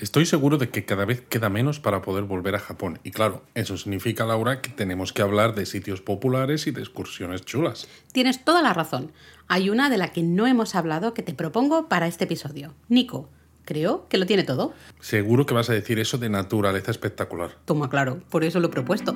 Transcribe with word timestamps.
Estoy 0.00 0.24
seguro 0.24 0.56
de 0.56 0.70
que 0.70 0.86
cada 0.86 1.04
vez 1.04 1.20
queda 1.20 1.50
menos 1.50 1.78
para 1.78 2.00
poder 2.00 2.24
volver 2.24 2.54
a 2.54 2.58
Japón. 2.58 2.98
Y 3.04 3.10
claro, 3.10 3.42
eso 3.54 3.76
significa, 3.76 4.24
Laura, 4.24 4.62
que 4.62 4.70
tenemos 4.70 5.12
que 5.12 5.20
hablar 5.20 5.54
de 5.54 5.66
sitios 5.66 6.00
populares 6.00 6.66
y 6.66 6.70
de 6.70 6.80
excursiones 6.80 7.44
chulas. 7.44 7.86
Tienes 8.10 8.42
toda 8.42 8.62
la 8.62 8.72
razón. 8.72 9.12
Hay 9.46 9.68
una 9.68 9.90
de 9.90 9.98
la 9.98 10.08
que 10.08 10.22
no 10.22 10.46
hemos 10.46 10.74
hablado 10.74 11.12
que 11.12 11.22
te 11.22 11.34
propongo 11.34 11.86
para 11.88 12.06
este 12.06 12.24
episodio. 12.24 12.72
Nico, 12.88 13.28
creo 13.66 14.08
que 14.08 14.16
lo 14.16 14.24
tiene 14.24 14.42
todo. 14.42 14.72
Seguro 15.00 15.44
que 15.44 15.52
vas 15.52 15.68
a 15.68 15.74
decir 15.74 15.98
eso 15.98 16.16
de 16.16 16.30
naturaleza 16.30 16.90
espectacular. 16.90 17.58
Toma 17.66 17.90
claro, 17.90 18.22
por 18.30 18.42
eso 18.42 18.58
lo 18.58 18.68
he 18.68 18.70
propuesto. 18.70 19.14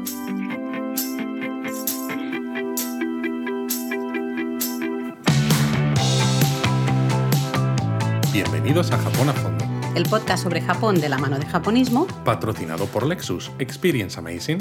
Bienvenidos 8.35 8.91
a 8.91 8.99
Japón 8.99 9.29
a 9.29 9.33
Fondo, 9.33 9.54
El 9.95 10.09
podcast 10.09 10.43
sobre 10.43 10.61
Japón 10.61 11.01
de 11.01 11.09
la 11.09 11.19
mano 11.19 11.39
de 11.39 11.47
japonismo. 11.47 12.09
patrocinado 12.25 12.87
por 12.87 13.07
Lexus. 13.07 13.53
Experience 13.61 14.19
Amazing. 14.19 14.59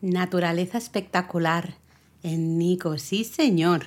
Naturaleza 0.00 0.78
espectacular 0.78 1.74
en 2.24 2.58
Nico, 2.58 2.98
sí 2.98 3.22
señor. 3.22 3.86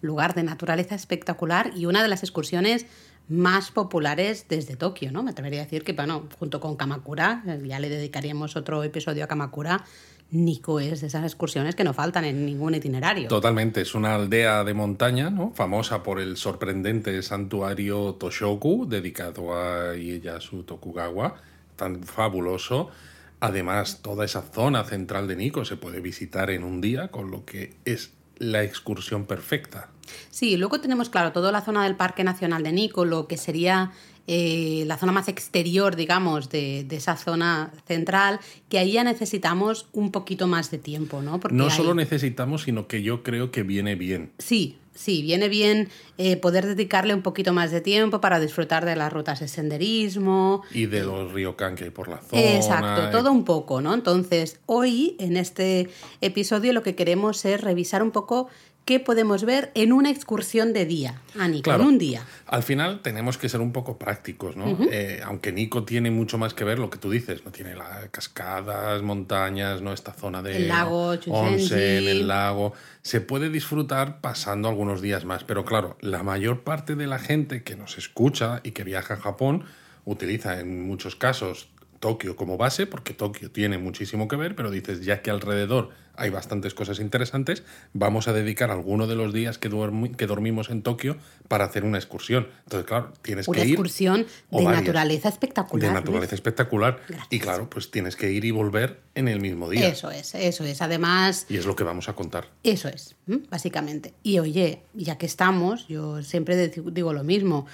Lugar 0.00 0.34
de 0.34 0.44
naturaleza 0.44 0.94
espectacular 0.94 1.72
y 1.74 1.86
una 1.86 2.02
de 2.02 2.08
las 2.08 2.22
excursiones 2.22 2.86
más 3.28 3.72
populares 3.72 4.46
desde 4.48 4.76
Tokio, 4.76 5.10
¿no? 5.10 5.24
Me 5.24 5.32
atrevería 5.32 5.62
a 5.62 5.64
decir 5.64 5.82
que, 5.82 5.92
bueno, 5.92 6.28
junto 6.38 6.60
con 6.60 6.76
Kamakura, 6.76 7.42
ya 7.64 7.80
le 7.80 7.88
dedicaríamos 7.88 8.54
otro 8.54 8.84
episodio 8.84 9.24
a 9.24 9.26
Kamakura, 9.26 9.84
Nico 10.30 10.80
es 10.80 11.00
de 11.00 11.06
esas 11.06 11.24
excursiones 11.24 11.76
que 11.76 11.84
no 11.84 11.94
faltan 11.94 12.24
en 12.24 12.44
ningún 12.44 12.74
itinerario. 12.74 13.28
Totalmente, 13.28 13.80
es 13.80 13.94
una 13.94 14.14
aldea 14.14 14.64
de 14.64 14.74
montaña, 14.74 15.30
¿no? 15.30 15.52
Famosa 15.54 16.02
por 16.02 16.20
el 16.20 16.36
sorprendente 16.36 17.22
santuario 17.22 18.14
Toshoku, 18.14 18.86
dedicado 18.88 19.54
a 19.54 19.94
Ieyasu 19.94 20.64
Tokugawa, 20.64 21.36
tan 21.76 22.02
fabuloso. 22.02 22.90
Además, 23.38 24.00
toda 24.02 24.24
esa 24.24 24.42
zona 24.42 24.84
central 24.84 25.28
de 25.28 25.36
Nikko 25.36 25.64
se 25.64 25.76
puede 25.76 26.00
visitar 26.00 26.50
en 26.50 26.64
un 26.64 26.80
día, 26.80 27.08
con 27.08 27.30
lo 27.30 27.44
que 27.44 27.74
es 27.84 28.12
la 28.38 28.62
excursión 28.62 29.26
perfecta. 29.26 29.90
Sí, 30.30 30.56
luego 30.56 30.80
tenemos, 30.80 31.08
claro, 31.08 31.32
toda 31.32 31.52
la 31.52 31.60
zona 31.60 31.84
del 31.84 31.96
Parque 31.96 32.24
Nacional 32.24 32.62
de 32.62 32.72
Nico, 32.72 33.04
lo 33.04 33.26
que 33.26 33.36
sería 33.36 33.92
eh, 34.26 34.84
la 34.86 34.98
zona 34.98 35.12
más 35.12 35.28
exterior, 35.28 35.96
digamos, 35.96 36.50
de, 36.50 36.84
de 36.84 36.96
esa 36.96 37.16
zona 37.16 37.72
central, 37.86 38.40
que 38.68 38.78
ahí 38.78 38.92
ya 38.92 39.04
necesitamos 39.04 39.88
un 39.92 40.10
poquito 40.10 40.46
más 40.46 40.70
de 40.70 40.78
tiempo, 40.78 41.22
¿no? 41.22 41.38
Porque 41.40 41.56
No 41.56 41.70
solo 41.70 41.94
necesitamos, 41.94 42.62
sino 42.62 42.86
que 42.86 43.02
yo 43.02 43.22
creo 43.22 43.50
que 43.50 43.62
viene 43.62 43.94
bien. 43.94 44.32
Sí, 44.38 44.78
sí, 44.96 45.22
viene 45.22 45.48
bien 45.48 45.88
eh, 46.18 46.36
poder 46.36 46.66
dedicarle 46.66 47.14
un 47.14 47.22
poquito 47.22 47.52
más 47.52 47.70
de 47.70 47.80
tiempo 47.80 48.20
para 48.20 48.40
disfrutar 48.40 48.84
de 48.84 48.96
las 48.96 49.12
rutas 49.12 49.40
de 49.40 49.48
senderismo, 49.48 50.62
Y 50.72 50.86
de 50.86 51.04
los 51.04 51.32
ryokan 51.32 51.76
que 51.76 51.84
hay 51.84 51.90
por 51.90 52.08
la 52.08 52.18
zona. 52.18 52.42
Exacto, 52.42 53.10
todo 53.10 53.30
un 53.30 53.44
poco, 53.44 53.80
¿no? 53.80 53.94
Entonces, 53.94 54.58
hoy 54.66 55.16
en 55.20 55.36
este 55.36 55.88
episodio 56.20 56.72
lo 56.72 56.82
que 56.82 56.94
queremos 56.94 57.44
es 57.44 57.60
revisar 57.60 58.02
un 58.02 58.10
poco 58.10 58.48
qué 58.86 59.00
podemos 59.00 59.44
ver 59.44 59.72
en 59.74 59.92
una 59.92 60.10
excursión 60.10 60.72
de 60.72 60.86
día, 60.86 61.20
Ani, 61.38 61.60
Claro. 61.60 61.82
en 61.82 61.88
un 61.88 61.98
día. 61.98 62.22
Al 62.46 62.62
final 62.62 63.00
tenemos 63.02 63.36
que 63.36 63.48
ser 63.48 63.60
un 63.60 63.72
poco 63.72 63.98
prácticos, 63.98 64.56
¿no? 64.56 64.78
Eh, 64.90 65.20
aunque 65.24 65.52
Nico 65.52 65.82
tiene 65.84 66.10
mucho 66.10 66.38
más 66.38 66.54
que 66.54 66.64
ver 66.64 66.78
lo 66.78 66.88
que 66.88 66.96
tú 66.96 67.10
dices, 67.10 67.44
no 67.44 67.50
tiene 67.50 67.74
las 67.74 68.08
cascadas, 68.10 69.02
montañas, 69.02 69.82
no 69.82 69.92
esta 69.92 70.12
zona 70.12 70.40
de 70.40 70.56
El 70.56 70.68
lago 70.68 71.10
onsen, 71.28 72.06
el 72.08 72.28
lago. 72.28 72.72
Se 73.02 73.20
puede 73.20 73.50
disfrutar 73.50 74.20
pasando 74.20 74.68
algunos 74.68 75.02
días 75.02 75.24
más, 75.24 75.42
pero 75.44 75.64
claro, 75.64 75.98
la 76.00 76.22
mayor 76.22 76.62
parte 76.62 76.94
de 76.94 77.06
la 77.08 77.18
gente 77.18 77.62
que 77.64 77.76
nos 77.76 77.98
escucha 77.98 78.60
y 78.62 78.70
que 78.70 78.84
viaja 78.84 79.14
a 79.14 79.16
Japón 79.18 79.64
utiliza 80.04 80.60
en 80.60 80.86
muchos 80.86 81.16
casos 81.16 81.68
Tokio 82.06 82.36
como 82.36 82.56
base, 82.56 82.86
porque 82.86 83.14
Tokio 83.14 83.50
tiene 83.50 83.78
muchísimo 83.78 84.28
que 84.28 84.36
ver, 84.36 84.54
pero 84.54 84.70
dices, 84.70 85.04
ya 85.04 85.22
que 85.22 85.30
alrededor 85.32 85.90
hay 86.14 86.30
bastantes 86.30 86.72
cosas 86.72 87.00
interesantes, 87.00 87.64
vamos 87.94 88.28
a 88.28 88.32
dedicar 88.32 88.70
alguno 88.70 89.08
de 89.08 89.16
los 89.16 89.32
días 89.34 89.58
que, 89.58 89.68
duermi- 89.68 90.14
que 90.14 90.28
dormimos 90.28 90.70
en 90.70 90.82
Tokio 90.82 91.16
para 91.48 91.64
hacer 91.64 91.82
una 91.84 91.98
excursión. 91.98 92.46
Entonces, 92.62 92.86
claro, 92.86 93.12
tienes 93.22 93.48
Una 93.48 93.58
que 93.60 93.66
ir... 93.66 93.72
excursión 93.72 94.24
o 94.50 94.58
de 94.60 94.64
varias. 94.66 94.82
naturaleza 94.84 95.28
espectacular. 95.28 95.88
De 95.88 95.92
naturaleza 95.94 96.36
espectacular. 96.36 97.00
Gracias. 97.08 97.26
Y 97.30 97.40
claro, 97.40 97.68
pues 97.68 97.90
tienes 97.90 98.14
que 98.14 98.30
ir 98.30 98.44
y 98.44 98.52
volver 98.52 99.00
en 99.16 99.26
el 99.26 99.40
mismo 99.40 99.68
día. 99.68 99.88
Eso 99.88 100.12
es, 100.12 100.32
eso 100.36 100.62
es. 100.64 100.80
Además, 100.80 101.46
Y 101.48 101.56
es 101.56 101.66
lo 101.66 101.74
que 101.74 101.82
vamos 101.82 102.08
a 102.08 102.12
contar. 102.14 102.46
Eso 102.62 102.86
es, 102.88 103.16
básicamente. 103.50 104.14
Y 104.22 104.38
oye, 104.38 104.82
ya 104.94 105.18
que 105.18 105.26
estamos, 105.26 105.88
yo 105.88 106.22
siempre 106.22 106.68
digo 106.68 107.12
lo 107.12 107.24
mismo. 107.24 107.66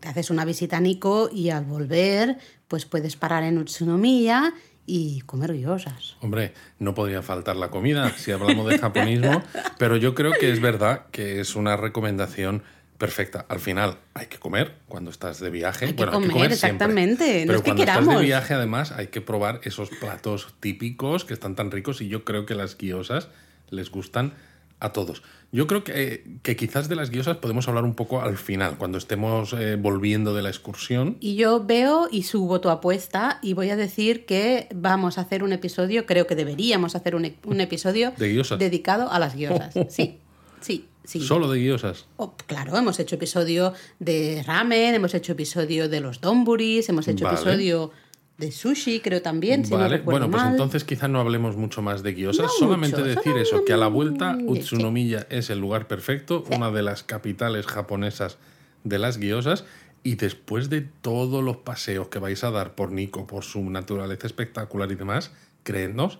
Te 0.00 0.08
haces 0.08 0.28
una 0.28 0.44
visita 0.44 0.76
a 0.76 0.80
Nico 0.80 1.30
y 1.32 1.48
al 1.48 1.64
volver, 1.64 2.36
pues 2.72 2.86
puedes 2.86 3.16
parar 3.16 3.42
en 3.42 3.58
Utsunomiya 3.58 4.54
y 4.86 5.20
comer 5.26 5.52
gyozas. 5.52 6.16
Hombre, 6.22 6.54
no 6.78 6.94
podría 6.94 7.20
faltar 7.20 7.54
la 7.54 7.68
comida 7.68 8.16
si 8.16 8.32
hablamos 8.32 8.66
de 8.66 8.78
japonismo, 8.78 9.42
pero 9.78 9.98
yo 9.98 10.14
creo 10.14 10.32
que 10.32 10.50
es 10.50 10.58
verdad 10.58 11.02
que 11.10 11.40
es 11.40 11.54
una 11.54 11.76
recomendación 11.76 12.62
perfecta. 12.96 13.44
Al 13.50 13.60
final 13.60 13.98
hay 14.14 14.28
que 14.28 14.38
comer 14.38 14.76
cuando 14.88 15.10
estás 15.10 15.38
de 15.38 15.50
viaje. 15.50 15.84
Hay 15.84 15.92
que 15.92 15.96
bueno, 15.98 16.12
hay 16.12 16.22
que 16.22 16.28
comer, 16.28 16.32
comer 16.32 16.56
siempre. 16.56 16.68
exactamente, 16.70 17.40
no 17.40 17.46
Pero 17.48 17.58
es 17.58 17.62
que 17.62 17.68
cuando 17.68 17.82
estás 17.82 17.96
queramos. 17.98 18.20
de 18.20 18.26
viaje, 18.26 18.54
además, 18.54 18.92
hay 18.92 19.08
que 19.08 19.20
probar 19.20 19.60
esos 19.64 19.90
platos 19.90 20.54
típicos 20.60 21.26
que 21.26 21.34
están 21.34 21.54
tan 21.54 21.70
ricos 21.70 22.00
y 22.00 22.08
yo 22.08 22.24
creo 22.24 22.46
que 22.46 22.54
las 22.54 22.78
guiosas 22.78 23.28
les 23.68 23.90
gustan 23.90 24.32
a 24.80 24.94
todos. 24.94 25.22
Yo 25.54 25.66
creo 25.66 25.84
que, 25.84 26.24
que 26.42 26.56
quizás 26.56 26.88
de 26.88 26.96
las 26.96 27.10
guiosas 27.10 27.36
podemos 27.36 27.68
hablar 27.68 27.84
un 27.84 27.94
poco 27.94 28.22
al 28.22 28.38
final, 28.38 28.78
cuando 28.78 28.96
estemos 28.96 29.52
eh, 29.52 29.76
volviendo 29.76 30.32
de 30.34 30.40
la 30.40 30.48
excursión. 30.48 31.18
Y 31.20 31.36
yo 31.36 31.62
veo 31.64 32.08
y 32.10 32.22
subo 32.22 32.62
tu 32.62 32.70
apuesta 32.70 33.38
y 33.42 33.52
voy 33.52 33.68
a 33.68 33.76
decir 33.76 34.24
que 34.24 34.66
vamos 34.74 35.18
a 35.18 35.20
hacer 35.20 35.42
un 35.42 35.52
episodio, 35.52 36.06
creo 36.06 36.26
que 36.26 36.34
deberíamos 36.36 36.96
hacer 36.96 37.14
un, 37.14 37.26
e- 37.26 37.36
un 37.44 37.60
episodio 37.60 38.12
De 38.16 38.44
dedicado 38.58 39.10
a 39.12 39.18
las 39.18 39.36
gyozas. 39.36 39.74
Sí, 39.90 40.20
sí, 40.62 40.86
sí. 41.04 41.20
Solo 41.20 41.50
de 41.50 41.58
guiosas. 41.60 42.06
Oh, 42.16 42.34
claro, 42.46 42.74
hemos 42.78 42.98
hecho 42.98 43.16
episodio 43.16 43.74
de 43.98 44.42
ramen, 44.46 44.94
hemos 44.94 45.12
hecho 45.12 45.32
episodio 45.32 45.88
de 45.90 46.00
los 46.00 46.22
donburis, 46.22 46.88
hemos 46.88 47.06
hecho 47.08 47.26
Vale. 47.26 47.36
episodio 47.36 47.90
de 48.38 48.50
sushi, 48.50 49.00
creo 49.00 49.22
también, 49.22 49.64
si 49.64 49.70
no 49.72 49.78
Vale, 49.78 49.98
recuerdo 49.98 50.20
bueno, 50.20 50.30
pues 50.30 50.42
mal. 50.42 50.52
entonces 50.52 50.84
quizás 50.84 51.08
no 51.10 51.20
hablemos 51.20 51.56
mucho 51.56 51.82
más 51.82 52.02
de 52.02 52.12
guiosas, 52.14 52.46
No 52.46 52.48
solamente 52.48 52.96
mucho, 52.98 53.08
decir 53.08 53.36
eso, 53.36 53.64
que 53.64 53.72
a 53.72 53.76
la 53.76 53.86
vuelta 53.88 54.36
sí. 54.38 54.44
Utsunomiya 54.48 55.26
es 55.30 55.50
el 55.50 55.58
lugar 55.60 55.86
perfecto, 55.86 56.44
una 56.50 56.70
de 56.70 56.82
las 56.82 57.02
capitales 57.02 57.66
japonesas 57.66 58.38
de 58.84 58.98
las 58.98 59.18
guiosas, 59.18 59.64
y 60.02 60.16
después 60.16 60.70
de 60.70 60.80
todos 60.80 61.44
los 61.44 61.58
paseos 61.58 62.08
que 62.08 62.18
vais 62.18 62.42
a 62.42 62.50
dar 62.50 62.74
por 62.74 62.90
Nico, 62.90 63.26
por 63.26 63.44
su 63.44 63.62
naturaleza 63.70 64.26
espectacular 64.26 64.90
y 64.90 64.96
demás, 64.96 65.30
creednos 65.62 66.18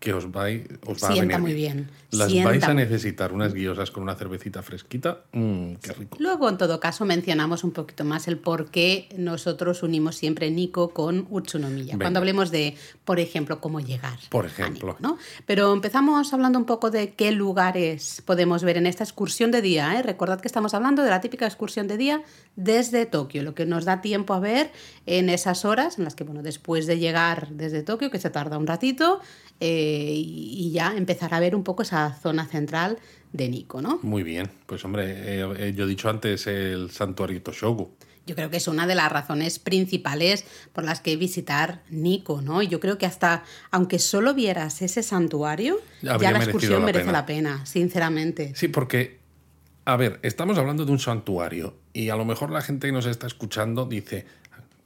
que 0.00 0.14
os, 0.14 0.32
vais, 0.32 0.62
os 0.86 0.96
va 1.04 1.08
a 1.08 1.12
Sienta 1.12 1.36
venir 1.36 1.40
muy 1.40 1.54
bien, 1.54 1.90
Las 2.10 2.30
sienta 2.30 2.48
vais 2.48 2.64
a 2.64 2.72
necesitar, 2.72 3.32
unas 3.32 3.52
guiosas 3.52 3.90
con 3.90 4.02
una 4.02 4.14
cervecita 4.14 4.62
fresquita, 4.62 5.24
mmm, 5.32 5.74
qué 5.74 5.92
rico. 5.92 6.16
Luego, 6.18 6.48
en 6.48 6.56
todo 6.56 6.80
caso, 6.80 7.04
mencionamos 7.04 7.64
un 7.64 7.72
poquito 7.72 8.04
más 8.04 8.26
el 8.26 8.38
por 8.38 8.70
qué 8.70 9.08
nosotros 9.18 9.82
unimos 9.82 10.16
siempre 10.16 10.50
Nico 10.50 10.88
con 10.94 11.26
Utsunomiya. 11.30 11.98
Cuando 11.98 12.18
hablemos 12.18 12.50
de, 12.50 12.76
por 13.04 13.20
ejemplo, 13.20 13.60
cómo 13.60 13.80
llegar. 13.80 14.18
Por 14.30 14.46
a 14.46 14.48
ejemplo. 14.48 14.96
¿no? 15.00 15.18
Pero 15.44 15.72
empezamos 15.72 16.32
hablando 16.32 16.58
un 16.58 16.64
poco 16.64 16.90
de 16.90 17.12
qué 17.12 17.30
lugares 17.30 18.22
podemos 18.24 18.64
ver 18.64 18.78
en 18.78 18.86
esta 18.86 19.04
excursión 19.04 19.50
de 19.50 19.60
día. 19.60 19.98
¿eh? 19.98 20.02
Recordad 20.02 20.40
que 20.40 20.48
estamos 20.48 20.72
hablando 20.72 21.02
de 21.02 21.10
la 21.10 21.20
típica 21.20 21.44
excursión 21.46 21.88
de 21.88 21.98
día 21.98 22.22
desde 22.56 23.04
Tokio, 23.04 23.42
lo 23.42 23.54
que 23.54 23.66
nos 23.66 23.84
da 23.84 24.00
tiempo 24.00 24.32
a 24.32 24.40
ver 24.40 24.72
en 25.04 25.28
esas 25.28 25.66
horas 25.66 25.98
en 25.98 26.04
las 26.04 26.14
que, 26.14 26.24
bueno, 26.24 26.42
después 26.42 26.86
de 26.86 26.98
llegar 26.98 27.48
desde 27.50 27.82
Tokio, 27.82 28.10
que 28.10 28.18
se 28.18 28.30
tarda 28.30 28.56
un 28.56 28.66
ratito, 28.66 29.20
eh, 29.62 29.89
y 29.90 30.50
y 30.60 30.72
ya 30.72 30.94
empezar 30.96 31.34
a 31.34 31.40
ver 31.40 31.56
un 31.56 31.64
poco 31.64 31.82
esa 31.82 32.12
zona 32.14 32.46
central 32.46 32.98
de 33.32 33.48
Nico, 33.48 33.80
¿no? 33.82 33.98
Muy 34.02 34.22
bien, 34.22 34.50
pues 34.66 34.84
hombre, 34.84 35.04
eh, 35.08 35.54
eh, 35.58 35.72
yo 35.74 35.84
he 35.84 35.88
dicho 35.88 36.08
antes 36.08 36.46
el 36.46 36.90
santuario 36.90 37.42
Toshogu. 37.42 37.90
Yo 38.26 38.36
creo 38.36 38.50
que 38.50 38.58
es 38.58 38.68
una 38.68 38.86
de 38.86 38.94
las 38.94 39.10
razones 39.10 39.58
principales 39.58 40.44
por 40.72 40.84
las 40.84 41.00
que 41.00 41.16
visitar 41.16 41.82
Nico, 41.90 42.42
¿no? 42.42 42.62
Y 42.62 42.68
yo 42.68 42.78
creo 42.78 42.98
que 42.98 43.06
hasta, 43.06 43.42
aunque 43.70 43.98
solo 43.98 44.34
vieras 44.34 44.82
ese 44.82 45.02
santuario, 45.02 45.78
Habría 46.06 46.30
ya 46.30 46.38
la 46.38 46.44
excursión 46.44 46.80
la 46.80 46.86
merece 46.86 47.06
pena. 47.06 47.12
la 47.18 47.26
pena, 47.26 47.66
sinceramente. 47.66 48.52
Sí, 48.54 48.68
porque, 48.68 49.18
a 49.84 49.96
ver, 49.96 50.20
estamos 50.22 50.58
hablando 50.58 50.84
de 50.84 50.92
un 50.92 50.98
santuario 51.00 51.74
y 51.92 52.10
a 52.10 52.16
lo 52.16 52.24
mejor 52.24 52.50
la 52.50 52.60
gente 52.60 52.86
que 52.86 52.92
nos 52.92 53.06
está 53.06 53.26
escuchando 53.26 53.86
dice, 53.86 54.26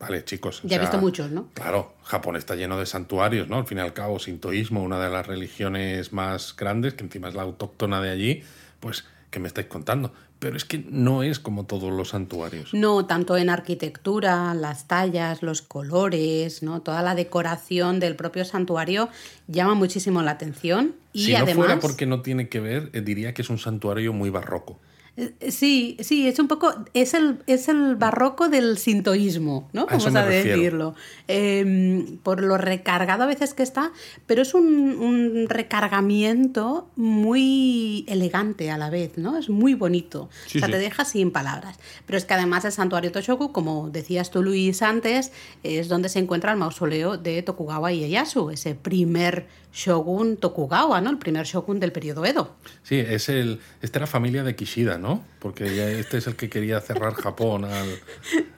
vale, 0.04 0.24
chicos. 0.24 0.60
Ya 0.64 0.76
he 0.76 0.80
visto 0.80 0.98
muchos, 0.98 1.30
¿no? 1.30 1.48
Claro, 1.54 1.94
Japón 2.04 2.36
está 2.36 2.54
lleno 2.54 2.78
de 2.78 2.86
santuarios, 2.86 3.48
¿no? 3.48 3.56
Al 3.56 3.66
fin 3.66 3.78
y 3.78 3.80
al 3.80 3.92
cabo, 3.92 4.18
sintoísmo, 4.18 4.82
una 4.82 4.98
de 4.98 5.10
las 5.10 5.26
religiones 5.26 6.12
más 6.12 6.54
grandes, 6.56 6.94
que 6.94 7.04
encima 7.04 7.28
es 7.28 7.34
la 7.34 7.42
autóctona 7.42 8.00
de 8.00 8.10
allí, 8.10 8.42
pues, 8.80 9.04
¿qué 9.30 9.40
me 9.40 9.48
estáis 9.48 9.66
contando? 9.66 10.12
Pero 10.38 10.56
es 10.56 10.64
que 10.64 10.84
no 10.90 11.22
es 11.22 11.38
como 11.38 11.64
todos 11.64 11.92
los 11.92 12.10
santuarios. 12.10 12.74
No, 12.74 13.06
tanto 13.06 13.36
en 13.36 13.48
arquitectura, 13.48 14.52
las 14.54 14.86
tallas, 14.86 15.42
los 15.42 15.62
colores, 15.62 16.62
¿no? 16.62 16.82
Toda 16.82 17.02
la 17.02 17.14
decoración 17.14 17.98
del 17.98 18.14
propio 18.14 18.44
santuario 18.44 19.08
llama 19.46 19.74
muchísimo 19.74 20.22
la 20.22 20.32
atención. 20.32 20.94
Y 21.12 21.26
si 21.26 21.32
no 21.32 21.38
además. 21.38 21.54
fuera 21.54 21.80
porque 21.80 22.06
no 22.06 22.20
tiene 22.20 22.48
que 22.48 22.60
ver, 22.60 22.90
eh, 22.92 23.00
diría 23.00 23.32
que 23.32 23.42
es 23.42 23.48
un 23.48 23.58
santuario 23.58 24.12
muy 24.12 24.28
barroco. 24.30 24.78
Eh, 25.16 25.32
Sí, 25.50 25.96
sí, 26.00 26.26
es 26.26 26.38
un 26.40 26.48
poco, 26.48 26.74
es 26.92 27.14
el, 27.14 27.38
es 27.46 27.68
el 27.68 27.94
barroco 27.96 28.48
del 28.48 28.78
sintoísmo, 28.78 29.68
¿no? 29.72 29.82
A 29.82 29.86
Vamos 29.96 30.06
a, 30.14 30.24
refiero. 30.24 30.56
decirlo. 30.56 30.94
Eh, 31.28 32.18
por 32.22 32.42
lo 32.42 32.58
recargado 32.58 33.22
a 33.22 33.26
veces 33.26 33.54
que 33.54 33.62
está, 33.62 33.92
pero 34.26 34.42
es 34.42 34.54
un, 34.54 34.66
un 34.98 35.46
recargamiento 35.48 36.88
muy 36.96 38.04
elegante 38.08 38.70
a 38.70 38.78
la 38.78 38.90
vez, 38.90 39.16
¿no? 39.16 39.38
Es 39.38 39.48
muy 39.48 39.74
bonito. 39.74 40.28
Sí, 40.46 40.58
o 40.58 40.60
sea, 40.60 40.66
sí. 40.66 40.72
te 40.72 40.78
deja 40.78 41.04
sin 41.04 41.30
palabras. 41.30 41.78
Pero 42.06 42.16
es 42.16 42.24
que 42.24 42.34
además 42.34 42.64
el 42.64 42.72
santuario 42.72 43.12
Toshoku, 43.12 43.52
como 43.52 43.90
decías 43.90 44.30
tú, 44.30 44.42
Luis, 44.42 44.82
antes, 44.82 45.32
es 45.62 45.88
donde 45.88 46.08
se 46.08 46.18
encuentra 46.18 46.52
el 46.52 46.58
mausoleo 46.58 47.16
de 47.18 47.42
Tokugawa 47.42 47.92
Ieyasu, 47.92 48.50
ese 48.50 48.74
primer 48.74 49.46
shogun 49.74 50.36
Tokugawa, 50.36 51.00
¿no? 51.00 51.10
El 51.10 51.18
primer 51.18 51.44
shogun 51.44 51.80
del 51.80 51.92
periodo 51.92 52.24
Edo. 52.24 52.54
Sí, 52.82 52.96
es 52.98 53.28
el. 53.28 53.60
Esta 53.82 53.98
era 53.98 54.06
familia 54.06 54.44
de 54.44 54.54
Kishida, 54.54 54.98
¿no? 54.98 55.22
Porque 55.44 56.00
este 56.00 56.16
es 56.16 56.26
el 56.26 56.36
que 56.36 56.48
quería 56.48 56.80
cerrar 56.80 57.12
Japón 57.12 57.66
al. 57.66 57.86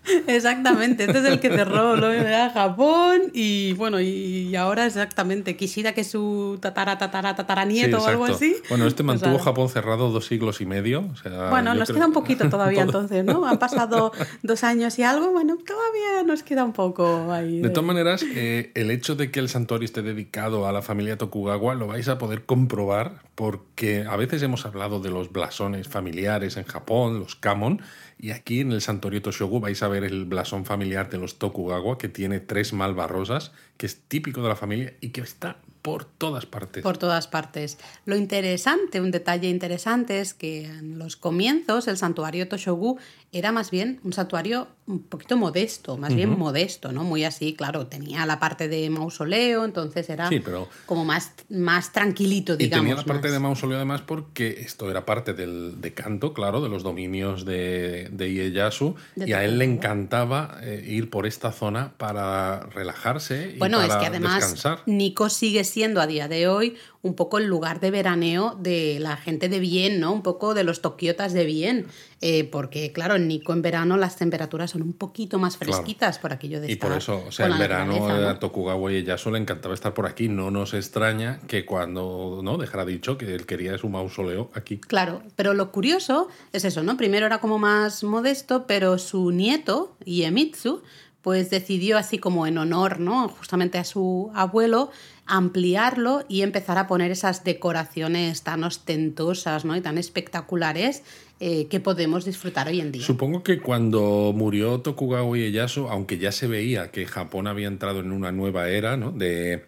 Exactamente, 0.29 1.03
este 1.03 1.19
es 1.19 1.25
el 1.25 1.41
que 1.41 1.49
cerró 1.51 1.97
lo 1.97 2.13
Japón 2.55 3.23
y 3.35 3.73
bueno, 3.73 4.01
y 4.01 4.55
ahora 4.55 4.87
exactamente 4.87 5.57
Kishida, 5.57 5.95
que 5.95 6.03
es 6.03 6.11
su 6.13 6.59
tatara, 6.63 6.97
tatara, 6.97 7.35
tatara 7.35 7.65
nieto 7.65 7.99
Sí, 7.99 8.05
o 8.05 8.09
algo 8.09 8.25
así. 8.27 8.57
Bueno, 8.69 8.87
este 8.87 9.03
mantuvo 9.03 9.39
Japón 9.41 9.69
cerrado 9.69 10.13
dos 10.13 10.27
siglos 10.27 10.61
y 10.61 10.67
medio. 10.67 11.01
o 11.13 11.17
sea, 11.17 11.51
Bueno, 11.51 11.75
nos 11.75 11.89
creo- 11.89 11.97
queda 11.97 12.07
un 12.07 12.13
poquito 12.13 12.49
todavía 12.49 12.83
entonces, 12.83 13.25
¿no? 13.25 13.47
Han 13.47 13.59
pasado 13.59 14.13
dos 14.45 14.63
años 14.63 14.97
y 15.01 15.03
algo, 15.03 15.33
bueno, 15.33 15.57
todavía 15.57 16.23
nos 16.25 16.45
queda 16.45 16.63
un 16.65 16.73
poco 16.73 17.33
ahí. 17.33 17.61
De 17.61 17.71
todas 17.71 17.87
maneras, 17.87 18.23
eh, 18.23 18.71
el 18.77 18.93
hecho 18.93 19.17
de 19.17 19.33
que 19.33 19.41
el 19.41 19.49
santuario 19.49 19.87
esté 19.87 20.03
dedicado 20.03 20.69
a 20.69 20.73
la 20.73 20.83
familia 20.83 21.19
Tokugawa 21.19 21.75
lo 21.75 21.89
vais 21.89 22.07
a 22.09 22.19
poder 22.19 22.45
comprobar 22.45 23.23
porque 23.35 24.07
a 24.09 24.17
veces 24.17 24.43
hemos 24.43 24.65
hablado 24.65 25.01
de 25.01 25.11
los 25.11 25.31
blasones 25.33 25.89
familiares 25.89 26.57
en 26.57 26.65
Japón, 26.65 26.76
los 26.87 27.37
kamon, 27.37 27.81
y 28.19 28.31
aquí 28.31 28.61
en 28.61 28.73
el 28.73 28.81
santuario 28.81 29.23
Toshogu 29.23 29.61
vais 29.61 29.83
a 29.83 29.89
ver 29.89 30.05
el 30.05 30.25
blasón 30.25 30.65
familiar 30.65 31.11
de 31.11 31.19
los 31.19 31.39
Tokugawa 31.39 31.99
que 31.99 32.09
tiene 32.09 32.41
tres 32.41 32.73
malvarrosas, 32.73 33.53
que 33.77 33.87
es 33.87 34.01
típico 34.01 34.43
de 34.43 34.49
la 34.49 34.57
familia 34.57 34.95
y 35.01 35.11
que 35.11 35.21
está 35.21 35.59
por 35.83 36.05
todas 36.05 36.47
partes. 36.47 36.83
Por 36.83 36.99
todas 36.99 37.29
partes. 37.29 37.79
Lo 38.07 38.17
interesante, 38.17 39.01
un 39.01 39.13
detalle 39.13 39.49
interesante 39.49 40.21
es 40.21 40.35
que 40.35 40.65
en 40.65 40.99
los 40.99 41.17
comienzos 41.17 41.87
el 41.87 41.97
santuario 41.97 42.49
Toshogu 42.49 42.99
era 43.31 43.53
más 43.53 43.71
bien 43.71 44.01
un 44.03 44.13
santuario 44.13 44.67
un 44.89 45.03
poquito 45.03 45.37
modesto, 45.37 45.97
más 45.97 46.15
bien 46.15 46.39
modesto, 46.39 46.93
¿no? 46.93 47.03
Muy 47.03 47.25
así, 47.25 47.55
claro, 47.55 47.89
tenía 47.89 48.25
la 48.25 48.39
parte 48.39 48.69
de 48.69 48.89
mausoleo, 48.89 49.65
entonces 49.65 50.09
era 50.09 50.29
Sí, 50.29 50.39
pero- 50.39 50.69
como 50.87 51.05
más, 51.05 51.33
más 51.49 51.91
tranquilito, 51.93 52.55
Y 52.55 52.59
digamos. 52.59 52.85
tenía 52.85 52.95
la 52.97 53.05
parte 53.05 53.27
más. 53.29 53.33
de 53.33 53.39
mausoleo 53.41 53.77
además 53.79 54.03
porque 54.03 54.61
esto 54.61 54.89
era 54.91 55.05
parte 55.05 55.33
del 55.35 55.81
de 55.81 55.93
canto, 55.93 56.33
claro, 56.33 56.61
de 56.63 56.69
los 56.69 56.85
dominios 56.85 57.45
de, 57.45 58.09
de 58.13 58.33
Ieyasu. 58.33 58.95
De 59.17 59.29
y 59.29 59.33
a 59.33 59.45
él 59.45 59.59
le 59.59 59.65
encantaba 59.65 60.59
eh, 60.63 60.85
ir 60.87 61.11
por 61.11 61.27
esta 61.27 61.51
zona 61.51 61.93
para 61.97 62.61
relajarse 62.67 63.55
y 63.57 63.59
Bueno, 63.59 63.79
para 63.79 63.89
es 63.95 63.97
que 64.01 64.07
además 64.07 64.37
descansar. 64.37 64.83
Nico 64.87 65.29
sigue 65.31 65.65
siendo 65.65 66.01
a 66.01 66.07
día 66.07 66.29
de 66.29 66.47
hoy 66.47 66.77
un 67.07 67.15
poco 67.15 67.39
el 67.39 67.47
lugar 67.47 67.81
de 67.81 67.91
veraneo 67.91 68.57
de 68.61 68.99
la 69.01 69.17
gente 69.17 69.49
de 69.49 69.59
bien, 69.61 70.01
¿no? 70.01 70.13
Un 70.13 70.23
poco 70.23 70.55
de 70.55 70.65
los 70.65 70.83
tokiotas 70.83 71.33
de 71.33 71.45
bien. 71.45 71.87
Eh, 72.21 72.45
porque, 72.45 72.93
claro, 72.93 73.17
en 73.17 73.29
Nico 73.29 73.53
en 73.53 73.61
verano 73.63 73.97
las 73.97 74.17
temperaturas 74.17 74.71
son 74.71 74.83
un 74.83 74.95
poquito 74.95 75.39
más 75.39 75.57
Claro. 75.57 75.75
fresquitas 75.75 76.19
por 76.19 76.33
aquello 76.33 76.61
de 76.61 76.73
Y 76.73 76.77
por 76.77 76.93
eso, 76.93 77.23
o 77.29 77.33
sea, 77.33 77.47
en 77.47 77.59
verano 77.59 77.93
naturaleza, 77.93 78.31
a 78.31 78.33
¿no? 78.33 78.39
Tokugawa 78.39 78.93
y 78.93 78.97
Ieyasu 78.97 79.31
le 79.31 79.39
encantaba 79.39 79.75
estar 79.75 79.93
por 79.95 80.07
aquí. 80.07 80.29
No 80.29 80.51
nos 80.51 80.73
extraña 80.75 81.41
que 81.47 81.65
cuando, 81.67 82.41
¿no? 82.43 82.57
Dejara 82.57 82.85
dicho 82.85 83.19
que 83.19 83.35
él 83.35 83.47
quería 83.47 83.77
su 83.79 83.89
mausoleo 83.89 84.51
aquí. 84.55 84.79
Claro, 84.79 85.23
pero 85.37 85.53
lo 85.55 85.71
curioso 85.73 86.29
es 86.53 86.65
eso, 86.65 86.83
¿no? 86.83 86.97
Primero 86.97 87.27
era 87.27 87.39
como 87.39 87.59
más 87.59 88.03
modesto, 88.03 88.67
pero 88.67 88.99
su 88.99 89.31
nieto, 89.31 89.97
Iemitsu, 90.05 90.83
pues 91.23 91.51
decidió 91.51 91.99
así 91.99 92.19
como 92.19 92.47
en 92.47 92.57
honor, 92.57 93.01
¿no? 93.01 93.29
Justamente 93.29 93.79
a 93.79 93.85
su 93.85 94.31
abuelo, 94.35 94.91
ampliarlo 95.27 96.25
y 96.29 96.43
empezar 96.43 96.79
a 96.79 96.87
poner 96.87 97.11
esas 97.11 97.43
decoraciones 97.43 98.43
tan 98.43 98.63
ostentosas, 98.65 99.65
¿no? 99.65 99.77
Y 99.77 99.81
tan 99.81 99.99
espectaculares 99.99 101.03
eh, 101.41 101.67
que 101.67 101.81
podemos 101.81 102.25
disfrutar 102.25 102.69
hoy 102.69 102.81
en 102.81 102.93
día. 102.93 103.05
Supongo 103.05 103.43
que 103.43 103.61
cuando 103.61 104.33
murió 104.35 104.81
Tokugawa 104.81 105.37
Ieyasu, 105.37 105.89
aunque 105.89 106.19
ya 106.19 106.33
se 106.33 106.47
veía 106.47 106.91
que 106.93 107.07
Japón 107.07 107.47
había 107.47 107.67
entrado 107.67 108.01
en 108.01 108.13
una 108.13 108.31
nueva 108.31 108.69
era 108.69 108.97
¿no? 108.97 109.11
de, 109.11 109.67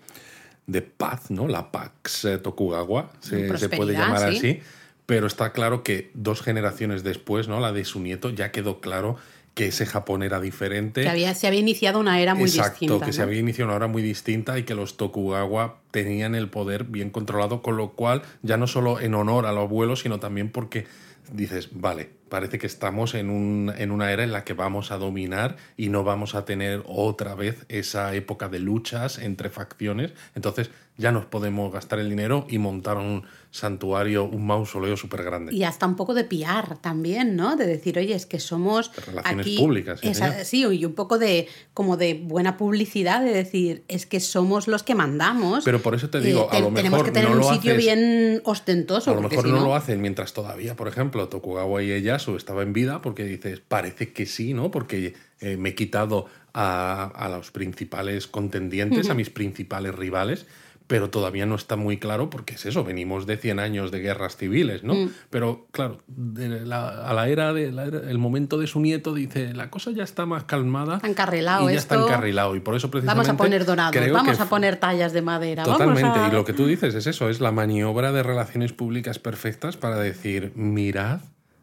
de 0.66 0.82
paz, 0.82 1.30
¿no? 1.30 1.48
la 1.48 1.72
Pax 1.72 2.24
eh, 2.24 2.38
Tokugawa, 2.38 3.10
se, 3.20 3.58
se 3.58 3.68
puede 3.68 3.94
llamar 3.94 4.30
sí. 4.30 4.36
así, 4.38 4.60
pero 5.06 5.26
está 5.26 5.52
claro 5.52 5.82
que 5.82 6.10
dos 6.14 6.40
generaciones 6.40 7.02
después, 7.02 7.48
¿no? 7.48 7.58
la 7.58 7.72
de 7.72 7.84
su 7.84 8.00
nieto, 8.00 8.30
ya 8.30 8.52
quedó 8.52 8.80
claro 8.80 9.16
que 9.58 9.66
ese 9.66 9.86
Japón 9.86 10.22
era 10.22 10.40
diferente. 10.40 11.02
Que 11.02 11.08
había, 11.08 11.34
se 11.34 11.48
había 11.48 11.58
iniciado 11.58 11.98
una 11.98 12.20
era 12.20 12.36
muy 12.36 12.44
Exacto, 12.48 12.78
distinta. 12.78 13.06
que 13.06 13.12
se 13.12 13.22
había 13.22 13.40
iniciado 13.40 13.66
una 13.70 13.74
hora 13.74 13.88
muy 13.88 14.02
distinta 14.02 14.56
y 14.56 14.62
que 14.62 14.76
los 14.76 14.96
Tokugawa 14.96 15.80
tenían 15.90 16.36
el 16.36 16.48
poder 16.48 16.84
bien 16.84 17.10
controlado, 17.10 17.60
con 17.60 17.76
lo 17.76 17.90
cual 17.90 18.22
ya 18.42 18.56
no 18.56 18.68
solo 18.68 19.00
en 19.00 19.16
honor 19.16 19.46
al 19.46 19.58
abuelo, 19.58 19.96
sino 19.96 20.20
también 20.20 20.52
porque 20.52 20.86
dices, 21.32 21.70
vale, 21.72 22.10
parece 22.28 22.58
que 22.58 22.66
estamos 22.66 23.14
en, 23.14 23.30
un, 23.30 23.72
en 23.76 23.90
una 23.90 24.12
era 24.12 24.24
en 24.24 24.32
la 24.32 24.44
que 24.44 24.52
vamos 24.54 24.90
a 24.92 24.98
dominar 24.98 25.56
y 25.76 25.88
no 25.88 26.04
vamos 26.04 26.34
a 26.34 26.44
tener 26.44 26.82
otra 26.86 27.34
vez 27.34 27.64
esa 27.68 28.14
época 28.14 28.48
de 28.48 28.58
luchas 28.58 29.18
entre 29.18 29.50
facciones, 29.50 30.12
entonces 30.34 30.70
ya 30.96 31.12
nos 31.12 31.26
podemos 31.26 31.72
gastar 31.72 32.00
el 32.00 32.10
dinero 32.10 32.44
y 32.48 32.58
montar 32.58 32.96
un 32.96 33.22
santuario, 33.52 34.24
un 34.24 34.46
mausoleo 34.46 34.96
súper 34.96 35.22
grande. 35.22 35.54
Y 35.54 35.62
hasta 35.62 35.86
un 35.86 35.94
poco 35.96 36.12
de 36.12 36.24
piar 36.24 36.78
también, 36.78 37.36
¿no? 37.36 37.54
De 37.56 37.66
decir, 37.66 37.98
oye, 37.98 38.14
es 38.14 38.26
que 38.26 38.40
somos 38.40 38.92
De 38.94 39.02
relaciones 39.02 39.46
aquí... 39.46 39.56
públicas, 39.58 40.00
sí, 40.00 40.08
Esa- 40.08 40.30
señor. 40.44 40.44
sí, 40.72 40.78
y 40.80 40.84
un 40.84 40.94
poco 40.94 41.18
de 41.18 41.46
como 41.72 41.96
de 41.96 42.14
buena 42.14 42.56
publicidad, 42.56 43.22
de 43.24 43.32
decir, 43.32 43.84
es 43.88 44.06
que 44.06 44.18
somos 44.20 44.66
los 44.68 44.82
que 44.82 44.94
mandamos. 44.96 45.64
Pero 45.64 45.80
por 45.80 45.94
eso 45.94 46.10
te 46.10 46.20
digo, 46.20 46.48
a 46.48 46.50
te- 46.50 46.60
lo 46.60 46.66
tenemos 46.72 46.90
mejor 46.90 47.04
que 47.06 47.12
tener 47.12 47.30
no 47.30 47.46
un 47.46 47.54
sitio 47.54 47.72
haces- 47.74 47.78
bien 47.84 48.40
ostentoso. 48.44 49.12
A 49.12 49.14
lo 49.14 49.22
mejor 49.22 49.44
si 49.44 49.50
no, 49.52 49.60
lo 49.64 49.74
hacen 49.76 50.00
mientras 50.00 50.32
todavía, 50.32 50.74
por 50.74 50.88
ejemplo, 50.88 51.28
Tokugawa 51.28 51.82
Ieyasu 52.18 52.36
estaba 52.36 52.62
en 52.62 52.72
vida, 52.72 53.00
porque 53.02 53.24
dices, 53.24 53.60
parece 53.60 54.12
que 54.12 54.26
sí, 54.26 54.54
¿no? 54.54 54.70
Porque 54.70 55.14
eh, 55.40 55.56
me 55.56 55.70
he 55.70 55.74
quitado 55.74 56.26
a, 56.52 57.04
a 57.14 57.28
los 57.28 57.50
principales 57.50 58.26
contendientes, 58.26 59.08
a 59.10 59.14
mis 59.14 59.30
principales 59.30 59.94
rivales, 59.94 60.46
pero 60.88 61.10
todavía 61.10 61.44
no 61.44 61.54
está 61.54 61.76
muy 61.76 61.98
claro 61.98 62.30
porque 62.30 62.54
es 62.54 62.64
eso, 62.64 62.82
venimos 62.82 63.26
de 63.26 63.36
100 63.36 63.58
años 63.60 63.90
de 63.90 64.00
guerras 64.00 64.38
civiles, 64.38 64.84
¿no? 64.84 64.94
Mm. 64.94 65.10
Pero 65.28 65.66
claro, 65.70 66.00
de 66.06 66.48
la- 66.64 67.06
a 67.06 67.12
la 67.12 67.28
era, 67.28 67.52
de 67.52 67.70
la 67.70 67.84
era- 67.84 68.10
el 68.10 68.16
momento 68.16 68.56
de 68.56 68.66
su 68.66 68.80
nieto 68.80 69.12
dice, 69.12 69.52
la 69.52 69.68
cosa 69.68 69.90
ya 69.90 70.02
está 70.02 70.24
más 70.24 70.44
calmada. 70.44 70.96
Está 70.96 71.08
encarrilado 71.08 71.68
y 71.68 71.74
ya 71.74 71.78
está 71.78 71.96
esto. 71.96 72.06
encarrilado 72.08 72.56
y 72.56 72.60
por 72.60 72.74
eso 72.74 72.90
precisamente 72.90 73.28
Vamos 73.28 73.38
a 73.40 73.44
poner 73.44 73.66
dorados, 73.66 74.10
vamos 74.12 74.40
a 74.40 74.48
poner 74.48 74.76
tallas 74.76 75.12
de 75.12 75.20
madera. 75.20 75.62
Totalmente, 75.62 76.02
vamos 76.04 76.18
a- 76.24 76.28
y 76.28 76.32
lo 76.32 76.44
que 76.46 76.54
tú 76.54 76.66
dices 76.66 76.94
es 76.94 77.06
eso, 77.06 77.28
es 77.28 77.40
la 77.40 77.52
maniobra 77.52 78.10
de 78.10 78.22
relaciones 78.22 78.72
públicas 78.72 79.18
perfectas 79.18 79.76
para 79.76 79.98
decir, 79.98 80.52
mirad 80.56 81.20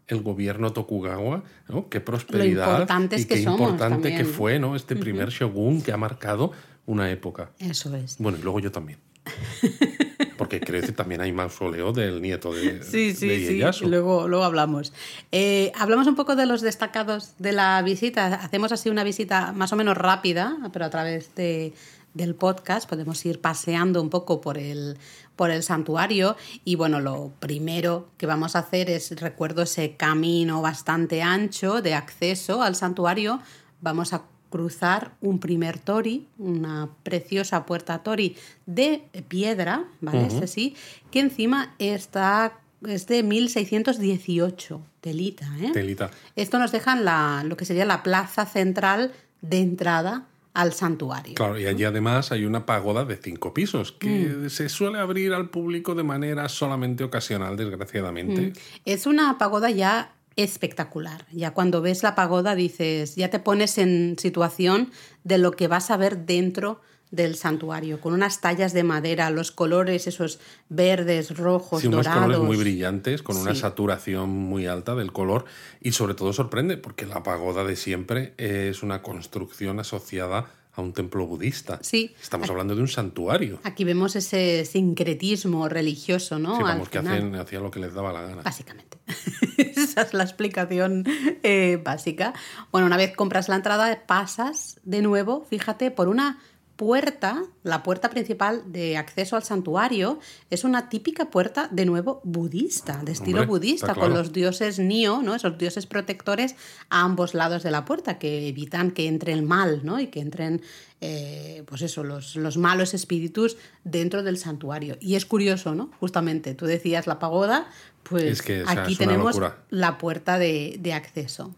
el 0.07 0.21
gobierno 0.21 0.73
Tokugawa, 0.73 1.43
¿no? 1.67 1.89
Qué 1.89 1.99
prosperidad 1.99 2.71
importantes 2.71 3.21
y 3.21 3.25
que 3.25 3.35
qué 3.35 3.43
somos 3.43 3.59
importante 3.61 4.15
que 4.15 4.25
fue, 4.25 4.59
¿no? 4.59 4.75
Este 4.75 4.95
primer 4.95 5.29
shogun 5.29 5.81
que 5.81 5.91
ha 5.91 5.97
marcado 5.97 6.51
una 6.85 7.09
época. 7.11 7.51
Eso 7.59 7.95
es. 7.95 8.17
Bueno, 8.19 8.37
y 8.37 8.41
luego 8.41 8.59
yo 8.59 8.71
también. 8.71 8.99
Porque 10.37 10.59
creo 10.59 10.81
que 10.81 10.91
también 10.91 11.21
hay 11.21 11.31
mausoleo 11.31 11.93
del 11.93 12.21
nieto 12.21 12.53
de, 12.53 12.83
Sí, 12.83 13.13
de 13.13 13.15
sí, 13.15 13.61
sí. 13.73 13.85
Luego, 13.85 14.27
luego 14.27 14.43
hablamos. 14.43 14.93
Eh, 15.31 15.71
hablamos 15.75 16.07
un 16.07 16.15
poco 16.15 16.35
de 16.35 16.45
los 16.45 16.61
destacados 16.61 17.33
de 17.39 17.53
la 17.53 17.81
visita. 17.81 18.35
Hacemos 18.35 18.71
así 18.71 18.89
una 18.89 19.03
visita 19.03 19.53
más 19.53 19.71
o 19.71 19.75
menos 19.77 19.97
rápida, 19.97 20.57
pero 20.73 20.85
a 20.85 20.89
través 20.89 21.33
de, 21.35 21.73
del 22.13 22.35
podcast 22.35 22.87
podemos 22.89 23.25
ir 23.25 23.39
paseando 23.39 24.01
un 24.01 24.09
poco 24.09 24.41
por 24.41 24.57
el, 24.57 24.97
por 25.35 25.51
el 25.51 25.63
santuario. 25.63 26.35
Y 26.63 26.75
bueno, 26.75 26.99
lo 26.99 27.31
primero 27.39 28.09
que 28.17 28.25
vamos 28.25 28.55
a 28.55 28.59
hacer 28.59 28.89
es, 28.89 29.11
recuerdo 29.19 29.63
ese 29.63 29.95
camino 29.95 30.61
bastante 30.61 31.21
ancho 31.21 31.81
de 31.81 31.93
acceso 31.93 32.61
al 32.61 32.75
santuario. 32.75 33.39
Vamos 33.81 34.13
a 34.13 34.23
cruzar 34.49 35.11
un 35.21 35.39
primer 35.39 35.79
tori, 35.79 36.27
una 36.37 36.89
preciosa 37.03 37.65
puerta 37.65 38.03
tori 38.03 38.37
de 38.65 39.03
piedra, 39.27 39.83
¿vale? 40.01 40.27
Este 40.27 40.47
sí, 40.47 40.75
que 41.11 41.19
encima 41.19 41.75
está 41.77 42.59
es 42.87 43.07
de 43.07 43.23
1618, 43.23 44.81
telita, 45.01 45.47
¿eh? 45.59 45.71
Telita. 45.73 46.11
Esto 46.35 46.59
nos 46.59 46.71
deja 46.71 46.93
en 46.93 47.05
la, 47.05 47.43
lo 47.45 47.57
que 47.57 47.65
sería 47.65 47.85
la 47.85 48.03
plaza 48.03 48.45
central 48.45 49.11
de 49.41 49.59
entrada 49.59 50.25
al 50.55 50.73
santuario. 50.73 51.35
Claro, 51.35 51.59
y 51.59 51.67
allí 51.67 51.83
además 51.83 52.31
hay 52.31 52.45
una 52.45 52.65
pagoda 52.65 53.05
de 53.05 53.17
cinco 53.17 53.53
pisos 53.53 53.91
que 53.91 54.07
Mm. 54.09 54.49
se 54.49 54.69
suele 54.69 54.97
abrir 54.99 55.33
al 55.33 55.49
público 55.49 55.93
de 55.93 56.03
manera 56.03 56.49
solamente 56.49 57.03
ocasional, 57.03 57.55
desgraciadamente. 57.57 58.53
Es 58.85 59.05
una 59.05 59.37
pagoda 59.37 59.69
ya 59.69 60.13
espectacular. 60.37 61.25
Ya 61.31 61.51
cuando 61.51 61.81
ves 61.81 62.03
la 62.03 62.15
pagoda 62.15 62.55
dices, 62.55 63.15
ya 63.15 63.29
te 63.29 63.39
pones 63.39 63.77
en 63.77 64.15
situación 64.19 64.91
de 65.23 65.37
lo 65.37 65.51
que 65.51 65.67
vas 65.67 65.91
a 65.91 65.97
ver 65.97 66.25
dentro 66.25 66.81
del 67.11 67.35
santuario, 67.35 68.01
con 68.01 68.13
unas 68.13 68.41
tallas 68.41 68.73
de 68.73 68.83
madera, 68.83 69.29
los 69.29 69.51
colores, 69.51 70.07
esos 70.07 70.39
verdes, 70.69 71.37
rojos, 71.37 71.81
Sí, 71.81 71.87
unos 71.87 72.05
dorados. 72.05 72.23
colores 72.23 72.43
muy 72.45 72.57
brillantes, 72.57 73.23
con 73.23 73.37
una 73.37 73.55
saturación 73.55 74.29
muy 74.29 74.67
alta 74.67 74.95
del 74.95 75.13
color 75.13 75.45
y 75.81 75.93
sobre 75.93 76.13
todo 76.13 76.33
sorprende 76.33 76.77
porque 76.77 77.05
la 77.05 77.23
pagoda 77.23 77.63
de 77.63 77.75
siempre 77.75 78.33
es 78.37 78.83
una 78.83 79.01
construcción 79.01 79.79
asociada 79.79 80.47
a 80.73 80.81
un 80.81 80.91
templo 80.91 81.25
budista. 81.25 81.79
Sí. 81.81 82.13
Estamos 82.21 82.49
hablando 82.49 82.75
de 82.75 82.81
un 82.81 82.89
santuario. 82.89 83.59
Aquí 83.63 83.85
vemos 83.85 84.15
ese 84.17 84.65
sincretismo 84.65 85.69
religioso, 85.69 86.37
¿no? 86.37 86.57
Sí, 86.57 86.63
Al 86.63 86.67
vamos, 86.67 86.89
que 86.89 86.97
hacían 86.97 87.63
lo 87.63 87.71
que 87.71 87.79
les 87.79 87.93
daba 87.93 88.11
la 88.11 88.21
gana. 88.23 88.41
Básicamente. 88.41 88.97
Esa 89.57 90.01
es 90.01 90.13
la 90.13 90.23
explicación 90.23 91.05
eh, 91.43 91.79
básica. 91.81 92.33
Bueno, 92.71 92.87
una 92.87 92.97
vez 92.97 93.15
compras 93.15 93.47
la 93.47 93.55
entrada, 93.55 94.03
pasas 94.05 94.81
de 94.83 95.01
nuevo, 95.01 95.45
fíjate, 95.49 95.91
por 95.91 96.09
una 96.09 96.39
puerta, 96.75 97.43
la 97.63 97.83
puerta 97.83 98.09
principal 98.09 98.63
de 98.67 98.97
acceso 98.97 99.35
al 99.35 99.43
santuario, 99.43 100.19
es 100.49 100.63
una 100.63 100.89
típica 100.89 101.29
puerta, 101.29 101.69
de 101.71 101.85
nuevo, 101.85 102.21
budista, 102.23 103.01
de 103.03 103.13
estilo 103.13 103.39
Hombre, 103.41 103.47
budista, 103.47 103.95
con 103.95 104.13
los 104.13 104.33
dioses 104.33 104.79
Nio, 104.79 105.21
¿no? 105.21 105.35
esos 105.35 105.57
dioses 105.57 105.85
protectores 105.85 106.55
a 106.89 107.01
ambos 107.01 107.33
lados 107.33 107.63
de 107.63 107.71
la 107.71 107.85
puerta, 107.85 108.19
que 108.19 108.47
evitan 108.47 108.91
que 108.91 109.07
entre 109.07 109.31
el 109.31 109.43
mal, 109.43 109.81
¿no? 109.83 109.99
Y 109.99 110.07
que 110.07 110.19
entren, 110.19 110.61
eh, 111.01 111.63
pues 111.65 111.81
eso, 111.81 112.03
los, 112.03 112.35
los 112.35 112.57
malos 112.57 112.93
espíritus 112.93 113.57
dentro 113.83 114.21
del 114.21 114.37
santuario. 114.37 114.97
Y 114.99 115.15
es 115.15 115.25
curioso, 115.25 115.75
¿no? 115.75 115.91
Justamente, 115.99 116.55
tú 116.55 116.65
decías 116.65 117.07
la 117.07 117.19
pagoda, 117.19 117.69
pues 118.03 118.23
Es 118.23 118.41
que, 118.41 118.63
o 118.63 118.67
sea, 118.67 118.83
aquí 118.83 118.95
tenemos 118.95 119.35
locura. 119.35 119.57
la 119.69 119.97
puerta 119.97 120.37
de, 120.37 120.75
de 120.79 120.93
acceso. 120.93 121.55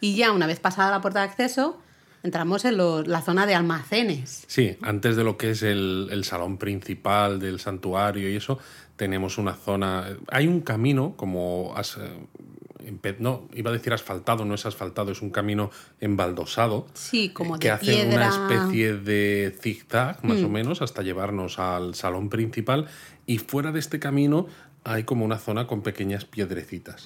Y 0.00 0.16
ya 0.16 0.32
una 0.32 0.46
vez 0.46 0.60
pasada 0.60 0.90
la 0.90 1.00
puerta 1.00 1.20
de 1.20 1.26
acceso, 1.26 1.78
entramos 2.22 2.64
en 2.64 2.76
lo- 2.76 3.02
la 3.02 3.22
zona 3.22 3.46
de 3.46 3.54
almacenes. 3.54 4.44
Sí, 4.46 4.76
antes 4.82 5.16
de 5.16 5.24
lo 5.24 5.36
que 5.36 5.50
es 5.50 5.62
el, 5.62 6.08
el 6.10 6.24
salón 6.24 6.58
principal 6.58 7.38
del 7.40 7.60
santuario 7.60 8.30
y 8.30 8.36
eso, 8.36 8.58
tenemos 8.96 9.38
una 9.38 9.54
zona. 9.54 10.06
Hay 10.28 10.46
un 10.48 10.60
camino 10.60 11.14
como. 11.16 11.74
eh, 11.78 13.16
no, 13.18 13.48
iba 13.54 13.70
a 13.70 13.72
decir 13.72 13.92
asfaltado, 13.92 14.44
no 14.46 14.54
es 14.54 14.64
asfaltado, 14.64 15.12
es 15.12 15.20
un 15.22 15.30
camino 15.30 15.70
embaldosado. 16.00 16.86
Sí, 16.94 17.30
como 17.30 17.58
que 17.58 17.68
de 17.68 17.72
hace 17.74 17.84
piedra. 17.84 18.14
Una 18.16 18.28
especie 18.28 18.94
de 18.94 19.56
zigzag, 19.60 20.24
más 20.24 20.42
o 20.42 20.48
menos, 20.48 20.80
hasta 20.82 21.02
llevarnos 21.02 21.58
al 21.58 21.94
salón 21.94 22.28
principal. 22.30 22.86
Y 23.26 23.38
fuera 23.38 23.72
de 23.72 23.78
este 23.80 23.98
camino 23.98 24.46
hay 24.88 25.04
como 25.04 25.24
una 25.24 25.38
zona 25.38 25.66
con 25.66 25.82
pequeñas 25.82 26.24
piedrecitas. 26.24 27.04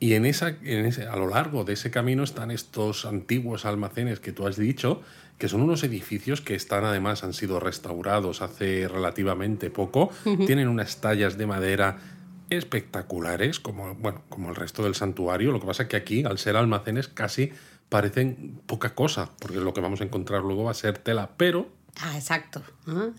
Y 0.00 0.14
en 0.14 0.26
esa, 0.26 0.48
en 0.48 0.86
ese, 0.86 1.06
a 1.06 1.16
lo 1.16 1.28
largo 1.28 1.64
de 1.64 1.74
ese 1.74 1.90
camino 1.90 2.24
están 2.24 2.50
estos 2.50 3.06
antiguos 3.06 3.64
almacenes 3.64 4.18
que 4.20 4.32
tú 4.32 4.46
has 4.46 4.56
dicho, 4.56 5.02
que 5.38 5.48
son 5.48 5.62
unos 5.62 5.84
edificios 5.84 6.40
que 6.40 6.54
están 6.54 6.84
además 6.84 7.24
han 7.24 7.32
sido 7.32 7.60
restaurados 7.60 8.42
hace 8.42 8.88
relativamente 8.88 9.70
poco. 9.70 10.10
Tienen 10.46 10.68
unas 10.68 11.00
tallas 11.00 11.38
de 11.38 11.46
madera 11.46 11.98
espectaculares, 12.50 13.60
como, 13.60 13.94
bueno, 13.94 14.22
como 14.28 14.50
el 14.50 14.56
resto 14.56 14.82
del 14.82 14.94
santuario. 14.94 15.52
Lo 15.52 15.60
que 15.60 15.66
pasa 15.66 15.84
es 15.84 15.88
que 15.88 15.96
aquí, 15.96 16.24
al 16.24 16.38
ser 16.38 16.56
almacenes, 16.56 17.08
casi 17.08 17.52
parecen 17.88 18.60
poca 18.66 18.94
cosa, 18.94 19.30
porque 19.38 19.58
lo 19.58 19.72
que 19.72 19.80
vamos 19.80 20.00
a 20.00 20.04
encontrar 20.04 20.42
luego 20.42 20.64
va 20.64 20.72
a 20.72 20.74
ser 20.74 20.98
tela, 20.98 21.30
pero 21.36 21.68
Ah, 22.00 22.16
exacto. 22.16 22.62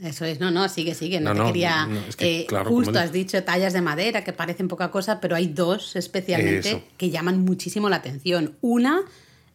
Eso 0.01 0.25
es. 0.25 0.39
No, 0.39 0.49
no, 0.51 0.67
sigue, 0.67 0.95
sigue. 0.95 1.19
No, 1.19 1.29
No, 1.29 1.35
te 1.35 1.39
no, 1.41 1.45
quería. 1.47 1.87
es 2.09 2.15
que, 2.15 2.41
eh, 2.41 2.45
claro, 2.47 2.69
justo 2.71 2.97
has 2.99 3.11
dicho 3.11 3.41
tallas 3.43 3.71
de 3.73 3.81
madera 3.81 4.23
que 4.23 4.33
parecen 4.33 4.67
poca 4.67 4.89
cosa, 4.91 5.19
pero 5.21 5.35
hay 5.35 5.47
dos 5.47 5.95
especialmente 5.95 6.69
Eso. 6.69 6.83
que 6.97 7.09
llaman 7.11 7.39
muchísimo 7.39 7.87
la 7.89 7.97
atención. 7.97 8.57
Una 8.61 9.01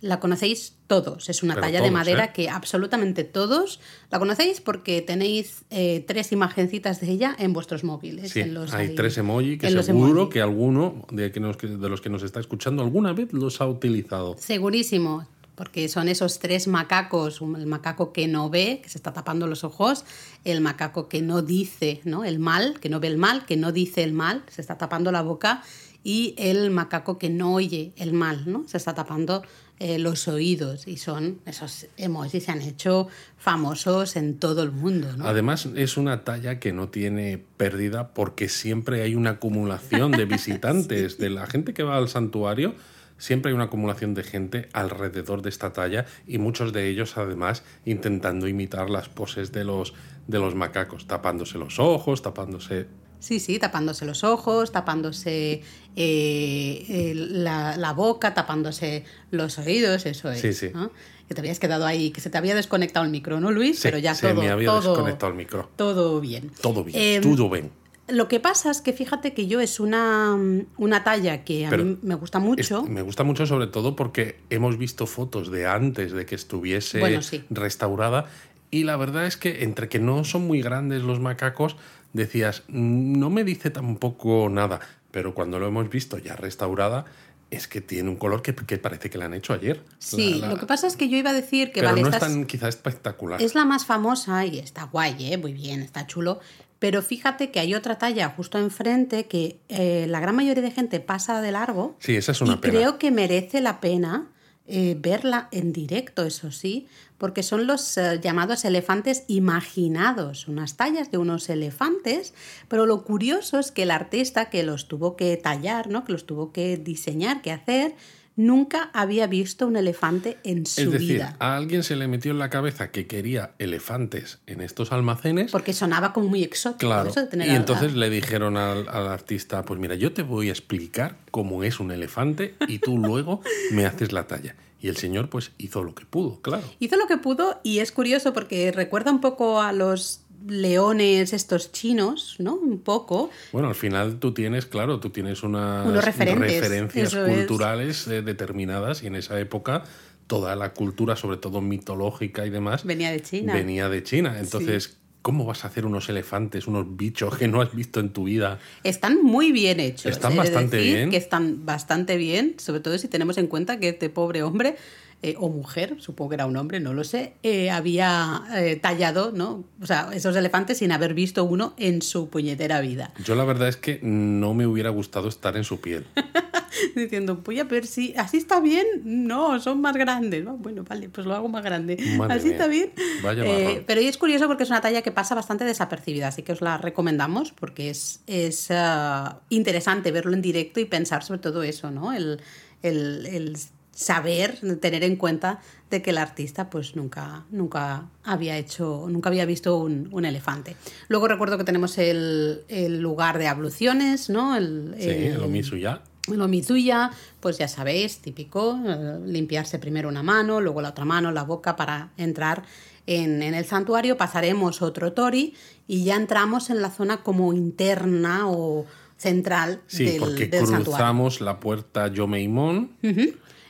la 0.00 0.20
conocéis 0.20 0.74
todos. 0.86 1.28
Es 1.28 1.42
una 1.42 1.54
Pero 1.54 1.66
talla 1.66 1.80
de 1.82 1.90
madera 1.90 2.26
¿eh? 2.26 2.30
que 2.32 2.48
absolutamente 2.48 3.24
todos 3.24 3.80
la 4.12 4.20
conocéis 4.20 4.60
porque 4.60 5.02
tenéis 5.02 5.64
eh, 5.70 6.04
tres 6.06 6.30
imagencitas 6.30 7.00
de 7.00 7.10
ella 7.10 7.34
en 7.40 7.52
vuestros 7.52 7.82
móviles. 7.82 8.30
sí, 8.30 8.38
en 8.40 8.54
los 8.54 8.72
hay 8.72 8.94
tres 8.94 9.18
emoji 9.18 9.58
que 9.58 9.68
seguro 9.82 10.20
emoji. 10.20 10.30
que 10.32 10.40
alguno 10.40 11.04
de, 11.10 11.32
que 11.32 11.40
nos- 11.40 11.56
que- 11.56 11.66
de 11.66 11.88
los 11.88 12.00
que 12.00 12.08
nos 12.10 12.22
está 12.22 12.38
escuchando 12.38 12.84
alguna 12.84 13.12
vez 13.12 13.32
los 13.32 13.60
ha 13.60 13.66
utilizado. 13.66 14.36
Segurísimo, 14.38 15.26
porque 15.58 15.88
son 15.88 16.08
esos 16.08 16.38
tres 16.38 16.68
macacos, 16.68 17.40
el 17.40 17.66
macaco 17.66 18.12
que 18.12 18.28
no 18.28 18.48
ve, 18.48 18.78
que 18.80 18.88
se 18.88 18.96
está 18.96 19.12
tapando 19.12 19.48
los 19.48 19.64
ojos, 19.64 20.04
el 20.44 20.60
macaco 20.60 21.08
que 21.08 21.20
no 21.20 21.42
dice 21.42 22.00
¿no? 22.04 22.24
el 22.24 22.38
mal, 22.38 22.78
que 22.78 22.88
no 22.88 23.00
ve 23.00 23.08
el 23.08 23.18
mal, 23.18 23.44
que 23.44 23.56
no 23.56 23.72
dice 23.72 24.04
el 24.04 24.12
mal, 24.12 24.44
se 24.48 24.60
está 24.60 24.78
tapando 24.78 25.10
la 25.10 25.20
boca, 25.20 25.64
y 26.04 26.36
el 26.38 26.70
macaco 26.70 27.18
que 27.18 27.28
no 27.28 27.54
oye 27.54 27.92
el 27.96 28.12
mal, 28.12 28.44
¿no? 28.46 28.68
se 28.68 28.76
está 28.76 28.94
tapando 28.94 29.42
eh, 29.80 29.98
los 29.98 30.28
oídos. 30.28 30.86
Y 30.86 30.96
son 30.96 31.40
esos 31.44 31.88
emojis 31.96 32.44
se 32.44 32.52
han 32.52 32.62
hecho 32.62 33.08
famosos 33.36 34.14
en 34.14 34.38
todo 34.38 34.62
el 34.62 34.70
mundo. 34.70 35.16
¿no? 35.16 35.26
Además, 35.26 35.68
es 35.74 35.96
una 35.96 36.22
talla 36.22 36.60
que 36.60 36.72
no 36.72 36.88
tiene 36.88 37.42
pérdida 37.56 38.14
porque 38.14 38.48
siempre 38.48 39.02
hay 39.02 39.16
una 39.16 39.30
acumulación 39.30 40.12
de 40.12 40.24
visitantes, 40.36 41.18
de 41.18 41.30
la 41.30 41.48
gente 41.48 41.74
que 41.74 41.82
va 41.82 41.96
al 41.96 42.08
santuario. 42.08 42.76
Siempre 43.18 43.50
hay 43.50 43.54
una 43.54 43.64
acumulación 43.64 44.14
de 44.14 44.22
gente 44.22 44.68
alrededor 44.72 45.42
de 45.42 45.48
esta 45.50 45.72
talla 45.72 46.06
y 46.26 46.38
muchos 46.38 46.72
de 46.72 46.88
ellos 46.88 47.16
además 47.18 47.64
intentando 47.84 48.46
imitar 48.48 48.88
las 48.90 49.08
poses 49.08 49.52
de 49.52 49.64
los, 49.64 49.92
de 50.26 50.38
los 50.38 50.54
macacos, 50.54 51.06
tapándose 51.06 51.58
los 51.58 51.78
ojos, 51.78 52.22
tapándose... 52.22 52.86
Sí, 53.20 53.40
sí, 53.40 53.58
tapándose 53.58 54.04
los 54.04 54.22
ojos, 54.22 54.70
tapándose 54.70 55.62
eh, 55.96 57.12
la, 57.16 57.76
la 57.76 57.92
boca, 57.92 58.32
tapándose 58.34 59.04
los 59.32 59.58
oídos, 59.58 60.06
eso 60.06 60.30
es. 60.30 60.40
Sí, 60.40 60.52
sí. 60.52 60.70
¿no? 60.72 60.92
Que 61.26 61.34
te 61.34 61.40
habías 61.40 61.58
quedado 61.58 61.84
ahí, 61.84 62.10
que 62.12 62.20
se 62.20 62.30
te 62.30 62.38
había 62.38 62.54
desconectado 62.54 63.04
el 63.04 63.10
micro, 63.10 63.40
¿no, 63.40 63.50
Luis? 63.50 63.76
Sí, 63.76 63.82
Pero 63.82 63.98
ya 63.98 64.14
se 64.14 64.28
todo, 64.30 64.40
me 64.42 64.48
había 64.50 64.68
todo, 64.68 64.92
desconectado 64.94 65.32
el 65.32 65.36
micro. 65.38 65.68
todo 65.74 66.20
bien. 66.20 66.50
Todo 66.62 66.84
bien, 66.84 66.96
Eh, 67.00 67.20
todo 67.20 67.50
bien. 67.50 67.70
Lo 68.08 68.26
que 68.28 68.40
pasa 68.40 68.70
es 68.70 68.80
que 68.80 68.92
fíjate 68.92 69.34
que 69.34 69.46
yo 69.46 69.60
es 69.60 69.80
una, 69.80 70.36
una 70.78 71.04
talla 71.04 71.44
que 71.44 71.66
a 71.66 71.70
Pero 71.70 71.84
mí 71.84 71.98
me 72.02 72.14
gusta 72.14 72.38
Es- 72.38 72.44
mucho. 72.44 72.82
me 72.84 73.02
gusta 73.02 73.22
mucho 73.24 73.46
sobre 73.46 73.66
todo 73.66 73.96
porque 73.96 74.40
hemos 74.50 74.78
visto 74.78 75.06
fotos 75.06 75.50
de 75.50 75.66
antes 75.66 76.12
de 76.12 76.24
que 76.26 76.34
estuviese 76.34 77.00
Bueno, 77.00 77.20
sí. 77.22 77.44
restaurada 77.50 78.26
y 78.70 78.84
la 78.84 78.96
verdad 78.96 79.26
es 79.26 79.36
que 79.36 79.62
entre 79.62 79.88
que 79.88 79.98
no 79.98 80.24
son 80.24 80.46
muy 80.46 80.60
grandes 80.62 81.02
los 81.02 81.20
macacos, 81.20 81.76
decías, 82.12 82.62
"Mm, 82.68 83.18
no 83.18 83.28
me 83.30 83.44
dice 83.44 83.70
tampoco 83.70 84.48
nada, 84.50 84.80
pero 85.10 85.34
cuando 85.34 85.58
lo 85.58 85.66
hemos 85.68 85.88
visto 85.90 86.16
ya 86.18 86.34
restaurada, 86.36 87.04
es 87.50 87.66
que 87.66 87.80
tiene 87.80 88.10
un 88.10 88.16
color 88.16 88.42
que, 88.42 88.54
que 88.54 88.76
parece 88.76 89.08
que 89.08 89.16
la 89.16 89.24
han 89.24 89.32
hecho 89.32 89.54
ayer. 89.54 89.82
Sí, 89.98 90.34
La- 90.40 90.48
la- 90.48 90.54
lo 90.54 90.60
que 90.60 90.66
pasa 90.66 90.86
es 90.86 90.96
que 90.96 91.08
yo 91.08 91.16
iba 91.16 91.30
a 91.30 91.32
decir 91.32 91.68
que 91.72 91.80
pero 91.80 91.92
vale, 91.92 92.02
no 92.02 92.08
es- 92.10 92.18
tan 92.18 92.44
quizá 92.44 92.68
espectacular. 92.68 93.40
Es 93.40 93.54
la 93.54 93.64
más 93.64 93.86
famosa 93.86 94.44
y 94.44 94.58
está 94.58 94.84
guay, 94.84 95.32
¿eh? 95.32 95.38
muy 95.38 95.54
bien, 95.54 95.80
está 95.80 96.06
chulo. 96.06 96.40
Pero 96.78 97.02
fíjate 97.02 97.50
que 97.50 97.60
hay 97.60 97.74
otra 97.74 97.98
talla 97.98 98.28
justo 98.30 98.58
enfrente 98.58 99.26
que 99.26 99.58
eh, 99.68 100.06
la 100.08 100.20
gran 100.20 100.36
mayoría 100.36 100.62
de 100.62 100.70
gente 100.70 101.00
pasa 101.00 101.40
de 101.40 101.52
largo. 101.52 101.96
Sí, 101.98 102.16
esa 102.16 102.32
es 102.32 102.40
una 102.40 102.54
y 102.54 102.56
pena. 102.58 102.72
creo 102.74 102.98
que 102.98 103.10
merece 103.10 103.60
la 103.60 103.80
pena 103.80 104.28
eh, 104.70 104.96
verla 105.00 105.48
en 105.50 105.72
directo, 105.72 106.24
eso 106.24 106.52
sí, 106.52 106.86
porque 107.16 107.42
son 107.42 107.66
los 107.66 107.96
eh, 107.96 108.20
llamados 108.22 108.66
elefantes 108.66 109.24
imaginados, 109.26 110.46
unas 110.46 110.76
tallas 110.76 111.10
de 111.10 111.16
unos 111.16 111.48
elefantes, 111.48 112.34
pero 112.68 112.84
lo 112.84 113.02
curioso 113.02 113.58
es 113.58 113.72
que 113.72 113.84
el 113.84 113.90
artista 113.90 114.50
que 114.50 114.62
los 114.62 114.86
tuvo 114.86 115.16
que 115.16 115.38
tallar, 115.38 115.88
¿no? 115.88 116.04
que 116.04 116.12
los 116.12 116.26
tuvo 116.26 116.52
que 116.52 116.76
diseñar, 116.76 117.40
que 117.40 117.50
hacer, 117.50 117.94
nunca 118.38 118.88
había 118.94 119.26
visto 119.26 119.66
un 119.66 119.76
elefante 119.76 120.38
en 120.44 120.64
su 120.64 120.82
es 120.82 120.92
decir, 120.92 121.08
vida. 121.14 121.36
a 121.40 121.56
alguien 121.56 121.82
se 121.82 121.96
le 121.96 122.06
metió 122.06 122.30
en 122.30 122.38
la 122.38 122.48
cabeza 122.48 122.92
que 122.92 123.08
quería 123.08 123.50
elefantes 123.58 124.38
en 124.46 124.60
estos 124.60 124.92
almacenes 124.92 125.50
Porque 125.50 125.72
sonaba 125.72 126.12
como 126.12 126.28
muy 126.28 126.44
exótico. 126.44 126.86
Claro. 126.86 127.10
eso 127.10 127.20
de 127.20 127.26
tener 127.26 127.48
Y 127.48 127.50
entonces 127.50 127.94
le 127.94 128.08
dijeron 128.08 128.56
al, 128.56 128.88
al 128.88 129.08
artista, 129.08 129.64
pues 129.64 129.80
mira, 129.80 129.96
yo 129.96 130.12
te 130.12 130.22
voy 130.22 130.48
a 130.48 130.52
explicar 130.52 131.16
cómo 131.32 131.64
es 131.64 131.80
un 131.80 131.90
elefante 131.90 132.54
y 132.68 132.78
tú 132.78 132.96
luego 132.96 133.42
me 133.72 133.84
haces 133.86 134.12
la 134.12 134.28
talla. 134.28 134.54
Y 134.80 134.86
el 134.86 134.96
señor 134.96 135.28
pues 135.28 135.50
hizo 135.58 135.82
lo 135.82 135.96
que 135.96 136.04
pudo, 136.06 136.40
claro. 136.40 136.62
Hizo 136.78 136.96
lo 136.96 137.08
que 137.08 137.16
pudo 137.16 137.60
y 137.64 137.80
es 137.80 137.90
curioso 137.90 138.32
porque 138.32 138.70
recuerda 138.70 139.10
un 139.10 139.20
poco 139.20 139.60
a 139.60 139.72
los 139.72 140.20
leones 140.48 141.32
estos 141.32 141.72
chinos, 141.72 142.36
¿no? 142.38 142.54
Un 142.54 142.80
poco. 142.80 143.30
Bueno, 143.52 143.68
al 143.68 143.74
final 143.74 144.18
tú 144.18 144.32
tienes, 144.32 144.66
claro, 144.66 145.00
tú 145.00 145.10
tienes 145.10 145.42
unas 145.42 145.86
Unos 145.86 146.04
referencias 146.04 147.14
es. 147.14 147.14
culturales 147.14 148.06
eh, 148.08 148.22
determinadas 148.22 149.02
y 149.02 149.06
en 149.06 149.14
esa 149.16 149.38
época 149.40 149.84
toda 150.26 150.56
la 150.56 150.74
cultura, 150.74 151.16
sobre 151.16 151.38
todo 151.38 151.60
mitológica 151.60 152.44
y 152.46 152.50
demás, 152.50 152.84
Venía 152.84 153.10
de 153.10 153.22
China. 153.22 153.54
venía 153.54 153.88
de 153.88 154.02
China. 154.02 154.36
Entonces, 154.38 154.98
¿cómo 155.22 155.46
vas 155.46 155.64
a 155.64 155.68
hacer 155.68 155.86
unos 155.86 156.08
elefantes, 156.10 156.66
unos 156.66 156.96
bichos 156.96 157.36
que 157.38 157.48
no 157.48 157.62
has 157.62 157.74
visto 157.74 157.98
en 157.98 158.10
tu 158.12 158.24
vida? 158.24 158.58
Están 158.84 159.22
muy 159.22 159.52
bien 159.52 159.80
hechos. 159.80 160.12
Están 160.12 160.32
de 160.32 160.38
bastante 160.38 160.76
decir 160.76 160.94
bien. 160.96 161.10
Que 161.10 161.16
están 161.16 161.64
bastante 161.64 162.16
bien, 162.18 162.56
sobre 162.58 162.80
todo 162.80 162.98
si 162.98 163.08
tenemos 163.08 163.38
en 163.38 163.46
cuenta 163.46 163.78
que 163.80 163.88
este 163.88 164.10
pobre 164.10 164.42
hombre 164.42 164.76
eh, 165.22 165.34
o 165.38 165.48
mujer, 165.48 165.96
supongo 165.98 166.30
que 166.30 166.34
era 166.36 166.46
un 166.46 166.56
hombre, 166.56 166.78
no 166.80 166.94
lo 166.94 167.02
sé, 167.04 167.34
eh, 167.42 167.70
había 167.70 168.42
eh, 168.54 168.76
tallado, 168.76 169.32
¿no? 169.32 169.64
O 169.82 169.86
sea, 169.86 170.10
esos 170.12 170.36
elefantes 170.36 170.78
sin 170.78 170.92
haber 170.92 171.14
visto 171.14 171.44
uno 171.44 171.74
en 171.76 172.02
su 172.02 172.28
puñetera 172.30 172.80
vida. 172.80 173.12
Yo 173.24 173.34
la 173.34 173.44
verdad 173.44 173.68
es 173.68 173.76
que 173.76 173.98
no 174.02 174.54
me 174.54 174.66
hubiera 174.66 174.90
gustado 174.90 175.28
estar 175.28 175.56
en 175.56 175.64
su 175.64 175.80
piel. 175.80 176.06
diciendo, 176.94 177.40
voy 177.44 177.58
a 177.60 177.64
ver 177.64 177.86
si 177.86 178.14
así 178.16 178.36
está 178.36 178.60
bien. 178.60 178.86
No, 179.04 179.58
son 179.60 179.80
más 179.80 179.96
grandes. 179.96 180.44
¿no? 180.44 180.56
Bueno, 180.56 180.84
vale, 180.88 181.08
pues 181.08 181.26
lo 181.26 181.34
hago 181.34 181.48
más 181.48 181.64
grande. 181.64 181.96
Madre 182.16 182.34
así 182.34 182.44
mía. 182.46 182.52
está 182.54 182.66
bien. 182.68 182.92
Vaya 183.22 183.42
pero 183.86 184.00
es 184.00 184.16
curioso 184.18 184.46
porque 184.46 184.62
es 184.62 184.70
una 184.70 184.80
talla 184.80 185.02
que 185.02 185.10
pasa 185.12 185.34
bastante 185.34 185.64
desapercibida, 185.64 186.28
así 186.28 186.42
que 186.42 186.52
os 186.52 186.60
la 186.60 186.78
recomendamos 186.78 187.52
porque 187.52 187.90
es, 187.90 188.20
es 188.26 188.68
ah, 188.70 189.40
interesante 189.48 190.12
verlo 190.12 190.34
en 190.34 190.42
directo 190.42 190.80
y 190.80 190.84
pensar 190.84 191.24
sobre 191.24 191.40
todo 191.40 191.62
eso, 191.62 191.90
¿no? 191.90 192.12
El, 192.12 192.40
el- 192.82 193.26
el 193.26 193.56
saber, 193.98 194.60
tener 194.80 195.02
en 195.02 195.16
cuenta 195.16 195.58
de 195.90 196.02
que 196.02 196.10
el 196.10 196.18
artista 196.18 196.70
pues 196.70 196.94
nunca, 196.94 197.44
nunca 197.50 198.04
había 198.22 198.56
hecho, 198.56 199.06
nunca 199.08 199.28
había 199.28 199.44
visto 199.44 199.76
un, 199.76 200.08
un 200.12 200.24
elefante. 200.24 200.76
Luego 201.08 201.26
recuerdo 201.26 201.58
que 201.58 201.64
tenemos 201.64 201.98
el, 201.98 202.62
el 202.68 203.00
lugar 203.00 203.38
de 203.38 203.48
abluciones, 203.48 204.30
¿no? 204.30 204.54
El, 204.56 204.94
Sí, 205.00 205.08
el 205.10 205.42
Omisuya. 205.42 206.02
el 206.32 206.40
omizuya, 206.40 207.10
pues 207.40 207.58
ya 207.58 207.66
sabéis, 207.66 208.18
típico, 208.18 208.78
eh, 208.86 209.18
limpiarse 209.26 209.80
primero 209.80 210.08
una 210.08 210.22
mano, 210.22 210.60
luego 210.60 210.80
la 210.80 210.90
otra 210.90 211.04
mano, 211.04 211.32
la 211.32 211.42
boca 211.42 211.74
para 211.74 212.10
entrar 212.16 212.62
en, 213.06 213.42
en 213.42 213.54
el 213.54 213.64
santuario. 213.64 214.16
Pasaremos 214.16 214.80
otro 214.80 215.12
tori 215.12 215.54
y 215.88 216.04
ya 216.04 216.14
entramos 216.14 216.70
en 216.70 216.82
la 216.82 216.90
zona 216.90 217.24
como 217.24 217.52
interna 217.52 218.48
o 218.48 218.86
central 219.16 219.80
Sí, 219.88 220.04
del, 220.04 220.20
porque 220.20 220.46
del 220.46 220.60
santuario. 220.66 220.84
cruzamos 220.84 221.40
la 221.40 221.58
puerta 221.58 222.06
Yomeimon. 222.06 222.92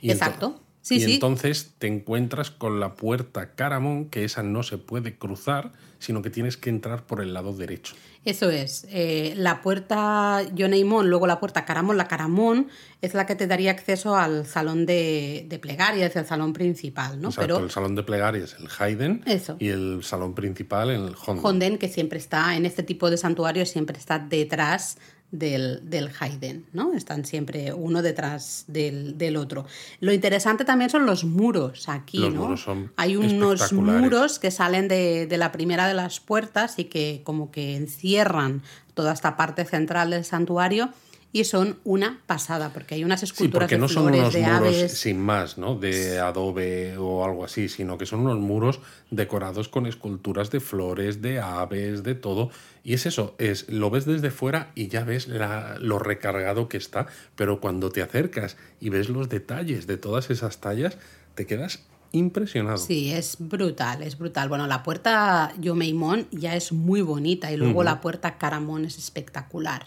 Y 0.01 0.11
Exacto. 0.11 0.61
Sí, 0.81 0.97
y 0.97 1.01
sí. 1.01 1.15
entonces 1.15 1.75
te 1.79 1.87
encuentras 1.87 2.51
con 2.51 2.81
la 2.81 2.95
puerta 2.95 3.55
Caramón, 3.55 4.07
que 4.09 4.25
esa 4.25 4.43
no 4.43 4.63
se 4.63 4.79
puede 4.79 5.17
cruzar, 5.19 5.73
sino 5.99 6.23
que 6.23 6.31
tienes 6.31 6.57
que 6.57 6.71
entrar 6.71 7.05
por 7.05 7.21
el 7.21 7.35
lado 7.35 7.53
derecho. 7.53 7.95
Eso 8.25 8.51
es. 8.51 8.87
eh, 8.91 9.35
la 9.37 9.61
puerta 9.63 10.43
Yoneimon, 10.55 11.09
luego 11.11 11.27
la 11.27 11.41
puerta 11.41 11.65
Caramón. 11.65 11.97
La 11.97 12.09
Caramón 12.09 12.69
es 13.03 13.13
la 13.15 13.27
que 13.27 13.35
te 13.35 13.47
daría 13.47 13.71
acceso 13.71 14.17
al 14.17 14.47
salón 14.47 14.87
de, 14.87 15.47
de 15.49 15.59
plegarias, 15.59 16.15
el 16.17 16.27
salón 16.27 16.53
principal, 16.53 17.21
¿no? 17.21 17.29
Exacto, 17.29 17.55
Pero 17.55 17.65
el 17.67 17.71
salón 17.71 17.95
de 17.95 18.03
plegarias, 18.03 18.57
el 18.59 18.69
Haydn, 18.79 19.23
Eso. 19.27 19.57
y 19.59 19.69
el 19.69 20.03
salón 20.05 20.35
principal, 20.35 20.91
el 20.91 21.15
Honden. 21.27 21.45
Honden, 21.45 21.79
que 21.79 21.89
siempre 21.89 22.19
está 22.19 22.55
en 22.57 22.65
este 22.67 22.83
tipo 22.83 23.11
de 23.11 23.17
santuarios, 23.19 23.69
siempre 23.71 23.99
está 23.99 24.19
detrás 24.19 24.99
del, 25.31 25.81
del 25.91 26.11
Haydn, 26.19 26.65
¿no? 26.73 26.95
Están 26.95 27.25
siempre 27.25 27.73
uno 27.73 28.03
detrás 28.03 28.65
del, 28.67 29.19
del 29.19 29.37
otro. 29.37 29.67
Lo 30.01 30.13
interesante 30.13 30.65
también 30.65 30.91
son 30.91 31.05
los 31.07 31.25
muros 31.25 31.89
aquí, 31.89 32.19
Los 32.19 32.35
¿no? 32.35 32.41
muros 32.43 32.63
son 32.63 32.93
Hay 32.97 33.17
unos 33.17 33.73
muros 33.73 34.39
que 34.39 34.51
salen 34.51 34.89
de, 34.89 35.27
de 35.27 35.39
la 35.39 35.53
primera 35.53 35.87
de 35.87 35.95
las 35.95 36.21
puertas 36.21 36.79
y 36.79 36.85
que 36.85 37.21
como 37.25 37.51
que 37.51 37.77
encierran 37.77 38.63
toda 38.95 39.13
esta 39.13 39.37
parte 39.37 39.65
central 39.65 40.11
del 40.11 40.25
santuario 40.25 40.91
y 41.33 41.45
son 41.45 41.79
una 41.85 42.23
pasada, 42.27 42.73
porque 42.73 42.95
hay 42.95 43.05
unas 43.05 43.21
Sí, 43.21 43.27
esculturas 43.27 43.67
porque 43.67 43.75
de 43.75 43.81
no 43.81 43.89
son 43.89 44.05
flores, 44.05 44.21
unos 44.21 44.33
de 44.35 44.41
muros 44.43 44.57
aves. 44.77 44.93
sin 44.99 45.21
más, 45.21 45.59
¿no? 45.59 45.75
De 45.75 46.19
adobe 46.19 46.97
o 46.97 47.25
algo 47.25 47.45
así, 47.45 47.69
sino 47.69 47.99
que 47.99 48.07
son 48.07 48.21
unos 48.21 48.39
muros 48.39 48.81
decorados 49.11 49.69
con 49.69 49.87
esculturas 49.87 50.51
de 50.51 50.61
flores, 50.61 51.21
de 51.21 51.39
aves, 51.41 52.03
de 52.03 52.15
todo. 52.15 52.51
Y 52.83 52.95
es 52.95 53.05
eso, 53.07 53.35
es 53.39 53.69
lo 53.69 53.91
ves 53.91 54.07
desde 54.07 54.31
fuera 54.31 54.73
y 54.75 54.89
ya 54.89 55.05
ves 55.05 55.29
la- 55.29 55.77
lo 55.81 55.99
recargado 55.99 56.69
que 56.69 56.79
está, 56.79 57.07
pero 57.37 57.61
cuando 57.61 57.91
te 57.91 58.01
acercas 58.03 58.57
y 58.81 58.89
ves 58.89 59.09
los 59.11 59.29
detalles 59.29 59.87
de 59.87 59.99
todas 59.99 60.31
esas 60.31 60.59
tallas, 60.61 60.97
te 61.35 61.45
quedas 61.47 61.81
impresionado. 62.13 62.79
Sí, 62.79 63.13
es 63.13 63.37
brutal, 63.39 64.03
es 64.03 64.19
brutal. 64.19 64.49
Bueno, 64.49 64.67
la 64.67 64.83
puerta 64.83 65.53
Yomeimon 65.59 66.27
ya 66.31 66.57
es 66.57 66.73
muy 66.73 67.03
bonita 67.03 67.53
y 67.53 67.57
luego 67.57 67.83
la 67.83 68.01
puerta 68.01 68.39
Caramón 68.39 68.85
es 68.85 68.99
espectacular. 68.99 69.87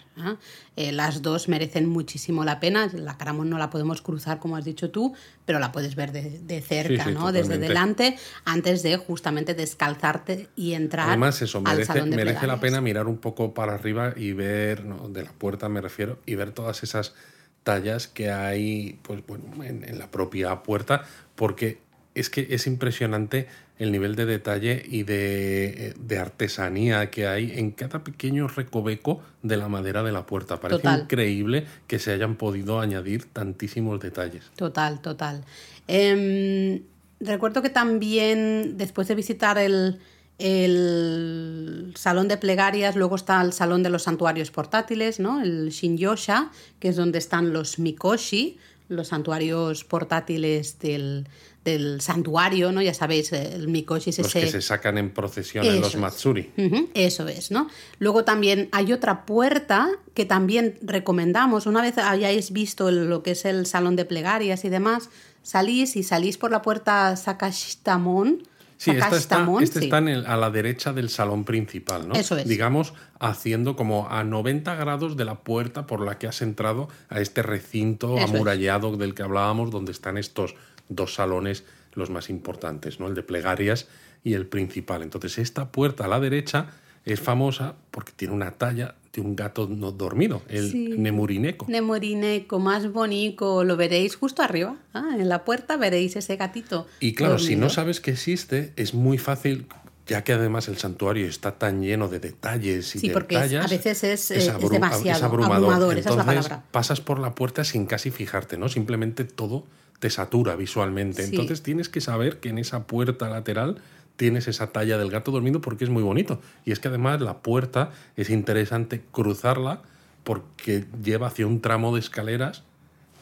Eh, 0.76 0.92
las 0.92 1.22
dos 1.22 1.48
merecen 1.48 1.88
muchísimo 1.88 2.44
la 2.44 2.60
pena. 2.60 2.88
La 2.92 3.18
Caramón 3.18 3.50
no 3.50 3.58
la 3.58 3.70
podemos 3.70 4.02
cruzar, 4.02 4.38
como 4.38 4.56
has 4.56 4.64
dicho 4.64 4.90
tú, 4.90 5.14
pero 5.44 5.58
la 5.58 5.72
puedes 5.72 5.96
ver 5.96 6.12
de, 6.12 6.40
de 6.40 6.60
cerca, 6.60 7.04
Sí, 7.04 7.10
sí, 7.10 7.14
¿no? 7.14 7.32
Desde 7.32 7.58
delante, 7.58 8.16
antes 8.44 8.82
de 8.82 8.96
justamente 8.96 9.54
descalzarte 9.54 10.48
y 10.56 10.74
entrar 10.74 11.08
Además, 11.08 11.40
eso, 11.42 11.58
al 11.58 11.64
merece, 11.64 11.84
salón 11.92 12.10
de 12.10 12.16
merece 12.16 12.46
la 12.46 12.60
pena 12.60 12.80
mirar 12.80 13.06
un 13.06 13.18
poco 13.18 13.54
para 13.54 13.74
arriba 13.74 14.14
y 14.16 14.32
ver, 14.32 14.84
¿no? 14.84 15.08
de 15.08 15.24
la 15.24 15.32
puerta 15.32 15.68
me 15.68 15.80
refiero, 15.80 16.18
y 16.26 16.34
ver 16.34 16.52
todas 16.52 16.82
esas 16.82 17.14
tallas 17.62 18.08
que 18.08 18.30
hay 18.30 18.98
pues, 19.02 19.24
bueno, 19.26 19.62
en, 19.64 19.84
en 19.84 19.98
la 19.98 20.10
propia 20.10 20.62
puerta, 20.62 21.04
porque 21.34 21.80
es 22.14 22.30
que 22.30 22.48
es 22.50 22.66
impresionante 22.66 23.48
el 23.78 23.90
nivel 23.90 24.14
de 24.14 24.26
detalle 24.26 24.82
y 24.86 25.02
de, 25.02 25.94
de 25.98 26.18
artesanía 26.18 27.10
que 27.10 27.26
hay 27.26 27.52
en 27.58 27.72
cada 27.72 28.04
pequeño 28.04 28.48
recoveco 28.48 29.20
de 29.42 29.56
la 29.56 29.68
madera 29.68 30.02
de 30.02 30.12
la 30.12 30.26
puerta. 30.26 30.60
Parece 30.60 30.82
Total. 30.82 31.02
increíble 31.02 31.66
que 31.86 31.98
se 31.98 32.12
hayan 32.12 32.36
podido 32.36 32.80
añadir 32.80 33.24
tantísimos 33.24 33.98
detalles. 34.00 34.50
Total, 34.56 35.00
total. 35.00 35.44
Em, 35.88 36.82
recuerdo 37.20 37.62
que 37.62 37.70
también 37.70 38.76
después 38.76 39.08
de 39.08 39.14
visitar 39.14 39.58
el, 39.58 39.98
el 40.38 41.92
salón 41.96 42.28
de 42.28 42.36
plegarias, 42.36 42.94
luego 42.94 43.16
está 43.16 43.40
el 43.42 43.52
salón 43.52 43.82
de 43.82 43.90
los 43.90 44.04
santuarios 44.04 44.50
portátiles, 44.50 45.18
¿no? 45.18 45.42
El 45.42 45.70
Shinyosha, 45.70 46.50
que 46.78 46.88
es 46.88 46.96
donde 46.96 47.18
están 47.18 47.52
los 47.52 47.78
Mikoshi, 47.78 48.58
los 48.88 49.08
santuarios 49.08 49.84
portátiles 49.84 50.78
del, 50.78 51.26
del 51.64 52.00
santuario, 52.00 52.72
¿no? 52.72 52.82
Ya 52.82 52.92
sabéis, 52.94 53.32
el 53.32 53.68
Mikoshi 53.68 54.10
es 54.10 54.18
Los 54.18 54.26
ese... 54.28 54.40
que 54.40 54.46
se 54.50 54.62
sacan 54.62 54.98
en 54.98 55.10
procesión 55.10 55.64
en 55.64 55.80
los 55.80 55.94
es. 55.94 56.00
Matsuri. 56.00 56.50
Eso 56.94 57.28
es, 57.28 57.50
¿no? 57.50 57.68
Luego 57.98 58.24
también 58.24 58.68
hay 58.72 58.92
otra 58.92 59.24
puerta 59.26 59.88
que 60.14 60.24
también 60.24 60.78
recomendamos. 60.82 61.66
Una 61.66 61.80
vez 61.82 61.98
hayáis 61.98 62.50
visto 62.52 62.90
lo 62.90 63.22
que 63.22 63.30
es 63.32 63.44
el 63.44 63.66
salón 63.66 63.94
de 63.96 64.04
plegarias 64.04 64.64
y 64.64 64.70
demás, 64.70 65.08
salís 65.42 65.94
y 65.96 66.02
salís 66.02 66.36
por 66.36 66.50
la 66.50 66.62
puerta 66.62 67.16
Sakashtamon. 67.16 68.42
Sí, 68.76 68.90
esta 68.90 69.16
está, 69.16 69.46
sí. 69.64 69.84
está 69.84 69.98
en 69.98 70.08
el- 70.08 70.26
a 70.26 70.36
la 70.36 70.50
derecha 70.50 70.92
del 70.92 71.08
salón 71.08 71.44
principal, 71.44 72.08
¿no? 72.08 72.14
Eso 72.14 72.36
es. 72.36 72.48
Digamos, 72.48 72.94
haciendo 73.20 73.76
como 73.76 74.08
a 74.10 74.24
90 74.24 74.74
grados 74.74 75.16
de 75.16 75.24
la 75.24 75.36
puerta 75.36 75.86
por 75.86 76.00
la 76.04 76.18
que 76.18 76.26
has 76.26 76.42
entrado 76.42 76.88
a 77.08 77.20
este 77.20 77.42
recinto 77.42 78.16
Eso 78.16 78.24
es. 78.26 78.30
amurallado 78.34 78.96
del 78.96 79.14
que 79.14 79.22
hablábamos, 79.22 79.70
donde 79.70 79.92
están 79.92 80.18
estos 80.18 80.56
dos 80.88 81.14
salones 81.14 81.64
los 81.94 82.10
más 82.10 82.30
importantes, 82.30 83.00
¿no? 83.00 83.06
El 83.08 83.14
de 83.14 83.22
plegarias 83.22 83.86
y 84.24 84.34
el 84.34 84.46
principal. 84.46 85.02
Entonces, 85.02 85.38
esta 85.38 85.70
puerta 85.72 86.04
a 86.04 86.08
la 86.08 86.20
derecha 86.20 86.68
es 87.04 87.20
famosa 87.20 87.74
porque 87.90 88.12
tiene 88.14 88.32
una 88.34 88.52
talla 88.52 88.94
de 89.12 89.20
un 89.20 89.36
gato 89.36 89.68
no 89.68 89.92
dormido, 89.92 90.40
el 90.48 90.70
Sí. 90.70 90.94
Nemurineko. 90.96 91.66
Nemorineco, 91.68 92.58
más 92.58 92.90
bonito, 92.92 93.62
lo 93.64 93.76
veréis 93.76 94.16
justo 94.16 94.40
arriba. 94.42 94.76
Ah, 94.94 95.10
en 95.18 95.28
la 95.28 95.44
puerta 95.44 95.76
veréis 95.76 96.16
ese 96.16 96.36
gatito. 96.36 96.86
Y 97.00 97.12
claro, 97.14 97.38
si 97.38 97.56
no 97.56 97.68
sabes 97.68 98.00
que 98.00 98.12
existe, 98.12 98.72
es 98.76 98.94
muy 98.94 99.18
fácil, 99.18 99.66
ya 100.06 100.24
que 100.24 100.32
además 100.32 100.68
el 100.68 100.78
santuario 100.78 101.26
está 101.26 101.58
tan 101.58 101.82
lleno 101.82 102.08
de 102.08 102.20
detalles 102.20 102.94
y 102.96 103.00
Sí, 103.00 103.08
de 103.08 103.12
porque 103.12 103.34
es- 103.34 103.40
tallas, 103.42 103.66
a 103.66 103.68
veces 103.68 104.02
es, 104.04 104.30
eh, 104.30 104.38
es 104.38 104.50
abru- 104.50 104.70
demasiado 104.70 105.26
abrumador. 105.26 105.56
abrumador, 105.56 105.98
esa 105.98 106.08
es 106.10 106.16
la 106.16 106.22
Entonces, 106.22 106.46
palabra. 106.48 106.66
pasas 106.70 107.00
por 107.02 107.18
la 107.18 107.34
puerta 107.34 107.64
sin 107.64 107.84
casi 107.84 108.10
fijarte, 108.10 108.56
¿no? 108.56 108.68
Simplemente 108.70 109.24
todo 109.24 109.66
te 110.02 110.10
satura 110.10 110.56
visualmente. 110.56 111.22
Sí. 111.22 111.30
Entonces 111.30 111.62
tienes 111.62 111.88
que 111.88 112.00
saber 112.00 112.40
que 112.40 112.48
en 112.48 112.58
esa 112.58 112.88
puerta 112.88 113.28
lateral 113.28 113.80
tienes 114.16 114.48
esa 114.48 114.72
talla 114.72 114.98
del 114.98 115.12
gato 115.12 115.30
dormido 115.30 115.60
porque 115.60 115.84
es 115.84 115.90
muy 115.90 116.02
bonito. 116.02 116.40
Y 116.64 116.72
es 116.72 116.80
que 116.80 116.88
además 116.88 117.20
la 117.20 117.38
puerta 117.38 117.92
es 118.16 118.28
interesante 118.28 119.00
cruzarla 119.12 119.80
porque 120.24 120.86
lleva 121.04 121.28
hacia 121.28 121.46
un 121.46 121.60
tramo 121.60 121.94
de 121.94 122.00
escaleras 122.00 122.64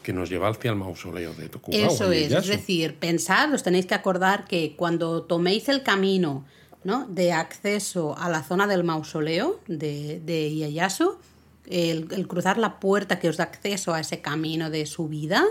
que 0.03 0.15
nos 0.15 0.31
lleva 0.31 0.49
hacia 0.49 0.71
el 0.71 0.79
mausoleo 0.79 1.35
de 1.35 1.51
Tokugawa. 1.51 1.87
Eso 1.87 2.11
es, 2.13 2.33
es 2.33 2.47
decir, 2.47 2.95
pensad, 2.95 3.53
os 3.53 3.63
tenéis 3.63 3.85
que 3.85 3.95
acordar 3.95 4.47
que 4.47 4.75
cuando 4.75 5.25
toméis 5.25 5.69
el 5.69 5.83
camino 5.83 6.47
¿no? 6.83 7.07
de 7.11 7.35
acceso 7.35 8.17
a 8.17 8.31
la 8.31 8.43
zona 8.43 8.67
del 8.67 8.85
mausoleo 8.85 9.61
de, 9.69 10.19
de 10.25 10.51
Ieyasu, 10.51 11.19
el, 11.69 12.09
el 12.11 12.27
cruzar 12.27 12.57
la 12.57 12.81
puerta 12.81 13.19
que 13.19 13.29
os 13.29 13.37
da 13.37 13.45
acceso 13.45 13.93
a 13.93 14.01
ese 14.01 14.23
camino 14.23 14.71
de 14.71 14.87
subida, 14.87 15.45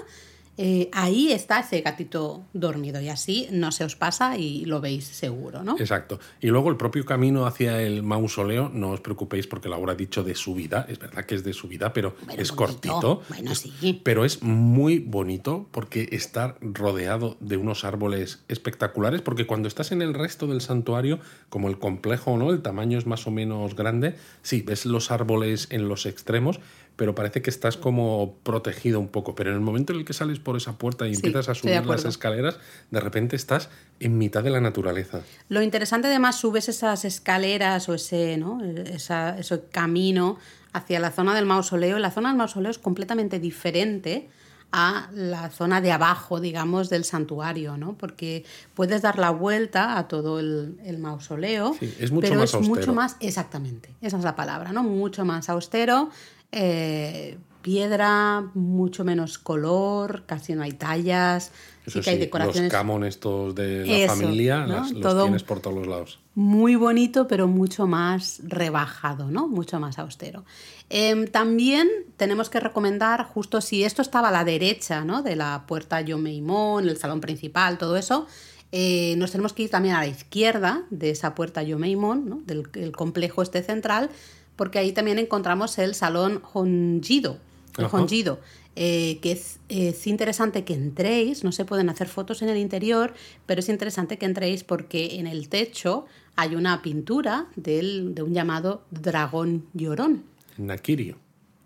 eh, 0.62 0.90
ahí 0.92 1.32
está 1.32 1.62
ese 1.62 1.80
gatito 1.80 2.44
dormido 2.52 3.00
y 3.00 3.08
así 3.08 3.48
no 3.50 3.72
se 3.72 3.86
os 3.86 3.96
pasa 3.96 4.38
y 4.38 4.66
lo 4.66 4.82
veis 4.82 5.06
seguro, 5.06 5.64
¿no? 5.64 5.78
Exacto. 5.80 6.20
Y 6.42 6.48
luego 6.48 6.70
el 6.70 6.76
propio 6.76 7.06
camino 7.06 7.46
hacia 7.46 7.82
el 7.82 8.04
mausoleo, 8.04 8.68
no 8.74 8.90
os 8.90 9.00
preocupéis 9.00 9.48
porque 9.48 9.70
Laura 9.70 9.94
ha 9.94 9.96
dicho 9.96 10.22
de 10.22 10.36
subida, 10.36 10.86
es 10.90 11.00
verdad 11.00 11.24
que 11.26 11.36
es 11.36 11.46
de 11.46 11.54
subida, 11.54 11.94
pero 11.94 12.14
Bueno, 12.26 12.42
es 12.42 12.52
bonito. 12.54 12.56
cortito. 12.56 13.22
Bueno, 13.30 13.52
Es- 13.54 13.60
sí. 13.60 14.02
Pero 14.04 14.26
es 14.26 14.44
muy 14.44 15.00
bonito 15.00 15.70
porque 15.72 16.10
estar 16.12 16.58
rodeado 16.62 17.38
de 17.40 17.56
unos 17.56 17.86
árboles 17.86 18.44
espectaculares, 18.50 19.22
porque 19.22 19.48
cuando 19.48 19.70
estás 19.70 19.94
en 19.94 20.02
el 20.02 20.14
resto 20.14 20.46
del 20.48 20.60
santuario, 20.60 21.20
como 21.48 21.70
el 21.70 21.80
complejo, 21.80 22.38
¿no? 22.38 22.50
El 22.52 22.62
tamaño 22.62 22.98
es 22.98 23.06
más 23.06 23.26
o 23.28 23.32
menos 23.32 23.76
grande, 23.78 24.16
sí, 24.42 24.62
ves 24.62 24.86
los 24.86 25.10
árboles 25.10 25.68
en 25.72 25.88
los 25.88 26.06
extremos, 26.06 26.60
pero 27.00 27.16
parece 27.16 27.42
que 27.42 27.50
estás 27.50 27.78
como 27.78 28.36
protegido 28.44 29.00
un 29.00 29.08
poco. 29.08 29.34
Pero 29.34 29.52
en 29.52 29.56
el 29.56 29.62
momento 29.62 29.94
en 29.94 30.00
el 30.00 30.06
que 30.06 30.12
sales 30.12 30.38
por 30.40 30.58
esa 30.58 30.78
puerta 30.78 31.08
y 31.08 31.16
Sí, 31.16 31.22
empiezas 31.26 31.48
a 31.48 31.56
subir 31.56 31.86
las 31.86 32.04
escaleras, 32.04 32.60
de 32.92 33.00
repente 33.00 33.38
estás 33.38 33.70
en 34.02 34.18
mitad 34.18 34.44
de 34.44 34.50
la 34.50 34.60
naturaleza. 34.60 35.22
Lo 35.48 35.62
interesante 35.62 36.10
además, 36.10 36.36
subes 36.36 36.68
esas 36.68 37.06
escaleras 37.06 37.88
o 37.88 37.94
ese, 37.94 38.36
¿no? 38.36 38.62
Esa- 38.62 39.40
ese 39.40 39.62
camino 39.72 40.38
hacia 40.74 41.00
la 41.00 41.12
zona 41.12 41.34
del 41.34 41.46
mausoleo. 41.46 42.00
La 42.00 42.12
zona 42.12 42.30
del 42.30 42.38
mausoleo 42.38 42.70
es 42.70 42.80
completamente 42.80 43.40
diferente 43.40 44.28
a 44.72 45.10
la 45.14 45.50
zona 45.50 45.82
de 45.82 45.92
abajo, 45.92 46.40
digamos, 46.40 46.90
del 46.90 47.04
santuario, 47.04 47.76
¿no? 47.78 47.98
Porque 47.98 48.46
puedes 48.76 49.02
dar 49.02 49.18
la 49.18 49.32
vuelta 49.32 49.98
a 49.98 50.08
todo 50.08 50.40
el, 50.40 50.78
mausoleo, 51.00 51.76
es 51.82 52.12
mucho 52.12 52.28
pero 52.28 52.40
más 52.42 52.54
es 52.54 52.68
mucho 52.68 52.94
más, 52.94 53.16
exactamente, 53.20 53.90
esa 54.02 54.18
es 54.18 54.24
la 54.24 54.36
palabra, 54.36 54.72
¿no? 54.72 54.84
Mucho 54.84 55.26
más 55.26 55.50
austero, 55.50 56.12
eh, 56.52 57.38
piedra, 57.62 58.50
mucho 58.54 59.04
menos 59.04 59.38
color, 59.38 60.24
casi 60.26 60.54
no 60.54 60.64
hay 60.64 60.72
tallas, 60.72 61.52
sí 61.86 62.00
que 62.02 62.10
hay 62.10 62.18
decoraciones. 62.18 62.72
Los 62.72 62.80
camon 62.80 63.04
estos 63.04 63.54
de 63.54 63.86
la 63.86 64.14
familia 64.14 64.66
los 64.66 64.92
tienes 64.92 65.44
por 65.44 65.60
todos 65.60 65.78
los 65.78 65.88
lados. 65.88 66.20
Muy 66.36 66.76
bonito, 66.76 67.28
pero 67.28 67.48
mucho 67.48 67.86
más 67.86 68.42
rebajado, 68.44 69.30
¿no? 69.30 69.48
Mucho 69.48 69.80
más 69.80 70.00
austero. 70.00 70.46
Em, 70.90 71.28
también 71.28 71.90
tenemos 72.16 72.50
que 72.50 72.60
recomendar, 72.60 73.26
justo 73.26 73.60
si 73.62 73.84
esto 73.84 74.02
estaba 74.02 74.30
a 74.30 74.32
la 74.32 74.46
derecha, 74.46 75.04
¿no? 75.04 75.22
De 75.22 75.36
la 75.36 75.66
puerta 75.68 76.00
Yomeimon, 76.02 76.88
el 76.88 76.98
salón 76.98 77.20
principal, 77.20 77.78
todo 77.78 77.98
eso. 77.98 78.26
Eh, 78.72 79.16
nos 79.18 79.32
tenemos 79.32 79.54
que 79.54 79.64
ir 79.64 79.70
también 79.72 79.96
a 79.96 80.00
la 80.00 80.08
izquierda 80.08 80.84
de 80.92 81.10
esa 81.10 81.34
puerta 81.34 81.64
Yomeimon, 81.64 82.30
¿no? 82.30 82.42
del 82.46 82.92
complejo 82.92 83.42
este 83.42 83.64
central, 83.64 84.12
porque 84.60 84.78
ahí 84.78 84.92
también 84.92 85.20
encontramos 85.20 85.78
el 85.78 85.96
salón 85.96 86.42
Honjido, 86.52 87.38
el 87.78 87.86
Honjido, 87.90 88.42
eh, 88.76 89.18
que 89.22 89.32
es, 89.32 90.06
interesante 90.06 90.66
que 90.66 90.74
entréis, 90.74 91.46
no 91.46 91.54
se 91.54 91.64
pueden 91.64 91.90
hacer 91.90 92.10
fotos 92.10 92.42
en 92.42 92.50
el 92.50 92.58
interior, 92.58 93.14
pero 93.46 93.62
es 93.62 93.70
interesante 93.70 94.18
que 94.18 94.26
entréis 94.26 94.66
porque 94.66 95.18
en 95.18 95.28
el 95.28 95.48
techo 95.48 96.08
hay 96.36 96.56
una 96.56 96.82
pintura 96.82 97.46
de 97.56 98.22
un 98.22 98.34
llamado 98.34 98.84
dragón 98.92 99.66
llorón. 99.74 100.26
Nakirio. 100.58 101.16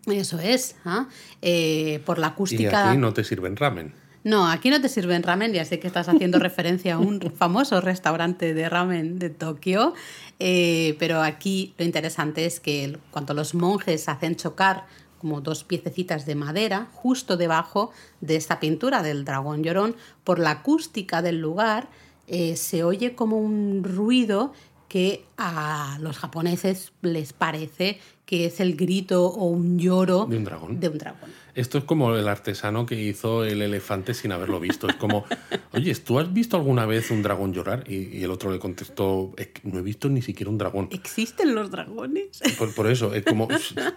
Eso 0.05 0.39
es, 0.39 0.75
¿ah? 0.85 1.07
eh, 1.41 1.99
por 2.05 2.19
la 2.19 2.27
acústica. 2.27 2.85
Y 2.85 2.89
aquí 2.89 2.97
no 2.99 3.11
te 3.11 3.23
sirven 3.23 3.55
ramen. 3.55 3.95
No, 4.23 4.47
aquí 4.47 4.69
no 4.69 4.79
te 4.79 4.87
sirven 4.87 5.21
ramen, 5.21 5.51
ya 5.51 5.65
sé 5.65 5.79
que 5.79 5.87
estás 5.87 6.07
haciendo 6.07 6.39
referencia 6.39 6.95
a 6.95 6.97
un 6.97 7.19
famoso 7.35 7.81
restaurante 7.81 8.53
de 8.53 8.69
ramen 8.69 9.19
de 9.19 9.29
Tokio, 9.29 9.93
eh, 10.39 10.95
pero 10.99 11.21
aquí 11.21 11.73
lo 11.77 11.85
interesante 11.85 12.45
es 12.45 12.59
que 12.59 12.97
cuando 13.11 13.33
los 13.33 13.53
monjes 13.53 14.07
hacen 14.07 14.35
chocar 14.35 14.85
como 15.19 15.41
dos 15.41 15.63
piececitas 15.63 16.25
de 16.25 16.35
madera 16.35 16.89
justo 16.93 17.37
debajo 17.37 17.91
de 18.21 18.35
esta 18.35 18.59
pintura 18.59 19.03
del 19.03 19.25
dragón 19.25 19.63
llorón, 19.63 19.95
por 20.23 20.39
la 20.39 20.51
acústica 20.51 21.21
del 21.21 21.39
lugar 21.39 21.89
eh, 22.27 22.55
se 22.55 22.83
oye 22.83 23.15
como 23.15 23.37
un 23.37 23.83
ruido 23.83 24.53
que 24.87 25.25
a 25.37 25.97
los 26.01 26.17
japoneses 26.17 26.93
les 27.01 27.33
parece 27.33 27.99
que 28.25 28.45
es 28.45 28.59
el 28.59 28.75
grito 28.75 29.25
o 29.25 29.45
un 29.47 29.79
lloro 29.79 30.25
de 30.25 30.37
un 30.37 30.43
dragón. 30.43 30.79
De 30.79 30.87
un 30.87 30.97
dragón. 30.97 31.29
Esto 31.55 31.77
es 31.77 31.83
como 31.83 32.15
el 32.15 32.27
artesano 32.27 32.85
que 32.85 32.99
hizo 32.99 33.43
el 33.43 33.61
elefante 33.61 34.13
sin 34.13 34.31
haberlo 34.31 34.59
visto. 34.59 34.87
Es 34.87 34.95
como, 34.95 35.25
oye, 35.73 35.93
¿tú 35.95 36.19
has 36.19 36.33
visto 36.33 36.57
alguna 36.57 36.85
vez 36.85 37.11
un 37.11 37.21
dragón 37.21 37.53
llorar? 37.53 37.83
Y, 37.87 38.23
el 38.23 38.31
otro 38.31 38.51
le 38.51 38.59
contestó, 38.59 39.33
no 39.63 39.79
he 39.79 39.81
visto 39.81 40.09
ni 40.09 40.21
siquiera 40.21 40.49
un 40.49 40.57
dragón. 40.57 40.89
¿Existen 40.91 41.53
los 41.53 41.69
dragones? 41.69 42.41
Por, 42.75 42.87
eso, 42.89 43.13
es 43.13 43.23
como, 43.23 43.47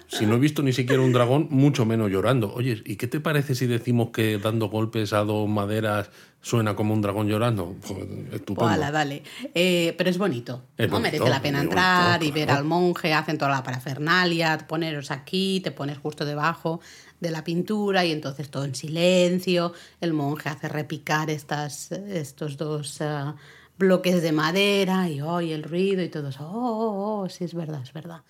si 0.06 0.26
no 0.26 0.34
he 0.34 0.38
visto 0.38 0.62
ni 0.62 0.72
siquiera 0.72 1.02
un 1.02 1.12
dragón, 1.12 1.48
mucho 1.50 1.86
menos 1.86 2.10
llorando. 2.10 2.52
Oye, 2.52 2.82
¿y 2.84 2.96
qué 2.96 3.06
te 3.06 3.20
parece 3.20 3.54
si 3.54 3.66
decimos 3.66 4.10
que 4.10 4.38
dando 4.38 4.68
golpes 4.68 5.12
a 5.12 5.20
dos 5.20 5.48
maderas 5.48 6.10
suena 6.42 6.76
como 6.76 6.92
un 6.92 7.00
dragón 7.00 7.28
llorando? 7.28 7.74
Pues, 7.80 7.98
estupendo. 8.32 8.72
Hola, 8.72 8.90
dale. 8.90 9.22
Eh, 9.54 9.94
pero 9.96 10.10
es 10.10 10.18
bonito. 10.18 10.62
¿no? 10.78 11.00
Merece 11.00 11.28
la 11.28 11.40
pena 11.40 11.62
entrar 11.62 12.22
y 12.22 12.30
ver 12.30 12.50
al 12.50 12.64
monje, 12.64 13.14
hacen 13.14 13.38
toda 13.38 13.50
la 13.50 13.62
parafernalia, 13.62 14.58
poneros 14.68 15.10
aquí, 15.10 15.60
te 15.60 15.70
pones 15.70 15.98
justo 15.98 16.24
debajo 16.24 16.80
de 17.20 17.30
la 17.30 17.44
pintura 17.44 18.04
y 18.04 18.12
entonces 18.12 18.50
todo 18.50 18.64
en 18.64 18.74
silencio, 18.74 19.72
el 20.00 20.12
monje 20.12 20.48
hace 20.48 20.68
repicar 20.68 21.30
estas, 21.30 21.92
estos 21.92 22.56
dos 22.56 23.00
eh, 23.00 23.32
bloques 23.78 24.22
de 24.22 24.32
madera 24.32 25.08
y 25.08 25.20
oye 25.20 25.54
el 25.54 25.62
ruido 25.62 26.02
y 26.02 26.08
todo 26.08 26.28
eso, 26.28 26.48
oh, 26.48 26.52
oh, 26.52 27.22
oh, 27.22 27.28
sí 27.28 27.44
es 27.44 27.54
verdad, 27.54 27.82
es 27.82 27.92
verdad, 27.92 28.22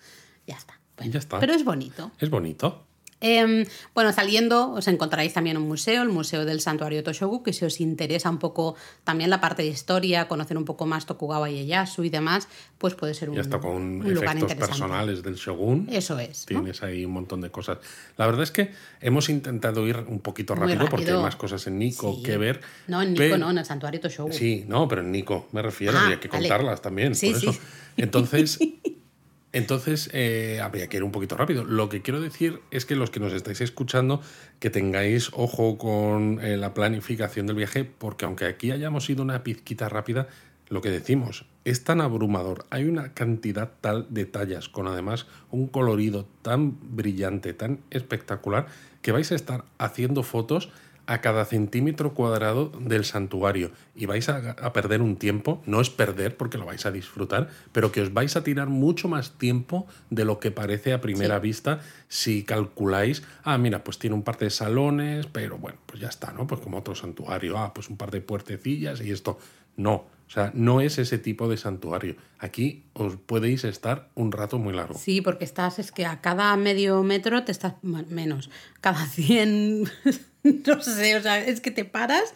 ya 0.45 0.55
está. 0.55 0.79
ya 0.97 1.19
está. 1.19 1.39
Pero 1.39 1.53
es 1.53 1.63
bonito. 1.63 2.11
Es 2.19 2.29
bonito. 2.29 2.85
Em, 3.19 3.65
bueno, 3.95 4.13
saliendo 4.13 4.73
os 4.73 4.87
encontraréis 4.87 5.33
también 5.33 5.57
un 5.57 5.67
museo, 5.67 6.03
el 6.03 6.09
Museo 6.09 6.45
del 6.45 6.61
Santuario 6.61 7.03
Toshogu, 7.03 7.41
que 7.41 7.51
si 7.51 7.65
os 7.65 7.79
interesa 7.79 8.29
un 8.29 8.37
poco 8.37 8.75
también 9.03 9.31
la 9.31 9.41
parte 9.41 9.63
de 9.63 9.69
historia, 9.69 10.27
conocer 10.27 10.55
un 10.55 10.65
poco 10.65 10.85
más 10.85 11.07
Tokugawa 11.07 11.49
Ieyasu 11.49 12.03
y 12.03 12.09
demás, 12.09 12.47
pues 12.77 12.93
puede 12.93 13.15
ser 13.15 13.31
un, 13.31 13.37
ya 13.37 13.41
está 13.41 13.59
con 13.59 14.05
efectos 14.05 14.53
personales 14.53 15.23
del 15.23 15.35
Shogun. 15.35 15.87
Eso 15.91 16.19
es. 16.19 16.45
Tienes 16.45 16.83
ahí 16.83 17.05
un 17.05 17.13
montón 17.13 17.41
de 17.41 17.49
cosas. 17.49 17.79
La 18.17 18.27
verdad 18.27 18.43
es 18.43 18.51
que 18.51 18.71
hemos 19.01 19.29
intentado 19.29 19.87
ir 19.87 19.97
un 20.07 20.19
poquito 20.19 20.53
rápido, 20.53 20.87
porque 20.87 21.11
hay 21.11 21.21
más 21.21 21.35
cosas 21.35 21.65
en 21.65 21.79
Nico 21.79 22.21
que 22.21 22.37
ver. 22.37 22.61
No, 22.87 23.01
en 23.01 23.13
Nico 23.13 23.37
no, 23.37 23.49
en 23.49 23.57
el 23.57 23.65
Santuario 23.65 23.99
Toshogu. 23.99 24.31
Sí, 24.31 24.63
no, 24.67 24.87
pero 24.87 25.01
en 25.01 25.11
Nico 25.11 25.47
me 25.53 25.63
refiero, 25.63 25.97
y 26.07 26.11
hay 26.11 26.17
que 26.17 26.29
contarlas 26.29 26.81
también. 26.81 27.13
por 27.13 27.29
eso. 27.29 27.55
Entonces. 27.97 28.59
Entonces, 29.53 30.09
eh, 30.13 30.59
habría 30.61 30.87
que 30.87 30.97
ir 30.97 31.03
un 31.03 31.11
poquito 31.11 31.37
rápido. 31.37 31.63
Lo 31.63 31.89
que 31.89 32.01
quiero 32.01 32.19
decir 32.19 32.61
es 32.69 32.85
que 32.85 32.95
los 32.95 33.09
que 33.09 33.19
nos 33.19 33.33
estáis 33.33 33.61
escuchando, 33.61 34.21
que 34.59 34.69
tengáis 34.69 35.29
ojo 35.33 35.77
con 35.77 36.39
eh, 36.41 36.57
la 36.57 36.73
planificación 36.73 37.47
del 37.47 37.55
viaje, 37.55 37.85
porque 37.85 38.25
aunque 38.25 38.45
aquí 38.45 38.71
hayamos 38.71 39.09
ido 39.09 39.23
una 39.23 39.43
pizquita 39.43 39.89
rápida, 39.89 40.27
lo 40.69 40.81
que 40.81 40.89
decimos 40.89 41.45
es 41.63 41.83
tan 41.83 42.01
abrumador. 42.01 42.65
Hay 42.69 42.85
una 42.85 43.13
cantidad 43.13 43.71
tal 43.79 44.07
de 44.09 44.25
tallas, 44.25 44.67
con 44.67 44.87
además 44.87 45.27
un 45.49 45.67
colorido 45.67 46.27
tan 46.41 46.77
brillante, 46.95 47.53
tan 47.53 47.79
espectacular, 47.89 48.67
que 49.01 49.11
vais 49.13 49.31
a 49.31 49.35
estar 49.35 49.63
haciendo 49.77 50.23
fotos 50.23 50.69
a 51.07 51.21
cada 51.21 51.45
centímetro 51.45 52.13
cuadrado 52.13 52.71
del 52.79 53.05
santuario 53.05 53.71
y 53.95 54.05
vais 54.05 54.29
a, 54.29 54.73
perder 54.73 55.01
un 55.01 55.15
tiempo, 55.15 55.61
no 55.65 55.81
es 55.81 55.89
perder 55.89 56.35
porque 56.35 56.57
lo 56.57 56.65
vais 56.65 56.85
a 56.85 56.91
disfrutar, 56.91 57.49
pero 57.71 57.91
que 57.91 58.01
os 58.01 58.13
vais 58.13 58.35
a 58.35 58.43
tirar 58.43 58.67
mucho 58.67 59.07
más 59.07 59.37
tiempo 59.37 59.87
de 60.09 60.25
lo 60.25 60.39
que 60.39 60.51
parece 60.51 60.93
a 60.93 61.01
primera 61.01 61.39
vista 61.39 61.79
si 62.09 62.43
calculáis, 62.43 63.23
ah, 63.43 63.57
mira, 63.57 63.83
pues 63.83 63.97
tiene 63.97 64.15
un 64.15 64.23
par 64.23 64.37
de 64.37 64.49
salones, 64.49 65.25
pero 65.27 65.57
bueno, 65.57 65.79
pues 65.85 66.01
ya 66.01 66.09
está, 66.09 66.33
¿no? 66.33 66.45
Pues 66.45 66.61
como 66.61 66.77
otro 66.77 66.93
santuario, 66.93 67.57
ah, 67.57 67.73
pues 67.73 67.89
un 67.89 67.97
par 67.97 68.11
de 68.11 68.21
puertecillas 68.21 69.01
y 69.01 69.11
esto. 69.11 69.39
No, 69.77 69.93
o 70.27 70.29
sea, 70.29 70.51
no 70.53 70.81
es 70.81 70.97
ese 70.97 71.17
tipo 71.19 71.47
de 71.47 71.55
santuario. 71.55 72.15
Aquí 72.39 72.83
os 72.93 73.15
podéis 73.15 73.63
estar 73.63 74.09
un 74.13 74.33
rato 74.33 74.59
muy 74.59 74.73
largo. 74.73 74.99
Sí, 74.99 75.21
porque 75.21 75.45
estás, 75.45 75.79
es 75.79 75.91
que 75.91 76.05
a 76.05 76.19
cada 76.19 76.55
medio 76.57 77.01
metro 77.03 77.45
te 77.45 77.53
estás, 77.53 77.75
menos, 77.81 78.49
cada 78.81 79.05
100 79.05 79.89
no 80.65 80.81
sé, 80.81 81.15
o 81.15 81.21
sea, 81.21 81.39
es 81.39 81.61
que 81.61 81.71
te 81.71 81.85
paras 81.85 82.33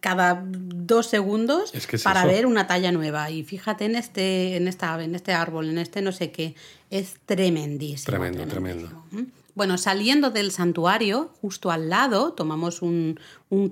cada 0.00 0.42
dos 0.44 1.06
segundos 1.06 1.72
para 2.02 2.24
ver 2.24 2.46
una 2.46 2.66
talla 2.66 2.92
nueva. 2.92 3.30
Y 3.30 3.44
fíjate 3.44 3.84
en 3.84 3.96
este, 3.96 4.56
en 4.56 4.68
esta 4.68 5.02
en 5.02 5.14
este 5.14 5.32
árbol, 5.32 5.68
en 5.68 5.78
este 5.78 6.02
no 6.02 6.12
sé 6.12 6.30
qué, 6.30 6.54
es 6.90 7.16
tremendísimo. 7.26 8.06
Tremendo, 8.06 8.46
tremendo. 8.46 9.04
Bueno, 9.58 9.76
saliendo 9.76 10.30
del 10.30 10.52
santuario, 10.52 11.32
justo 11.40 11.72
al 11.72 11.88
lado, 11.88 12.32
tomamos 12.32 12.80
un, 12.80 13.18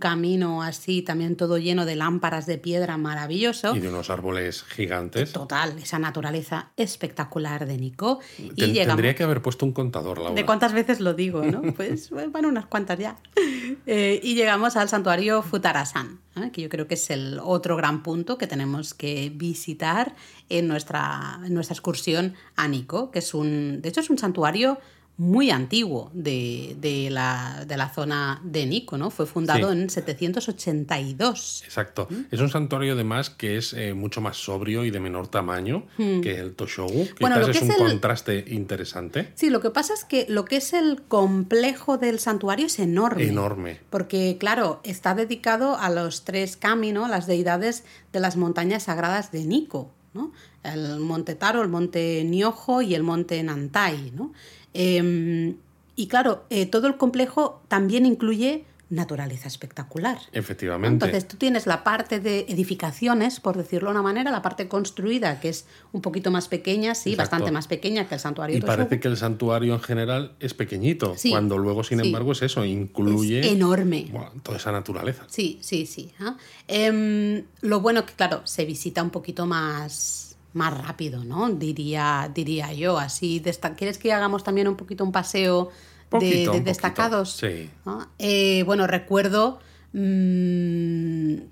camino 0.01 0.61
así, 0.64 1.01
también 1.01 1.37
todo 1.37 1.59
lleno 1.59 1.87
de 1.87 1.94
lámparas 1.94 2.44
de 2.46 2.59
piedra 2.59 2.96
maravilloso. 2.96 3.77
Y 3.77 3.79
de 3.79 3.88
unos 3.88 4.11
árboles 4.11 4.64
gigantes. 4.64 5.31
Total, 5.31 5.79
esa 5.79 6.01
naturaleza 6.01 6.72
espectacular 6.77 7.66
de 7.66 7.79
Nico. 7.79 8.18
y 8.37 8.75
Tendría 8.75 9.14
que 9.14 9.22
haber 9.22 9.42
puesto 9.42 9.64
un 9.64 9.70
contador, 9.70 10.18
Laura. 10.18 10.35
De 10.35 10.44
cuántas 10.44 10.72
veces 10.72 10.99
lo 10.99 11.14
digo, 11.14 11.44
¿no? 11.44 11.62
Pues 11.77 12.11
van 12.11 12.46
unas 12.46 12.66
cuantas 12.66 12.99
ya. 12.99 13.18
Eh, 13.87 14.18
y 14.25 14.35
llegamos 14.35 14.75
al 14.77 14.88
santuario 14.88 15.42
Futarasan, 15.42 16.18
¿eh? 16.35 16.51
que 16.53 16.62
yo 16.62 16.68
creo 16.68 16.88
que 16.88 16.94
es 16.94 17.11
el 17.11 17.38
otro 17.40 17.77
gran 17.77 18.03
punto 18.03 18.38
que 18.38 18.49
tenemos 18.49 18.92
que 18.92 19.31
visitar 19.33 20.16
en 20.49 20.66
nuestra, 20.66 21.38
en 21.44 21.55
nuestra 21.55 21.75
excursión 21.75 22.35
a 22.57 22.66
Nico, 22.66 23.12
que 23.12 23.20
es 23.20 23.35
un, 23.35 23.83
de 23.83 23.88
hecho 23.88 24.01
es 24.01 24.11
un 24.11 24.18
santuario 24.18 24.79
muy 25.18 25.50
antiguo 25.50 26.11
de, 26.12 26.76
de, 26.79 27.09
la, 27.11 27.64
de, 27.66 27.76
la, 27.79 27.88
zona 27.88 28.40
de 28.44 28.66
Nico, 28.66 28.98
¿no? 28.98 29.11
Fue 29.11 29.26
fundado 29.26 29.72
en 29.72 29.88
782. 29.88 31.62
Exacto. 31.64 32.07
¿Mm? 32.11 32.14
Es 32.31 32.40
un 32.40 32.50
santuario 32.50 32.92
además 32.92 33.31
que 33.31 33.57
es 33.57 33.72
eh, 33.72 33.94
mucho 33.94 34.20
más 34.20 34.37
sobrio 34.37 34.85
y 34.85 34.90
de 34.90 35.00
menor 35.00 35.29
tamaño 35.29 35.87
hmm. 35.96 36.20
que 36.20 36.38
el 36.38 36.55
Toshogu. 36.55 37.09
Bueno, 37.18 37.40
es, 37.40 37.62
un 37.62 37.68
contraste 37.68 38.44
interesante. 38.48 39.33
Sí, 39.35 39.48
lo 39.48 39.61
que 39.61 39.70
pasa 39.70 39.94
es 39.94 40.05
que 40.05 40.26
lo 40.29 40.44
que 40.44 40.57
es 40.57 40.74
el 40.74 41.02
complejo 41.09 41.96
del 41.96 42.18
santuario 42.18 42.66
es 42.66 42.79
enorme. 42.79 43.24
Enorme. 43.24 43.81
Porque, 43.88 44.37
claro, 44.38 44.81
está 44.85 45.14
dedicado 45.14 45.79
a 45.79 45.88
los 45.88 46.24
tres 46.24 46.59
caminos, 46.59 47.09
las 47.09 47.26
deidades 47.26 47.85
de 48.12 48.20
las 48.20 48.37
montañas 48.37 48.85
sagradas 48.85 49.33
de 49.33 49.44
Nico. 49.46 49.92
¿no? 50.12 50.33
El 50.62 50.98
monte 51.00 51.35
Taro, 51.35 51.62
el 51.62 51.68
monte 51.68 52.22
Niojo 52.24 52.83
y 52.83 52.94
el 52.94 53.02
monte 53.02 53.42
Nantai. 53.42 54.12
¿no? 54.14 54.33
Em, 54.78 55.56
y 55.96 56.08
claro, 56.08 56.44
eh, 56.50 56.66
todo 56.66 56.86
el 56.86 56.96
complejo 56.96 57.62
también 57.68 58.04
incluye 58.06 58.64
naturaleza 58.88 59.48
espectacular. 59.48 60.16
Efectivamente. 60.32 61.06
Entonces 61.06 61.26
tú 61.26 61.36
tienes 61.38 61.66
la 61.66 61.82
parte 61.82 62.20
de 62.20 62.46
edificaciones, 62.48 63.40
por 63.40 63.56
decirlo 63.56 63.88
de 63.88 63.94
una 63.94 64.02
manera, 64.02 64.30
la 64.30 64.42
parte 64.42 64.68
construida, 64.68 65.40
que 65.40 65.48
es 65.48 65.66
un 65.92 66.02
poquito 66.02 66.30
más 66.30 66.46
pequeña, 66.46 66.94
sí, 66.94 67.10
Exacto. 67.10 67.30
bastante 67.32 67.50
más 67.50 67.66
pequeña 67.66 68.06
que 68.08 68.14
el 68.14 68.20
santuario 68.20 68.56
Y 68.56 68.60
Toshogu. 68.60 68.76
parece 68.76 69.00
que 69.00 69.08
el 69.08 69.16
santuario 69.16 69.74
en 69.74 69.80
general 69.80 70.36
es 70.38 70.54
pequeñito, 70.54 71.14
Sí, 71.16 71.30
cuando 71.30 71.58
luego, 71.58 71.82
sin 71.82 71.98
sí. 71.98 72.06
embargo, 72.06 72.30
es 72.30 72.42
eso, 72.42 72.64
incluye 72.64 73.40
Es 73.40 73.46
enorme. 73.46 74.06
bueno, 74.12 74.30
toda 74.44 74.58
esa 74.58 74.70
naturaleza. 74.70 75.24
Sí, 75.26 75.58
sí, 75.62 75.86
sí. 75.86 76.12
¿ah? 76.20 76.36
Em, 76.68 77.42
lo 77.62 77.80
bueno 77.80 78.06
que, 78.06 78.12
claro, 78.12 78.42
se 78.44 78.64
visita 78.66 79.02
un 79.02 79.10
poquito 79.10 79.46
más, 79.46 80.25
más 80.56 80.76
rápido, 80.76 81.22
¿no? 81.24 81.48
Diría, 81.50 82.30
diría 82.34 82.72
yo. 82.72 82.98
Así, 82.98 83.42
¿quieres 83.76 83.98
que 83.98 84.12
hagamos 84.12 84.42
también 84.42 84.66
un 84.68 84.76
poquito 84.76 85.04
un 85.04 85.12
paseo 85.12 85.66
de- 85.66 85.72
Poquito, 86.08 86.28
de, 86.28 86.40
un 86.40 86.46
poquito, 86.46 86.64
destacados? 86.64 87.32
sí. 87.36 87.70
¿no? 87.84 88.08
Eh, 88.18 88.62
bueno, 88.64 88.86
recuerdo 88.86 89.58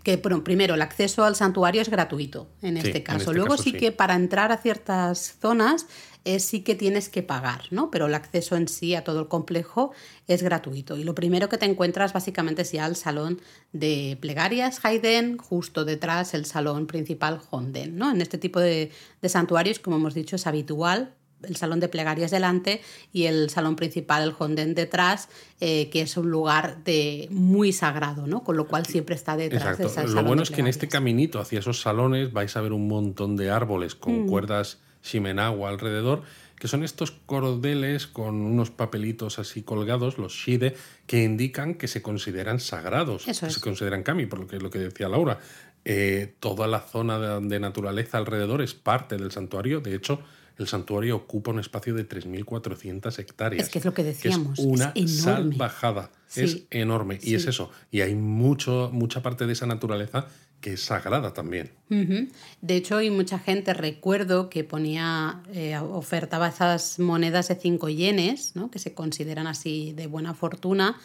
que, 0.02 0.16
bueno, 0.22 0.44
primero, 0.44 0.74
el 0.74 0.82
acceso 0.82 1.24
al 1.24 1.34
santuario 1.34 1.80
es 1.82 1.88
gratuito 1.88 2.48
en 2.62 2.74
Sí, 2.80 2.86
este 2.88 2.98
en 2.98 3.04
caso. 3.04 3.18
este 3.20 3.32
Luego 3.34 3.50
caso 3.52 3.62
sí, 3.62 3.70
sí. 3.72 3.76
que 3.78 3.92
para 3.92 4.14
entrar 4.14 4.52
a 4.52 4.58
ciertas 4.58 5.36
zonas 5.40 5.86
eh, 6.26 6.40
sí 6.40 6.60
que 6.60 6.74
tienes 6.74 7.08
que 7.08 7.22
pagar, 7.22 7.62
¿no? 7.70 7.90
Pero 7.90 8.06
el 8.06 8.14
acceso 8.14 8.56
en 8.56 8.68
sí 8.68 8.94
a 8.94 9.04
todo 9.04 9.20
el 9.20 9.28
complejo 9.28 9.92
es 10.26 10.42
gratuito. 10.42 10.96
Y 10.96 11.04
lo 11.04 11.14
primero 11.14 11.48
que 11.48 11.58
te 11.58 11.66
encuentras 11.66 12.12
básicamente 12.12 12.62
es 12.62 12.72
ya 12.72 12.86
el 12.86 12.96
salón 12.96 13.40
de 13.72 14.16
plegarias 14.20 14.80
Haydn, 14.84 15.36
justo 15.38 15.84
detrás 15.84 16.32
el 16.34 16.44
salón 16.46 16.86
principal 16.86 17.40
Honden, 17.50 17.96
¿no? 17.96 18.10
En 18.10 18.20
este 18.22 18.38
tipo 18.38 18.60
de, 18.60 18.90
de 19.22 19.28
santuarios, 19.28 19.78
como 19.78 19.96
hemos 19.96 20.14
dicho, 20.14 20.36
es 20.36 20.46
habitual 20.46 21.14
el 21.48 21.56
salón 21.56 21.80
de 21.80 21.88
plegarias 21.88 22.30
delante 22.30 22.80
y 23.12 23.24
el 23.24 23.50
salón 23.50 23.76
principal, 23.76 24.22
el 24.22 24.34
Honden, 24.38 24.74
detrás, 24.74 25.28
eh, 25.60 25.88
que 25.90 26.02
es 26.02 26.16
un 26.16 26.30
lugar 26.30 26.82
de 26.84 27.28
muy 27.30 27.72
sagrado, 27.72 28.26
¿no? 28.26 28.42
Con 28.44 28.56
lo 28.56 28.66
cual 28.66 28.86
siempre 28.86 29.14
está 29.14 29.36
detrás 29.36 29.78
de 29.78 29.84
Exacto. 29.84 29.86
ese 29.86 30.02
Lo 30.02 30.08
salón 30.08 30.26
bueno 30.26 30.40
de 30.40 30.44
es 30.44 30.50
que 30.50 30.60
en 30.60 30.66
este 30.66 30.88
caminito 30.88 31.38
hacia 31.40 31.58
esos 31.60 31.80
salones 31.80 32.32
vais 32.32 32.56
a 32.56 32.60
ver 32.60 32.72
un 32.72 32.88
montón 32.88 33.36
de 33.36 33.50
árboles 33.50 33.94
Mm. 33.94 33.98
con 34.00 34.26
cuerdas 34.26 34.78
shimenawa 35.02 35.68
alrededor, 35.68 36.22
que 36.58 36.68
son 36.68 36.82
estos 36.82 37.10
cordeles 37.10 38.06
con 38.06 38.36
unos 38.36 38.70
papelitos 38.70 39.38
así 39.38 39.62
colgados, 39.62 40.16
los 40.18 40.32
shide, 40.32 40.74
que 41.06 41.22
indican 41.22 41.74
que 41.74 41.88
se 41.88 42.00
consideran 42.00 42.58
sagrados, 42.60 43.28
Eso 43.28 43.40
que 43.42 43.48
es. 43.48 43.54
se 43.54 43.60
consideran 43.60 44.02
kami, 44.02 44.24
por 44.26 44.38
lo 44.40 44.46
que, 44.46 44.58
lo 44.58 44.70
que 44.70 44.78
decía 44.78 45.08
Laura. 45.08 45.38
Eh, 45.84 46.34
toda 46.40 46.66
la 46.66 46.80
zona 46.80 47.18
de, 47.18 47.46
de 47.46 47.60
naturaleza 47.60 48.16
alrededor 48.16 48.62
es 48.62 48.72
parte 48.72 49.18
del 49.18 49.30
santuario. 49.30 49.80
De 49.80 49.94
hecho, 49.94 50.20
el 50.58 50.68
santuario 50.68 51.16
ocupa 51.16 51.50
un 51.50 51.60
espacio 51.60 51.94
de 51.94 52.08
3.400 52.08 53.18
hectáreas. 53.18 53.64
Es 53.64 53.72
que 53.72 53.78
es 53.78 53.84
lo 53.84 53.94
que 53.94 54.04
decíamos, 54.04 54.58
es 54.58 54.64
una 54.64 54.92
es 54.94 55.22
salvajada. 55.22 56.10
Sí. 56.26 56.42
Es 56.42 56.62
enorme. 56.70 57.18
Y 57.22 57.34
es 57.34 57.46
eso. 57.46 57.70
Y 57.90 58.00
hay 58.00 58.14
mucho, 58.14 58.90
mucha 58.92 59.22
parte 59.22 59.46
de 59.46 59.52
esa 59.52 59.66
naturaleza 59.66 60.26
que 60.64 60.72
es 60.72 60.80
sagrada 60.80 61.34
también. 61.34 61.72
De 61.90 62.76
hecho, 62.76 62.96
hay 62.96 63.10
mucha 63.10 63.38
gente, 63.38 63.74
recuerdo, 63.74 64.48
que 64.48 64.64
ponía, 64.64 65.42
eh, 65.52 65.76
ofertaba 65.76 66.48
esas 66.48 66.98
monedas 66.98 67.48
de 67.48 67.56
5 67.56 67.90
yenes, 67.90 68.56
¿no? 68.56 68.70
que 68.70 68.78
se 68.78 68.94
consideran 68.94 69.46
así 69.46 69.92
de 69.94 70.06
buena 70.06 70.32
fortuna. 70.32 70.96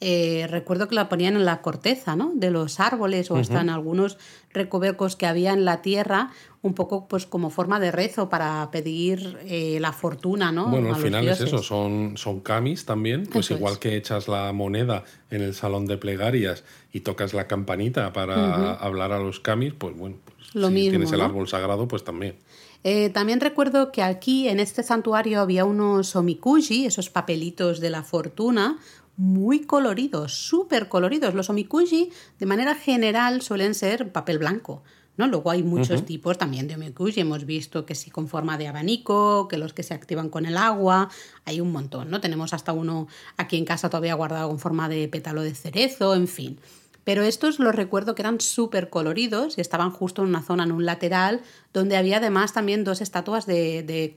Eh, 0.00 0.46
recuerdo 0.48 0.86
que 0.86 0.94
la 0.94 1.08
ponían 1.08 1.34
en 1.34 1.44
la 1.44 1.60
corteza 1.60 2.14
¿no? 2.14 2.30
de 2.32 2.52
los 2.52 2.78
árboles 2.78 3.32
o 3.32 3.36
hasta 3.36 3.60
en 3.60 3.68
algunos 3.68 4.16
recovecos 4.52 5.16
que 5.16 5.26
había 5.26 5.52
en 5.52 5.64
la 5.64 5.82
tierra, 5.82 6.30
un 6.62 6.74
poco 6.74 7.08
pues 7.08 7.26
como 7.26 7.50
forma 7.50 7.80
de 7.80 7.90
rezo 7.90 8.28
para 8.28 8.70
pedir 8.70 9.38
eh, 9.44 9.78
la 9.80 9.92
fortuna 9.92 10.52
¿no? 10.52 10.68
Bueno, 10.68 10.90
a 10.92 10.94
al 10.94 11.00
los 11.00 11.04
final 11.04 11.28
es 11.28 11.38
dioses. 11.38 11.48
eso, 11.48 11.62
son, 11.64 12.16
son 12.16 12.38
kamis 12.40 12.84
también, 12.84 13.26
pues 13.26 13.46
Eso 13.46 13.54
igual 13.56 13.72
es. 13.72 13.78
que 13.80 13.96
echas 13.96 14.28
la 14.28 14.52
moneda 14.52 15.02
en 15.30 15.42
el 15.42 15.52
salón 15.52 15.86
de 15.86 15.96
plegarias 15.96 16.62
y 16.92 17.00
tocas 17.00 17.34
la 17.34 17.48
campanita 17.48 18.12
para 18.12 18.74
hablar 18.74 19.10
a 19.10 19.18
los 19.18 19.40
kamis, 19.40 19.72
pues 19.76 19.96
bueno, 19.96 20.14
pues 20.24 20.54
Lo 20.54 20.68
si 20.68 20.74
mismo, 20.74 20.90
tienes 20.90 21.10
el 21.12 21.18
¿no? 21.18 21.24
árbol 21.24 21.48
sagrado, 21.48 21.88
pues 21.88 22.04
también. 22.04 22.36
Eh, 22.84 23.10
también 23.10 23.40
recuerdo 23.40 23.90
que 23.90 24.02
aquí 24.04 24.48
en 24.48 24.60
este 24.60 24.84
santuario 24.84 25.40
había 25.40 25.64
unos 25.64 26.14
omikuji, 26.14 26.86
esos 26.86 27.10
papelitos 27.10 27.80
de 27.80 27.90
la 27.90 28.04
fortuna, 28.04 28.78
muy 29.18 29.64
coloridos, 29.64 30.32
súper 30.32 30.88
coloridos. 30.88 31.34
Los 31.34 31.50
omikuji, 31.50 32.10
de 32.38 32.46
manera 32.46 32.76
general, 32.76 33.42
suelen 33.42 33.74
ser 33.74 34.12
papel 34.12 34.38
blanco. 34.38 34.82
¿no? 35.16 35.26
Luego 35.26 35.50
hay 35.50 35.64
muchos 35.64 36.06
tipos 36.06 36.38
también 36.38 36.68
de 36.68 36.76
omikuji. 36.76 37.20
Hemos 37.20 37.44
visto 37.44 37.84
que 37.84 37.96
sí 37.96 38.10
con 38.10 38.28
forma 38.28 38.56
de 38.56 38.68
abanico, 38.68 39.48
que 39.48 39.58
los 39.58 39.72
que 39.74 39.82
se 39.82 39.92
activan 39.92 40.30
con 40.30 40.46
el 40.46 40.56
agua, 40.56 41.10
hay 41.44 41.60
un 41.60 41.72
montón. 41.72 42.10
¿no? 42.10 42.20
Tenemos 42.20 42.54
hasta 42.54 42.72
uno 42.72 43.08
aquí 43.36 43.56
en 43.56 43.64
casa 43.64 43.90
todavía 43.90 44.14
guardado 44.14 44.48
con 44.48 44.60
forma 44.60 44.88
de 44.88 45.08
pétalo 45.08 45.42
de 45.42 45.54
cerezo, 45.54 46.14
en 46.14 46.28
fin. 46.28 46.60
Pero 47.08 47.22
estos 47.22 47.58
los 47.58 47.74
recuerdo 47.74 48.14
que 48.14 48.20
eran 48.20 48.38
súper 48.38 48.90
coloridos 48.90 49.56
y 49.56 49.62
estaban 49.62 49.90
justo 49.90 50.20
en 50.20 50.28
una 50.28 50.42
zona, 50.42 50.64
en 50.64 50.72
un 50.72 50.84
lateral, 50.84 51.40
donde 51.72 51.96
había 51.96 52.18
además 52.18 52.52
también 52.52 52.84
dos 52.84 53.00
estatuas 53.00 53.46
de, 53.46 53.82
de 53.82 54.12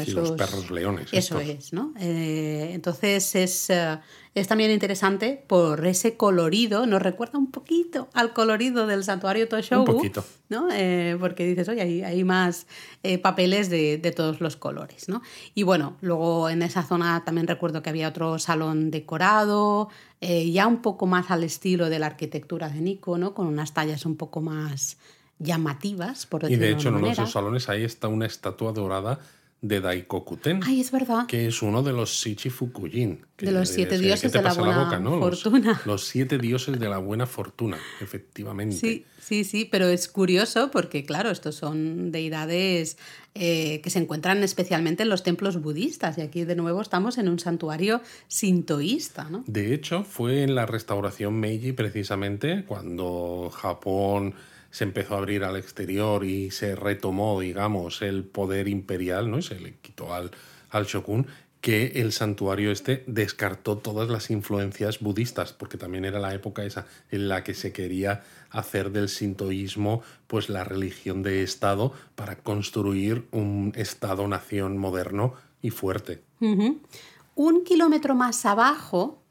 esos, 0.00 0.14
los 0.14 0.30
perros 0.32 0.68
leones. 0.68 1.10
eso 1.12 1.38
estos. 1.38 1.66
es, 1.66 1.72
¿no? 1.72 1.94
Eh, 2.00 2.72
entonces 2.72 3.36
es, 3.36 3.70
eh, 3.70 4.00
es 4.34 4.48
también 4.48 4.70
interesante 4.72 5.44
por 5.46 5.86
ese 5.86 6.16
colorido, 6.16 6.86
nos 6.86 7.00
recuerda 7.00 7.38
un 7.38 7.50
poquito 7.52 8.08
al 8.14 8.32
colorido 8.32 8.86
del 8.86 9.04
santuario 9.04 9.48
Toshogu. 9.48 9.90
Un 9.90 9.96
poquito. 9.96 10.24
¿no? 10.48 10.68
Eh, 10.72 11.16
porque 11.20 11.46
dices, 11.46 11.68
oye, 11.68 11.82
hay, 11.82 12.02
hay 12.02 12.24
más 12.24 12.66
eh, 13.02 13.18
papeles 13.18 13.70
de, 13.70 13.98
de 13.98 14.10
todos 14.10 14.40
los 14.40 14.56
colores, 14.56 15.08
¿no? 15.08 15.22
Y 15.54 15.62
bueno, 15.62 15.96
luego 16.00 16.48
en 16.48 16.62
esa 16.62 16.82
zona 16.82 17.22
también 17.24 17.46
recuerdo 17.46 17.82
que 17.82 17.90
había 17.90 18.08
otro 18.08 18.38
salón 18.38 18.90
decorado, 18.90 19.88
eh, 20.20 20.50
ya 20.50 20.66
un 20.66 20.82
poco 20.82 21.06
más 21.06 21.30
al 21.30 21.44
estilo 21.44 21.88
de 21.88 21.98
la 21.98 22.06
arquitectura 22.06 22.68
de 22.68 22.80
Nico, 22.80 23.18
¿no? 23.18 23.34
Con 23.34 23.46
unas 23.46 23.72
tallas 23.72 24.04
un 24.04 24.16
poco 24.16 24.40
más 24.40 24.98
llamativas, 25.38 26.26
por 26.26 26.42
Y 26.44 26.46
decirlo 26.46 26.66
de 26.66 26.72
hecho, 26.72 26.88
en 26.88 26.94
uno 26.96 27.06
de 27.06 27.12
esos 27.12 27.32
salones 27.32 27.68
ahí 27.68 27.84
está 27.84 28.08
una 28.08 28.26
estatua 28.26 28.72
dorada 28.72 29.20
de 29.64 29.80
Daikokuten, 29.80 30.60
Ay, 30.62 30.82
es 30.82 30.90
verdad. 30.90 31.26
que 31.26 31.46
es 31.46 31.62
uno 31.62 31.82
de 31.82 31.92
los 31.94 32.10
Shichifukujin. 32.10 33.24
De 33.38 33.50
los 33.50 33.70
siete 33.70 33.96
¿qué 33.96 34.02
dioses 34.02 34.30
de 34.30 34.42
la 34.42 34.52
buena 34.52 34.90
fortuna. 34.90 35.80
Los, 35.86 36.04
siete 36.04 36.36
dioses 36.36 36.78
de 36.78 36.86
la 36.86 36.98
buena 36.98 37.26
fortuna, 37.26 37.78
efectivamente. 38.00 38.76
Sí, 38.76 39.06
sí, 39.18 39.42
sí, 39.42 39.64
pero 39.64 39.88
es 39.88 40.08
curioso 40.08 40.70
porque, 40.70 41.04
claro, 41.04 41.30
estos 41.30 41.54
son 41.54 42.12
deidades 42.12 42.98
eh, 43.34 43.80
que 43.80 43.88
se 43.88 44.00
encuentran 44.00 44.42
especialmente 44.42 45.02
en 45.02 45.08
los 45.08 45.22
templos 45.22 45.60
budistas 45.60 46.18
y 46.18 46.20
aquí 46.20 46.44
de 46.44 46.56
nuevo 46.56 46.82
estamos 46.82 47.16
en 47.16 47.30
un 47.30 47.38
santuario 47.38 48.02
sintoísta, 48.28 49.30
¿no? 49.30 49.44
De 49.46 49.72
hecho, 49.72 50.04
fue 50.04 50.42
en 50.42 50.54
la 50.54 50.66
restauración 50.66 51.40
Meiji 51.40 51.72
precisamente 51.72 52.64
cuando 52.66 53.50
Japón 53.50 54.34
se 54.74 54.82
empezó 54.82 55.14
a 55.14 55.18
abrir 55.18 55.44
al 55.44 55.56
exterior 55.56 56.24
y 56.24 56.50
se 56.50 56.74
retomó, 56.74 57.38
digamos, 57.38 58.02
el 58.02 58.24
poder 58.24 58.66
imperial, 58.66 59.30
¿no? 59.30 59.38
Y 59.38 59.42
se 59.42 59.60
le 59.60 59.74
quitó 59.74 60.12
al, 60.12 60.32
al 60.70 60.86
shogun, 60.86 61.28
que 61.60 61.92
el 61.94 62.10
santuario 62.10 62.72
este 62.72 63.04
descartó 63.06 63.78
todas 63.78 64.08
las 64.08 64.32
influencias 64.32 64.98
budistas, 64.98 65.52
porque 65.52 65.78
también 65.78 66.04
era 66.04 66.18
la 66.18 66.34
época 66.34 66.64
esa 66.64 66.86
en 67.12 67.28
la 67.28 67.44
que 67.44 67.54
se 67.54 67.72
quería 67.72 68.24
hacer 68.50 68.90
del 68.90 69.08
sintoísmo 69.08 70.02
pues 70.26 70.48
la 70.48 70.64
religión 70.64 71.22
de 71.22 71.44
Estado 71.44 71.92
para 72.16 72.34
construir 72.34 73.28
un 73.30 73.72
Estado-nación 73.76 74.76
moderno 74.76 75.34
y 75.62 75.70
fuerte. 75.70 76.20
Un 76.40 77.62
kilómetro 77.64 78.16
más 78.16 78.44
abajo, 78.44 79.22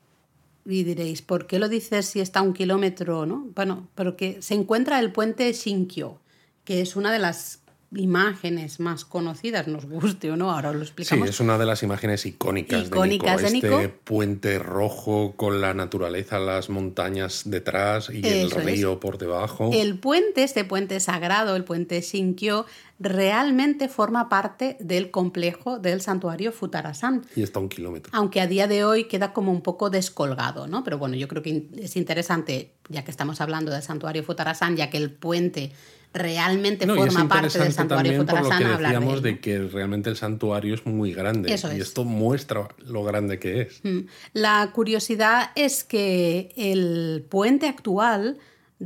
y 0.66 0.84
diréis, 0.84 1.22
¿por 1.22 1.48
qué 1.48 1.60
lo 1.60 1.70
dices 1.70 2.06
si 2.06 2.20
está 2.20 2.42
un 2.42 2.54
kilómetro? 2.54 3.26
¿no? 3.26 3.48
Bueno, 3.56 3.88
porque 3.96 4.42
se 4.42 4.54
encuentra 4.54 5.00
el 5.00 5.12
puente 5.12 5.52
Shinkyo, 5.52 6.20
que 6.64 6.82
es 6.82 6.96
una 6.96 7.12
de 7.12 7.20
las 7.20 7.63
imágenes 7.96 8.80
más 8.80 9.06
conocidas, 9.06 9.68
nos 9.68 9.86
guste 9.86 10.32
o 10.32 10.36
no, 10.36 10.52
ahora 10.52 10.70
os 10.70 10.76
lo 10.76 10.82
Sí, 10.82 10.88
explicamos. 10.88 11.30
es 11.30 11.40
una 11.40 11.58
de 11.58 11.66
las 11.66 11.84
imágenes 11.84 12.26
icónicas, 12.26 12.88
Icónicas 12.88 13.38
de 13.42 13.48
de 13.48 13.52
Nico. 13.54 13.68
Nico. 13.68 13.80
Este 13.80 13.90
puente 13.90 14.60
rojo 14.60 15.34
con 15.36 15.62
la 15.62 15.74
naturaleza, 15.74 16.40
las 16.40 16.70
montañas 16.70 17.44
detrás 17.46 18.10
y 18.12 18.26
el 18.28 18.48
es. 18.48 18.54
río 18.54 19.00
por 19.00 19.18
debajo. 19.18 19.70
El 19.74 19.98
puente, 20.00 20.44
este 20.44 20.64
puente 20.66 21.00
sagrado, 21.00 21.56
el 21.56 21.64
puente 21.64 22.02
Shinkyo, 22.02 22.66
realmente 23.00 23.90
forma 23.90 24.30
parte 24.30 24.78
del 24.80 25.12
complejo 25.12 25.78
del 25.80 26.02
santuario 26.02 26.52
Futarasan. 26.52 27.26
Y 27.36 27.44
está 27.44 27.60
a 27.60 27.62
un 27.62 27.70
kilómetro. 27.70 28.12
Aunque 28.16 28.40
a 28.42 28.48
día 28.48 28.68
de 28.68 28.86
hoy 28.86 29.06
queda 29.06 29.34
como 29.34 29.52
un 29.52 29.62
poco 29.62 29.90
descolgado, 29.90 30.68
¿no? 30.68 30.84
Pero 30.84 30.98
bueno, 30.98 31.16
yo 31.16 31.28
creo 31.28 31.44
que 31.44 31.68
es 31.78 31.96
interesante, 31.98 32.72
ya 32.90 33.04
que 33.04 33.12
estamos 33.12 33.42
hablando 33.42 33.72
del 33.72 33.82
santuario 33.82 34.24
Futarasan, 34.24 34.78
ya 34.78 34.90
que 34.90 34.98
el 34.98 35.12
puente 35.12 35.72
realmente 36.14 36.86
No, 36.86 36.96
forma 36.96 37.28
parte 37.28 37.60
del 37.60 37.74
santuario 37.74 38.24
también 38.24 38.48
por 38.48 38.60
de 38.60 38.78
decíamos 38.78 39.22
de, 39.22 39.40
que 39.40 39.60
realmente 39.60 40.10
el 40.10 40.16
santuario 40.16 40.76
es 40.76 40.86
muy 40.86 41.14
grande. 41.14 41.54
Eso 41.54 41.72
y 41.74 41.78
es. 41.78 41.88
esto 41.88 42.06
muestra 42.06 42.70
lo 42.86 43.04
grande 43.04 43.40
que 43.40 43.62
es. 43.62 43.80
Mm. 43.84 44.02
La 44.34 44.72
curiosidad 44.74 45.52
es 45.56 45.84
que 45.84 46.54
el 46.56 47.26
puente 47.28 47.68
actual 47.68 48.38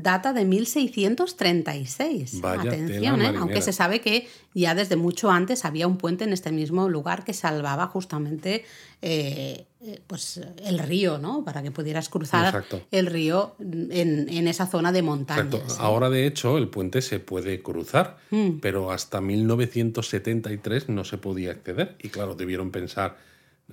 data 0.02 0.34
de 0.34 0.46
1636. 0.46 2.42
Vaya 2.42 2.62
Atención, 2.72 3.22
¿eh? 3.22 3.34
aunque 3.38 3.62
se 3.62 3.74
sabe 3.74 4.02
que 4.02 4.28
ya 4.54 4.76
desde 4.76 4.96
mucho 4.96 5.32
antes 5.32 5.66
había 5.66 5.88
un 5.88 5.98
puente 5.98 6.24
en 6.24 6.34
este 6.34 6.52
mismo 6.52 6.90
lugar 6.90 7.24
que 7.24 7.34
salvaba 7.34 7.88
justamente 7.88 8.64
eh, 9.02 9.66
eh, 9.82 10.02
pues, 10.08 10.42
el 10.64 10.80
río, 10.80 11.18
¿no? 11.18 11.44
Para 11.44 11.62
que 11.62 11.72
pudieras 11.72 12.10
cruzar 12.10 12.46
Exacto. 12.48 12.82
el 12.92 13.06
río 13.06 13.56
en, 13.60 14.28
en 14.30 14.48
esa 14.48 14.66
zona 14.68 14.92
de 14.92 15.02
montañas. 15.02 15.54
Exacto. 15.54 15.84
Ahora, 15.84 16.10
de 16.10 16.26
hecho, 16.28 16.58
el 16.58 16.68
puente 16.70 17.02
se 17.02 17.20
puede 17.20 17.62
cruzar, 17.62 18.18
Mm. 18.32 18.60
pero 18.60 18.92
hasta 18.92 19.22
1973 19.22 20.90
no 20.90 21.04
se 21.04 21.18
podía 21.18 21.52
acceder. 21.52 21.96
Y 22.02 22.10
claro, 22.10 22.36
debieron 22.36 22.72
pensar, 22.72 23.18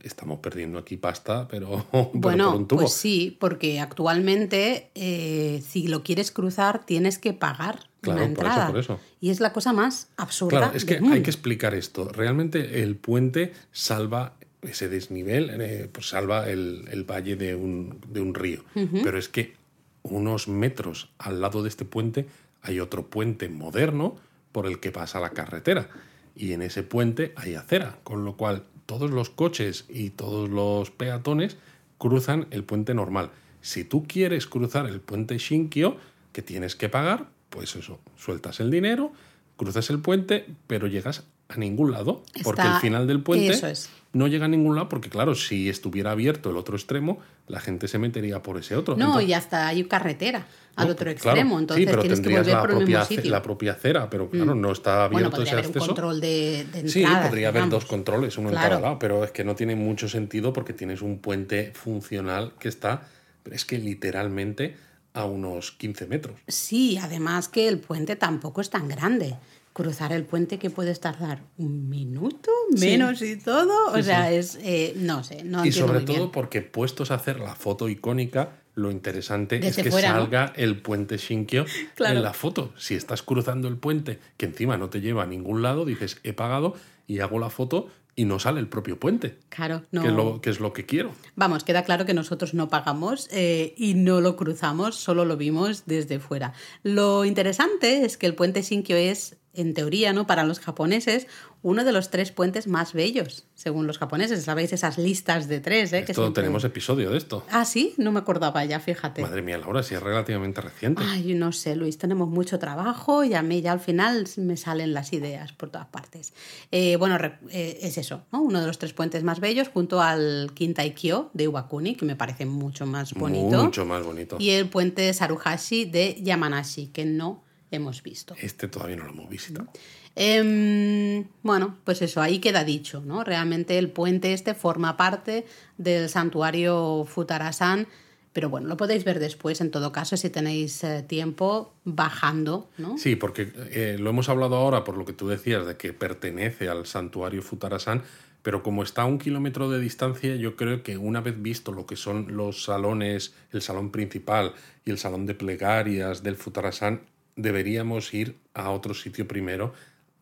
estamos 0.02 0.40
perdiendo 0.40 0.78
aquí 0.78 0.96
pasta, 0.96 1.46
pero, 1.48 1.86
Bueno, 2.12 2.50
por 2.52 2.56
un 2.60 2.68
tubo. 2.68 2.80
pues 2.80 2.92
sí, 2.92 3.36
porque 3.40 3.80
actualmente 3.80 4.90
eh, 4.94 5.62
si 5.66 5.86
lo 5.88 6.02
quieres 6.02 6.30
cruzar 6.30 6.84
tienes 6.84 7.18
que 7.18 7.32
pagar 7.32 7.80
Claro, 8.00 8.24
una 8.26 8.34
por 8.34 8.44
eso, 8.44 8.50
entrada. 8.52 8.66
por 8.70 8.78
eso. 8.80 9.00
Y 9.20 9.30
es 9.30 9.40
la 9.40 9.52
cosa 9.52 9.72
más 9.72 10.08
absurda. 10.16 10.58
Claro, 10.58 10.76
es 10.76 10.84
que 10.84 10.94
del 10.94 11.02
mundo. 11.02 11.16
hay 11.16 11.22
que 11.22 11.30
explicar 11.30 11.74
esto. 11.74 12.08
Realmente 12.08 12.82
el 12.82 12.96
puente 12.96 13.52
salva 13.72 14.34
ese 14.60 14.88
desnivel, 14.88 15.50
eh, 15.60 15.88
pues 15.90 16.08
salva 16.10 16.48
el, 16.50 16.86
el 16.90 17.04
valle 17.04 17.36
de 17.36 17.54
un, 17.54 18.00
de 18.08 18.20
un 18.20 18.34
río. 18.34 18.62
Pero 18.74 19.18
es 19.18 19.28
que 19.28 19.54
unos 20.02 20.48
metros 20.48 21.10
al 21.18 21.40
lado 21.40 21.62
de 21.62 21.68
este 21.70 21.84
puente 21.86 22.26
hay 22.60 22.80
otro 22.80 23.06
puente 23.06 23.48
moderno 23.48 24.16
por 24.52 24.66
el 24.66 24.80
que 24.80 24.90
pasa 24.92 25.18
la 25.20 25.30
carretera. 25.30 25.88
Y 26.36 26.52
en 26.52 26.60
ese 26.62 26.82
puente 26.82 27.32
hay 27.36 27.54
acera, 27.54 27.98
con 28.04 28.24
lo 28.24 28.36
cual 28.36 28.64
todos 28.86 29.10
los 29.10 29.30
coches 29.30 29.84
y 29.88 30.10
todos 30.10 30.48
los 30.48 30.90
peatones 30.90 31.56
cruzan 31.98 32.46
el 32.50 32.64
puente 32.64 32.94
normal. 32.94 33.30
Si 33.60 33.84
tú 33.84 34.04
quieres 34.06 34.46
cruzar 34.46 34.86
el 34.86 35.00
puente 35.00 35.38
Shinkyo, 35.38 35.96
que 36.32 36.42
tienes 36.42 36.76
que 36.76 36.88
pagar, 36.88 37.28
pues 37.50 37.76
eso, 37.76 37.98
sueltas 38.16 38.60
el 38.60 38.70
dinero, 38.70 39.12
cruzas 39.56 39.88
el 39.90 40.00
puente, 40.00 40.46
pero 40.66 40.86
llegas 40.86 41.24
a 41.54 41.58
ningún 41.58 41.92
lado, 41.92 42.22
porque 42.42 42.62
el 42.62 42.74
final 42.74 43.06
del 43.06 43.22
puente 43.22 43.48
eso 43.52 43.66
es. 43.66 43.90
no 44.12 44.26
llega 44.28 44.44
a 44.44 44.48
ningún 44.48 44.74
lado, 44.76 44.88
porque 44.88 45.08
claro, 45.10 45.34
si 45.34 45.68
estuviera 45.68 46.10
abierto 46.12 46.50
el 46.50 46.56
otro 46.56 46.76
extremo, 46.76 47.18
la 47.48 47.60
gente 47.60 47.88
se 47.88 47.98
metería 47.98 48.42
por 48.42 48.58
ese 48.58 48.76
otro. 48.76 48.96
No, 48.96 49.06
Entonces- 49.06 49.28
y 49.28 49.32
hasta 49.34 49.66
hay 49.68 49.84
carretera 49.84 50.46
al 50.76 50.86
no, 50.88 50.92
otro 50.92 51.04
claro, 51.04 51.10
extremo, 51.12 51.58
entonces 51.58 51.82
sí, 51.84 51.86
pero 51.90 52.00
tienes 52.02 52.20
que 52.20 52.28
volver 52.30 52.46
la 52.46 52.60
por 52.60 52.70
el 52.70 52.76
propia, 52.78 52.98
mismo 53.00 53.16
sitio. 53.16 53.30
la 53.30 53.42
propia 53.42 53.72
acera, 53.72 54.10
pero 54.10 54.28
claro, 54.30 54.54
no 54.54 54.72
está 54.72 55.06
bueno, 55.08 55.28
abierto 55.28 55.36
podría 55.36 55.52
ese 55.52 55.68
haber 55.68 55.80
un 55.82 55.86
control 55.86 56.20
de, 56.20 56.66
de 56.72 56.88
Sí, 56.88 57.04
podría 57.22 57.48
haber 57.48 57.68
dos 57.68 57.84
controles, 57.84 58.36
uno 58.38 58.48
en 58.48 58.54
Claro. 58.54 58.68
cada 58.70 58.80
lado, 58.80 58.98
pero 58.98 59.24
es 59.24 59.30
que 59.30 59.44
no 59.44 59.54
tiene 59.54 59.76
mucho 59.76 60.08
sentido 60.08 60.52
porque 60.52 60.72
tienes 60.72 61.00
un 61.02 61.18
puente 61.18 61.72
funcional 61.74 62.52
que 62.58 62.68
está, 62.68 63.06
es 63.50 63.64
que 63.64 63.78
literalmente 63.78 64.76
a 65.12 65.26
unos 65.26 65.70
15 65.70 66.06
metros. 66.08 66.40
Sí, 66.48 66.98
además 67.00 67.48
que 67.48 67.68
el 67.68 67.78
puente 67.78 68.16
tampoco 68.16 68.60
es 68.60 68.68
tan 68.70 68.88
grande. 68.88 69.36
Cruzar 69.74 70.12
el 70.12 70.24
puente 70.24 70.58
que 70.58 70.70
puedes 70.70 71.00
tardar 71.00 71.42
un 71.58 71.88
minuto 71.90 72.50
Sí. 72.74 72.86
menos 72.86 73.20
y 73.20 73.36
todo. 73.36 73.72
o 73.92 73.96
Sí, 73.96 74.02
sea, 74.04 74.28
sí. 74.30 74.34
es. 74.36 74.58
eh, 74.62 74.94
no 74.96 75.22
sé, 75.24 75.44
no 75.44 75.66
y 75.66 75.72
sobre 75.72 75.98
muy 75.98 76.04
todo 76.06 76.16
bien. 76.16 76.30
porque 76.30 76.62
puestos 76.62 77.10
a 77.10 77.14
hacer 77.16 77.40
la 77.40 77.54
foto 77.54 77.88
icónica, 77.90 78.60
lo 78.76 78.90
interesante 78.90 79.58
Desde 79.58 79.82
es 79.82 79.84
que 79.84 79.90
fuera, 79.90 80.12
¿no? 80.14 80.20
salga 80.22 80.52
el 80.56 80.80
puente 80.80 81.16
Shinkyo 81.18 81.64
Claro. 81.96 82.16
en 82.16 82.22
la 82.22 82.32
foto. 82.32 82.72
Si 82.78 82.94
estás 82.94 83.22
cruzando 83.22 83.68
el 83.68 83.76
puente, 83.76 84.18
que 84.36 84.46
encima 84.46 84.76
no 84.78 84.88
te 84.90 85.00
lleva 85.00 85.24
a 85.24 85.26
ningún 85.26 85.60
lado, 85.62 85.84
dices, 85.84 86.18
he 86.22 86.32
pagado 86.32 86.74
y 87.06 87.18
hago 87.20 87.38
la 87.38 87.50
foto 87.50 87.88
y 88.16 88.26
no 88.26 88.38
sale 88.38 88.60
el 88.60 88.68
propio 88.68 89.00
puente, 89.00 89.38
Claro, 89.48 89.82
no. 89.90 90.02
que, 90.02 90.06
es 90.08 90.14
lo, 90.14 90.40
que 90.40 90.50
es 90.50 90.60
lo 90.60 90.72
que 90.72 90.86
quiero. 90.86 91.10
Vamos, 91.34 91.64
queda 91.64 91.82
claro 91.82 92.06
que 92.06 92.14
nosotros 92.14 92.54
no 92.54 92.68
pagamos 92.68 93.28
eh, 93.32 93.74
y 93.76 93.94
no 93.94 94.20
lo 94.20 94.36
cruzamos, 94.36 94.94
solo 94.94 95.24
lo 95.24 95.36
vimos 95.36 95.84
desde 95.86 96.20
fuera. 96.20 96.52
Lo 96.84 97.24
interesante 97.24 98.04
es 98.04 98.16
que 98.16 98.26
el 98.26 98.36
puente 98.36 98.62
Shinkyo 98.62 98.94
es, 98.96 99.36
en 99.54 99.74
teoría, 99.74 100.12
¿no? 100.12 100.26
para 100.26 100.44
los 100.44 100.60
japoneses, 100.60 101.26
uno 101.62 101.84
de 101.84 101.92
los 101.92 102.10
tres 102.10 102.30
puentes 102.30 102.66
más 102.66 102.92
bellos, 102.92 103.46
según 103.54 103.86
los 103.86 103.98
japoneses. 103.98 104.44
¿Sabéis 104.44 104.72
esas 104.72 104.98
listas 104.98 105.48
de 105.48 105.60
tres? 105.60 105.92
¿eh? 105.92 106.04
que 106.04 106.12
Esto 106.12 106.22
siempre- 106.22 106.42
tenemos 106.42 106.64
episodio 106.64 107.10
de 107.10 107.16
esto. 107.18 107.44
Ah, 107.50 107.64
sí, 107.64 107.94
no 107.96 108.12
me 108.12 108.18
acordaba 108.18 108.64
ya, 108.64 108.80
fíjate. 108.80 109.22
Madre 109.22 109.42
mía, 109.42 109.56
Laura, 109.58 109.82
si 109.82 109.94
es 109.94 110.02
relativamente 110.02 110.60
reciente. 110.60 111.02
Ay, 111.06 111.34
no 111.34 111.52
sé, 111.52 111.74
Luis, 111.76 111.96
tenemos 111.96 112.28
mucho 112.28 112.58
trabajo 112.58 113.24
y 113.24 113.34
a 113.34 113.42
mí 113.42 113.62
ya 113.62 113.72
al 113.72 113.80
final 113.80 114.26
me 114.36 114.56
salen 114.56 114.92
las 114.92 115.12
ideas 115.12 115.52
por 115.52 115.70
todas 115.70 115.86
partes. 115.86 116.34
Eh, 116.70 116.96
bueno, 116.96 117.16
eh, 117.50 117.78
es 117.82 117.96
eso, 117.96 118.22
¿no? 118.32 118.42
Uno 118.42 118.60
de 118.60 118.66
los 118.66 118.78
tres 118.78 118.92
puentes 118.92 119.22
más 119.22 119.40
bellos 119.40 119.68
junto 119.68 120.02
al 120.02 120.50
Kintai-kyo 120.54 121.30
de 121.32 121.44
Iwakuni, 121.44 121.94
que 121.94 122.04
me 122.04 122.16
parece 122.16 122.44
mucho 122.46 122.84
más 122.86 123.14
bonito. 123.14 123.64
Mucho 123.64 123.86
más 123.86 124.04
bonito. 124.04 124.36
Y 124.38 124.50
el 124.50 124.68
puente 124.68 125.12
Saruhashi 125.14 125.84
de 125.86 126.18
Yamanashi, 126.22 126.88
que 126.88 127.04
no 127.04 127.43
hemos 127.76 128.02
visto. 128.02 128.34
Este 128.40 128.68
todavía 128.68 128.96
no 128.96 129.04
lo 129.04 129.10
hemos 129.10 129.28
visitado. 129.28 129.68
Em, 130.16 131.24
bueno, 131.42 131.76
pues 131.84 132.00
eso, 132.02 132.20
ahí 132.20 132.38
queda 132.38 132.64
dicho, 132.64 133.02
¿no? 133.04 133.24
Realmente 133.24 133.78
el 133.78 133.90
puente 133.90 134.32
este 134.32 134.54
forma 134.54 134.96
parte 134.96 135.44
del 135.76 136.08
santuario 136.08 137.04
Futarasan, 137.04 137.88
pero 138.32 138.48
bueno, 138.48 138.68
lo 138.68 138.76
podéis 138.76 139.04
ver 139.04 139.18
después, 139.18 139.60
en 139.60 139.70
todo 139.70 139.92
caso, 139.92 140.16
si 140.16 140.30
tenéis 140.30 140.82
eh, 140.84 141.02
tiempo, 141.02 141.72
bajando, 141.84 142.68
¿no? 142.78 142.98
Sí, 142.98 143.16
porque 143.16 143.52
eh, 143.70 143.96
lo 143.98 144.10
hemos 144.10 144.28
hablado 144.28 144.56
ahora 144.56 144.84
por 144.84 144.96
lo 144.96 145.04
que 145.04 145.12
tú 145.12 145.28
decías 145.28 145.66
de 145.66 145.76
que 145.76 145.92
pertenece 145.92 146.68
al 146.68 146.86
santuario 146.86 147.42
Futarasan, 147.42 148.02
pero 148.42 148.62
como 148.62 148.82
está 148.82 149.02
a 149.02 149.06
un 149.06 149.18
kilómetro 149.18 149.70
de 149.70 149.80
distancia, 149.80 150.36
yo 150.36 150.54
creo 150.54 150.82
que 150.82 150.98
una 150.98 151.20
vez 151.22 151.40
visto 151.40 151.72
lo 151.72 151.86
que 151.86 151.96
son 151.96 152.36
los 152.36 152.64
salones, 152.64 153.34
el 153.52 153.62
salón 153.62 153.90
principal 153.90 154.52
y 154.84 154.90
el 154.90 154.98
salón 154.98 155.26
de 155.26 155.34
plegarias 155.34 156.22
del 156.22 156.36
Futarasan, 156.36 157.00
deberíamos 157.36 158.12
ir 158.14 158.36
a 158.54 158.70
otro 158.70 158.94
sitio 158.94 159.26
primero, 159.26 159.72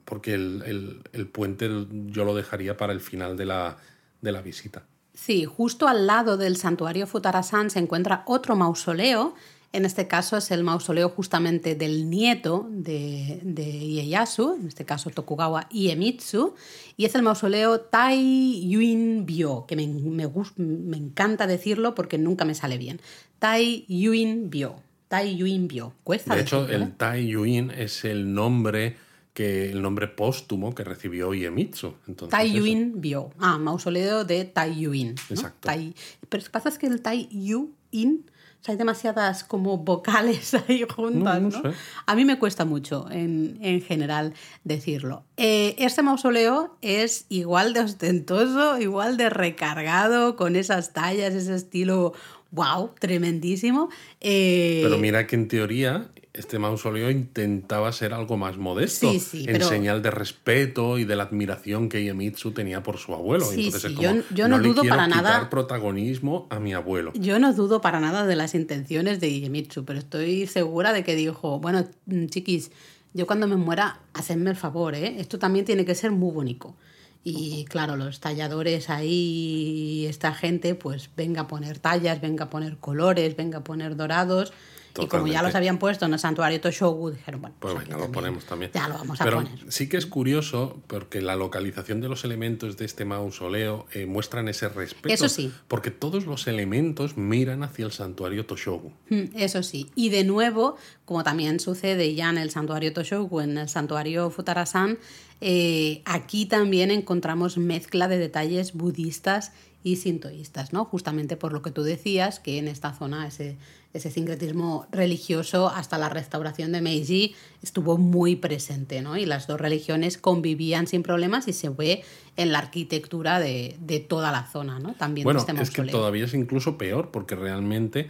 porque 0.05 0.35
el, 0.35 1.03
el- 1.13 1.27
puente 1.29 1.69
yo 2.07 2.25
lo 2.25 2.35
dejaría 2.35 2.77
para 2.77 2.93
el 2.93 3.01
final 3.01 3.37
de 3.37 3.47
la, 3.47 3.77
de 4.21 4.33
la 4.33 4.43
visita. 4.43 4.85
Sí, 5.15 5.45
justo 5.45 5.89
al 5.89 6.07
lado 6.07 6.37
del 6.37 6.57
santuario 6.57 7.07
Futarasan 7.07 7.71
se 7.71 7.79
encuentra 7.79 8.23
otro 8.27 8.57
mausoleo. 8.57 9.35
En 9.75 9.87
este 9.87 10.07
caso 10.07 10.37
es 10.37 10.51
el 10.51 10.65
mausoleo 10.65 11.09
justamente 11.09 11.75
del 11.75 12.11
nieto 12.11 12.67
de, 12.71 13.41
de 13.43 13.65
Ieyasu, 13.65 14.57
en 14.61 14.69
este 14.69 14.85
caso 14.85 15.09
Tokugawa 15.09 15.67
Iemitsu, 15.71 16.55
y 16.99 17.07
es 17.07 17.15
el 17.15 17.23
mausoleo 17.23 17.81
Tai 17.81 18.69
Yuin 18.69 19.25
Byo, 19.25 19.65
que 19.67 19.77
me, 19.77 19.87
me, 19.87 20.29
me 20.59 20.97
encanta 20.99 21.47
decirlo 21.47 21.95
porque 21.95 22.19
nunca 22.19 22.45
me 22.45 22.55
sale 22.55 22.77
bien. 22.77 23.01
Tai 23.39 23.87
Yuin 23.89 24.51
Byo. 24.51 24.75
Tai 25.13 25.37
Yuin 25.37 25.69
Byo. 25.69 25.93
Cuesta 26.05 26.35
De 26.35 26.41
hecho, 26.41 26.63
decirlo, 26.63 26.85
¿eh? 26.85 26.89
el 26.89 26.97
Tai 26.97 27.27
Yuin 27.29 27.71
es 27.71 28.05
el 28.07 28.33
nombre 28.33 28.97
que 29.35 29.71
el 29.71 29.83
nombre 29.83 30.09
póstumo 30.09 30.75
que 30.75 30.85
recibió 30.85 31.35
Iemitsu. 31.35 31.95
Entonces, 32.09 32.31
Tai. 32.31 32.51
Yuin 32.51 32.99
Byo. 33.01 33.29
Ah, 33.39 33.59
mausoleo 33.59 34.25
de 34.25 34.47
Tai 34.47 34.75
Yuin. 34.75 35.15
¿no? 35.15 35.35
Exacto. 35.37 35.69
Tai- 35.69 35.95
Pero 36.31 36.41
lo 36.41 36.45
que 36.47 36.51
pasa 36.51 36.69
es 36.71 36.79
que 36.79 36.87
el 36.87 37.03
Tai 37.03 37.29
Yuin, 37.31 38.25
o 38.25 38.65
sea, 38.65 38.73
hay 38.73 38.79
demasiadas 38.79 39.45
como 39.45 39.77
vocales 39.77 40.55
ahí 40.69 40.85
juntas, 40.89 41.43
No, 41.43 41.51
¿no? 41.51 41.61
no 41.63 41.71
sé. 41.73 41.77
A 42.07 42.15
mí 42.15 42.25
me 42.25 42.39
cuesta 42.39 42.65
mucho 42.65 43.07
en, 43.11 43.59
en 43.61 43.83
general 43.83 44.33
decirlo. 44.65 45.25
Eh, 45.37 45.75
este 45.79 46.03
mausoleo 46.03 46.77
es 46.81 47.27
igual 47.29 47.75
de 47.75 47.81
ostentoso, 47.81 48.79
igual 48.79 49.19
de 49.19 49.29
recargado, 49.29 50.37
con 50.37 50.57
esas 50.57 50.93
tallas, 50.95 51.35
ese 51.35 51.55
estilo, 51.55 52.13
wow, 52.53 52.93
tremendísimo. 53.01 53.89
Eh, 54.21 54.81
Pero 54.85 54.99
mira 54.99 55.27
que 55.27 55.35
en 55.37 55.49
teoría 55.49 56.09
este 56.35 56.59
mausoleo 56.59 57.11
intentaba 57.11 57.93
ser 57.93 58.15
algo 58.15 58.39
más 58.39 58.57
modesto, 58.57 59.11
Sí, 59.13 59.21
sí, 59.21 59.41
en 59.47 59.53
pero- 59.53 59.69
señal 59.69 60.01
de 60.01 60.11
respeto 60.11 60.99
y 60.99 61.05
de 61.05 61.15
la 61.17 61.25
admiración 61.25 61.91
que 61.91 62.03
Iemitsu 62.03 62.53
tenía 62.53 62.83
por 62.83 62.97
su 62.97 63.13
abuelo. 63.15 63.45
Sí, 63.45 63.67
Entonces 63.67 63.91
es 63.91 63.97
como, 63.97 64.15
yo- 64.15 64.23
yo 64.35 64.49
no 64.49 64.59
dudo 64.59 64.81
quiero 64.81 64.97
para 64.97 65.09
quitar 65.09 65.23
nada- 65.25 65.51
protagonismo 65.51 66.47
a 66.49 66.59
mi 66.59 66.73
abuelo. 66.73 67.13
Yo 67.15 67.39
no 67.39 67.53
dudo 67.53 67.81
para 67.83 68.01
nada 68.01 68.27
de 68.27 68.37
las 68.37 68.55
intenciones 68.55 69.21
de 69.21 69.31
Iemitsu, 69.41 69.85
pero 69.85 69.99
estoy 69.99 70.47
segura 70.47 70.95
de 70.95 71.05
que 71.05 71.17
dijo, 71.17 71.59
bueno, 71.61 71.87
mm, 72.07 72.27
chiquis, 72.27 72.71
yo 73.13 73.27
cuando 73.27 73.47
me 73.47 73.57
muera, 73.57 74.01
hacedme 74.15 74.49
el 74.51 74.57
favor, 74.57 74.95
¿eh? 74.95 75.17
Esto 75.19 75.39
también 75.39 75.67
tiene 75.67 75.85
que 75.85 75.95
ser 75.95 76.13
muy 76.13 76.33
bonito. 76.33 76.75
Y 77.25 77.65
claro, 77.67 77.97
los 77.97 78.19
talladores 78.21 78.91
ahí, 78.91 80.07
esta 80.09 80.35
gente, 80.35 80.75
pues 80.75 81.11
venga 81.17 81.43
a 81.43 81.49
poner 81.49 81.79
tallas, 81.79 82.21
venga 82.21 82.47
a 82.47 82.51
poner 82.51 82.79
colores, 82.79 83.37
venga 83.37 83.59
a 83.59 83.65
poner 83.65 83.97
dorados. 83.97 84.53
Y 85.01 85.07
como 85.07 85.27
ya 85.27 85.43
los 85.43 85.55
habían 85.55 85.79
puesto 85.79 86.05
en 86.07 86.13
el 86.13 86.19
santuario 86.19 86.61
Toshogu, 86.61 87.11
dijeron, 87.13 87.41
bueno, 87.41 87.57
Pues 87.61 87.75
aquí 87.75 87.85
venga, 87.85 87.97
lo 87.97 88.03
también 88.05 88.13
ponemos 88.13 88.45
también. 88.45 88.71
Ya 88.75 88.89
lo 88.89 88.95
vamos 88.95 89.21
a 89.21 89.25
Pero 89.25 89.37
poner. 89.39 89.73
sí 89.73 89.89
que 89.89 89.97
es 89.97 90.07
curioso 90.07 90.81
porque 90.87 91.21
la 91.21 91.37
localización 91.37 92.01
de 92.01 92.09
los 92.09 92.25
elementos 92.25 92.77
de 92.77 92.85
este 92.85 93.05
mausoleo 93.05 93.87
eh, 93.93 94.07
muestran 94.07 94.49
ese 94.49 94.69
respeto. 94.69 95.15
Eso 95.15 95.29
sí. 95.29 95.53
Porque 95.69 95.91
todos 95.91 96.27
los 96.27 96.47
elementos 96.47 97.17
miran 97.17 97.63
hacia 97.63 97.87
el 97.87 97.93
santuario 97.93 98.45
Toshogu. 98.47 98.93
Mm, 99.09 99.25
Eso 99.37 99.63
sí. 99.63 99.91
Y 99.95 100.11
de 100.11 100.25
nuevo, 100.25 100.77
como 101.05 101.25
también 101.25 101.61
sucede 101.61 102.15
ya 102.15 102.31
en 102.31 102.39
el 102.39 102.51
santuario 102.51 102.93
Toshogu, 102.93 103.41
en 103.41 103.57
el 103.59 103.69
santuario 103.69 104.31
Futarasan, 104.31 104.99
eh, 105.41 106.03
aquí 106.05 106.47
también 106.47 106.91
encontramos 106.91 107.59
mezcla 107.59 108.07
de 108.09 108.19
detalles 108.19 108.75
budistas 108.75 109.53
y 109.85 109.97
sintoístas, 109.97 110.73
¿no? 110.73 110.85
Justamente 110.85 111.37
por 111.37 111.53
lo 111.53 111.63
que 111.63 111.71
tú 111.71 111.83
decías, 111.83 112.41
que 112.41 112.59
en 112.59 112.69
esta 112.69 112.93
zona 112.93 113.27
ese, 113.27 113.57
ese 113.93 114.11
sincretismo 114.11 114.87
religioso 114.91 115.69
hasta 115.69 115.99
la 115.99 116.09
restauración 116.09 116.73
de 116.73 116.81
Meiji 116.81 117.35
estuvo 117.63 117.99
muy 117.99 118.37
presente, 118.37 119.03
¿no? 119.03 119.17
Y 119.17 119.27
las 119.27 119.47
dos 119.47 119.61
religiones 119.61 120.19
convivían 120.19 120.87
sin 120.87 121.03
problemas 121.03 121.49
y 121.49 121.53
se 121.53 121.69
ve 121.69 122.05
en 122.37 122.53
la 122.53 122.59
arquitectura 122.59 123.41
de, 123.41 123.77
de 123.81 124.01
toda 124.01 124.31
la 124.33 124.47
zona, 124.47 124.79
¿no? 124.79 124.95
También 124.95 125.25
bueno, 125.25 125.41
este 125.41 125.61
es 125.61 125.71
que 125.71 125.83
todavía 125.83 126.25
es 126.25 126.35
incluso 126.35 126.79
peor, 126.79 127.11
porque 127.11 127.35
realmente 127.35 128.09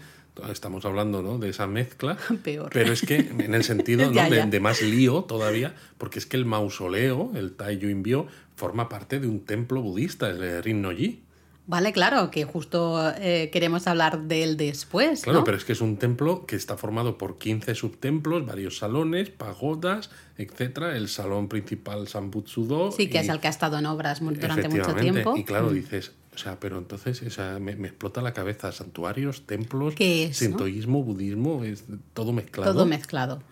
estamos 0.50 0.84
hablando 0.84 1.22
¿no? 1.22 1.38
de 1.38 1.50
esa 1.50 1.66
mezcla, 1.66 2.16
Peor. 2.42 2.70
pero 2.72 2.92
es 2.92 3.02
que 3.02 3.16
en 3.16 3.54
el 3.54 3.64
sentido 3.64 4.06
¿no? 4.06 4.12
Ya, 4.12 4.30
de, 4.30 4.36
ya. 4.36 4.46
de 4.46 4.60
más 4.60 4.82
lío 4.82 5.24
todavía, 5.24 5.74
porque 5.98 6.18
es 6.18 6.26
que 6.26 6.36
el 6.36 6.44
mausoleo, 6.44 7.32
el 7.34 7.52
Taiyuinbyo, 7.52 8.26
forma 8.56 8.88
parte 8.88 9.20
de 9.20 9.26
un 9.26 9.40
templo 9.40 9.82
budista, 9.82 10.30
el 10.30 10.62
Rinnoji. 10.62 11.22
Vale, 11.72 11.94
claro, 11.94 12.30
que 12.30 12.44
justo 12.44 13.00
eh, 13.16 13.48
queremos 13.50 13.86
hablar 13.86 14.24
de 14.24 14.42
él 14.42 14.56
después, 14.58 15.22
Claro, 15.22 15.42
pero 15.42 15.56
es 15.56 15.64
que 15.64 15.72
es 15.72 15.80
un 15.80 15.96
templo 15.96 16.44
que 16.44 16.54
está 16.54 16.76
formado 16.76 17.16
por 17.16 17.38
15 17.38 17.74
subtemplos, 17.74 18.44
varios 18.44 18.76
salones, 18.76 19.30
pagodas, 19.30 20.10
etcétera. 20.36 20.94
El 20.98 21.08
salón 21.08 21.48
principal 21.48 22.08
Sambutsudo. 22.08 22.92
Sí, 22.92 23.08
que 23.08 23.16
y- 23.16 23.20
es 23.22 23.28
el 23.30 23.40
que 23.40 23.46
ha 23.46 23.50
estado 23.50 23.78
en 23.78 23.86
obras 23.86 24.20
durante 24.20 24.68
mucho 24.68 24.94
tiempo. 24.94 25.34
Y 25.34 25.44
claro, 25.44 25.70
Mm. 25.70 25.74
dices, 25.74 26.12
o 26.34 26.38
sea, 26.38 26.58
pero 26.58 26.78
entonces 26.78 27.22
o 27.22 27.30
sea, 27.30 27.58
me, 27.58 27.76
me 27.76 27.88
explota 27.88 28.22
la 28.22 28.32
cabeza. 28.32 28.72
Santuarios, 28.72 29.46
templos, 29.46 29.94
¿Qué 29.94 30.24
es, 30.24 30.30
no? 30.42 30.48
sintoísmo, 30.48 31.02
budismo, 31.02 31.62
es 31.62 31.84
todo 32.14 32.32
mezclado. 32.32 32.72
Todo 32.72 32.86
mezclado. 32.86 33.42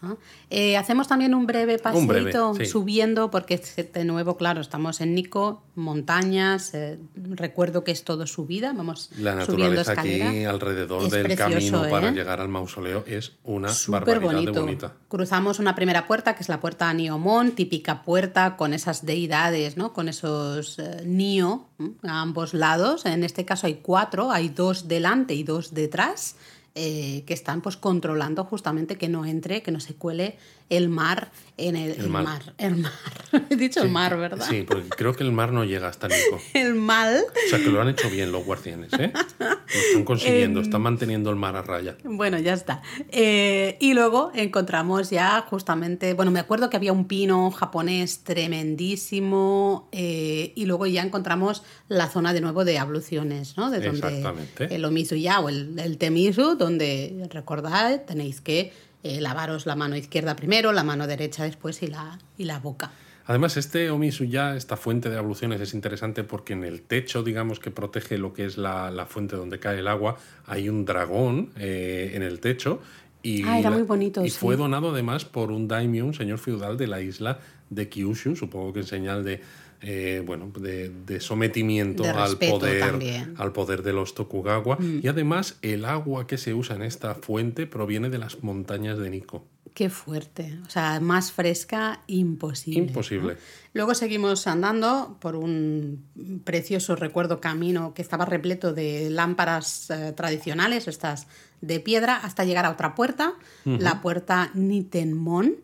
Eh, 0.49 0.77
hacemos 0.79 1.07
también 1.07 1.35
un 1.35 1.47
breve 1.47 1.79
paseito 1.79 2.55
sí. 2.55 2.65
subiendo, 2.67 3.31
porque 3.31 3.61
de 3.93 4.05
nuevo, 4.05 4.37
claro, 4.37 4.63
estamos 4.63 5.01
en 5.03 5.15
Nico, 5.15 5.63
montañas, 5.75 6.73
eh, 6.75 6.99
recuerdo 7.15 7.85
que 7.85 7.93
es 7.93 8.03
todo 8.05 8.27
subida, 8.27 8.73
vamos 8.73 9.11
La 9.19 9.45
subiendo 9.45 9.77
naturaleza 9.77 9.93
escalera. 9.93 10.29
aquí 10.31 10.45
alrededor 10.45 11.05
Es 11.05 11.11
del 11.11 11.23
precioso, 11.25 11.51
camino 11.51 11.91
para 11.91 12.09
¿eh? 12.09 12.13
llegar 12.13 12.41
al 12.41 12.49
mausoleo 12.49 13.05
es 13.07 13.33
una 13.45 13.69
Súper 13.69 14.21
barbaridad 14.21 14.53
de 14.53 14.61
bonita. 14.61 14.95
Cruzamos 15.09 15.59
una 15.59 15.75
primera 15.75 16.07
puerta, 16.07 16.35
que 16.35 16.43
es 16.43 16.49
la 16.49 16.61
puerta 16.61 16.93
Niomon, 16.95 17.53
típica 17.53 18.03
puerta 18.03 18.57
con 18.57 18.73
esas 18.73 19.05
deidades, 19.05 19.77
¿no? 19.77 19.93
Con 19.93 20.09
esos 20.09 20.79
eh, 20.79 21.03
Nio 21.05 21.67
a 22.03 22.21
ambos 22.23 22.55
lados. 22.55 22.70
En 23.05 23.25
este 23.25 23.45
caso 23.45 23.67
hay 23.67 23.81
cuatro, 23.83 24.31
hay 24.31 24.49
dos 24.49 24.87
delante 24.87 25.35
y 25.35 25.43
dos 25.43 25.75
detrás, 25.75 26.37
eh, 26.75 27.25
que 27.27 27.35
están 27.35 27.61
pues 27.63 27.77
controlando 27.77 28.45
justamente 28.45 28.97
que 28.97 29.09
no 29.09 29.25
entre, 29.27 29.63
que 29.63 29.71
no 29.73 29.81
se 29.81 29.95
cuele 29.95 30.37
el 30.69 30.89
mar 30.89 31.33
en 31.57 31.75
el, 31.75 31.91
El 31.91 32.01
el 32.03 32.09
mal. 32.09 32.25
mar. 32.25 32.55
El 32.57 32.77
mar. 32.77 32.93
He 33.51 33.57
dicho 33.57 33.83
el 33.83 33.91
mar, 33.91 34.17
¿verdad? 34.17 34.47
Sí, 34.49 34.65
porque 34.67 34.89
creo 34.89 35.15
que 35.15 35.25
el 35.25 35.33
mar 35.33 35.53
no 35.53 35.65
llega 35.65 35.89
hasta 35.89 36.07
Nico. 36.07 36.41
El 36.55 36.75
mal. 36.77 37.25
O 37.47 37.51
sea, 37.51 37.59
que 37.59 37.71
lo 37.71 37.81
han 37.83 37.89
hecho 37.89 38.09
bien 38.09 38.31
los 38.31 38.45
guardianes, 38.45 38.93
¿eh? 38.93 39.13
Lo 39.39 39.49
están 39.49 40.05
consiguiendo, 40.05 40.61
están 40.63 40.83
manteniendo 40.83 41.31
el 41.31 41.37
mar 41.37 41.57
a 41.57 41.63
raya. 41.63 41.97
Bueno, 42.05 42.39
ya 42.39 42.55
está. 42.55 42.83
Eh, 43.11 43.77
y 43.81 43.95
luego 43.95 44.31
encontramos 44.35 45.11
ya 45.11 45.45
justamente, 45.49 46.15
bueno, 46.15 46.31
me 46.31 46.39
acuerdo 46.41 46.71
que 46.71 46.77
había 46.77 46.93
un 46.93 47.07
pino 47.07 47.51
japonés 47.51 48.21
tremendísimo 48.23 49.89
eh, 49.93 50.53
y 50.55 50.67
luego 50.67 50.87
ya 50.87 51.03
encontramos 51.03 51.63
la 51.89 52.09
zona 52.09 52.33
de 52.33 52.41
nuevo 52.41 52.65
de 52.65 52.79
abluciones, 52.79 53.57
¿no? 53.57 53.71
De 53.71 53.81
donde 53.81 54.07
Exactamente. 54.07 54.75
el 54.75 54.85
omizuya 54.85 55.41
o 55.41 55.49
el, 55.49 55.79
el 55.79 55.99
temisu, 55.99 56.57
donde 56.65 57.27
recordad, 57.31 58.05
tenéis 58.05 58.41
que 58.41 58.73
eh, 59.03 59.21
lavaros 59.21 59.67
la 59.67 59.75
mano 59.77 59.97
izquierda 59.97 60.37
primero, 60.37 60.73
la 60.73 60.85
mano 60.85 61.07
derecha 61.07 61.45
después 61.45 61.83
y 61.83 61.89
la, 61.89 62.19
y 62.39 62.45
la 62.45 62.59
boca. 62.61 62.93
Además, 63.27 63.57
este 63.57 63.91
Omisuya, 63.91 64.57
esta 64.57 64.77
fuente 64.77 65.09
de 65.09 65.17
abluciones, 65.17 65.61
es 65.61 65.73
interesante 65.75 66.25
porque 66.25 66.53
en 66.53 66.65
el 66.65 66.83
techo, 66.83 67.23
digamos, 67.23 67.61
que 67.61 67.71
protege 67.71 68.19
lo 68.19 68.33
que 68.33 68.45
es 68.45 68.57
la, 68.59 68.91
la 68.91 69.07
fuente 69.07 69.37
donde 69.37 69.59
cae 69.61 69.79
el 69.79 69.89
agua, 69.89 70.17
hay 70.47 70.69
un 70.69 70.85
dragón 70.85 71.51
eh, 71.57 72.13
en 72.15 72.23
el 72.23 72.41
techo. 72.41 72.81
Y 73.23 73.43
Ah, 73.45 73.59
era 73.61 73.71
la- 73.71 73.77
muy 73.77 73.85
bonito, 73.87 74.25
Y 74.25 74.31
sí. 74.31 74.37
fue 74.39 74.57
donado 74.57 74.91
además 74.91 75.25
por 75.27 75.53
un 75.53 75.69
daimyo, 75.69 76.07
un 76.07 76.15
señor 76.15 76.39
feudal 76.39 76.77
de 76.77 76.87
la 76.89 77.01
isla 77.03 77.39
de 77.69 77.89
Kyushu, 77.89 78.35
supongo 78.35 78.73
que 78.73 78.81
en 78.81 78.87
señal 78.87 79.23
de, 79.25 79.43
eh, 79.83 80.23
bueno, 80.25 80.51
de, 80.59 80.91
de 80.91 81.21
sometimiento 81.21 82.03
De 82.03 82.11
al 82.11 82.37
poder, 82.37 82.81
también. 82.81 83.35
al 83.39 83.53
poder 83.53 83.83
de 83.83 83.93
los 83.93 84.15
Tokugawa. 84.15 84.77
Mm. 84.79 85.01
Y 85.03 85.09
además, 85.09 85.57
el 85.63 85.85
agua 85.85 86.27
que 86.27 86.39
se 86.39 86.55
usa 86.55 86.77
en 86.77 86.83
esta 86.83 87.15
fuente 87.15 87.67
proviene 87.67 88.11
de 88.11 88.19
las 88.19 88.43
montañas 88.43 88.99
de 88.99 89.11
Nikko. 89.11 89.45
Qué 89.75 89.89
fuerte. 89.89 90.59
O 90.67 90.71
sea, 90.71 90.99
más 91.01 91.33
fresca, 91.33 92.01
imposible. 92.09 92.81
Imposible. 92.81 93.35
¿no? 93.35 93.39
Luego 93.73 93.95
seguimos 93.95 94.47
andando 94.47 95.17
por 95.21 95.37
un 95.37 96.05
precioso 96.45 96.97
recuerdo 96.97 97.41
camino 97.41 97.95
que 97.95 98.03
estaba 98.03 98.25
repleto 98.25 98.73
de 98.73 99.11
lámparas 99.11 99.91
eh, 99.91 100.13
tradicionales, 100.17 100.89
estas 100.89 101.29
de 101.61 101.79
piedra, 101.79 102.17
hasta 102.17 102.45
llegar 102.45 102.65
a 102.65 102.71
otra 102.71 102.95
puerta, 102.95 103.35
la 103.65 104.01
puerta 104.01 104.51
Nitenmon, 104.55 105.57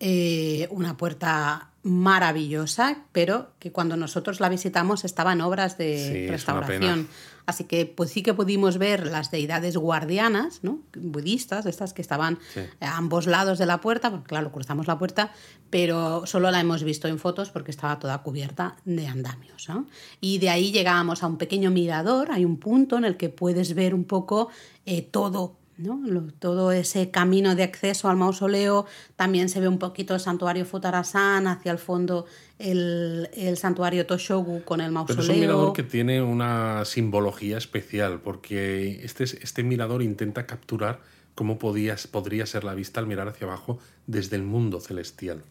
eh, 0.00 0.66
una 0.70 0.96
puerta 0.96 1.70
maravillosa, 1.84 2.96
pero 3.12 3.52
que 3.58 3.70
cuando 3.70 3.96
nosotros 3.96 4.40
la 4.40 4.48
visitamos 4.48 5.04
estaba 5.04 5.32
en 5.34 5.42
obras 5.42 5.78
de 5.78 5.98
Sí, 6.12 6.26
restauración. 6.26 7.08
Así 7.46 7.64
que 7.64 7.84
pues 7.84 8.10
sí 8.10 8.22
que 8.22 8.32
pudimos 8.32 8.78
ver 8.78 9.06
las 9.06 9.30
deidades 9.30 9.76
guardianas, 9.76 10.60
¿no? 10.62 10.78
budistas, 10.96 11.66
estas 11.66 11.92
que 11.92 12.00
estaban 12.00 12.38
Sí. 12.54 12.60
a 12.80 12.96
ambos 12.96 13.26
lados 13.26 13.58
de 13.58 13.66
la 13.66 13.82
puerta, 13.82 14.10
porque 14.10 14.28
claro, 14.28 14.50
cruzamos 14.50 14.86
la 14.86 14.98
puerta, 14.98 15.30
pero 15.68 16.24
solo 16.26 16.50
la 16.50 16.60
hemos 16.60 16.82
visto 16.84 17.06
en 17.06 17.18
fotos 17.18 17.50
porque 17.50 17.70
estaba 17.70 17.98
toda 17.98 18.22
cubierta 18.22 18.76
de 18.86 19.06
andamios. 19.06 19.68
¿no? 19.68 19.86
Y 20.22 20.38
de 20.38 20.48
ahí 20.48 20.72
llegábamos 20.72 21.22
a 21.22 21.26
un 21.26 21.36
pequeño 21.36 21.70
mirador, 21.70 22.30
hay 22.30 22.46
un 22.46 22.56
punto 22.56 22.96
en 22.96 23.04
el 23.04 23.18
que 23.18 23.28
puedes 23.28 23.74
ver 23.74 23.94
un 23.94 24.04
poco 24.04 24.48
eh, 24.86 25.02
todo. 25.02 25.58
¿No? 25.78 26.00
Lo- 26.06 26.22
todo 26.38 26.72
ese 26.72 27.10
camino 27.10 27.54
de 27.54 27.62
acceso 27.64 28.08
al 28.08 28.16
mausoleo, 28.16 28.86
también 29.16 29.48
se 29.48 29.60
ve 29.60 29.68
un 29.68 29.78
poquito 29.78 30.14
el 30.14 30.20
santuario 30.20 30.64
Futarasan, 30.64 31.46
hacia 31.46 31.72
el 31.72 31.78
fondo 31.78 32.26
el, 32.58 33.28
el 33.34 33.56
santuario 33.56 34.06
Toshogu 34.06 34.62
con 34.64 34.80
el 34.80 34.86
Pero 34.86 34.94
mausoleo. 34.94 35.22
es 35.24 35.28
un 35.30 35.40
mirador 35.40 35.72
que 35.72 35.82
tiene 35.82 36.22
una 36.22 36.84
simbología 36.84 37.58
especial, 37.58 38.20
porque 38.20 39.04
este, 39.04 39.24
este 39.24 39.62
mirador 39.62 40.02
intenta 40.02 40.46
capturar 40.46 41.00
cómo 41.34 41.58
podías, 41.58 42.06
podría 42.06 42.46
ser 42.46 42.62
la 42.64 42.74
vista 42.74 43.00
al 43.00 43.06
mirar 43.08 43.26
hacia 43.28 43.46
abajo 43.46 43.78
desde 44.06 44.36
el 44.36 44.42
mundo 44.42 44.80
celestial. 44.80 45.42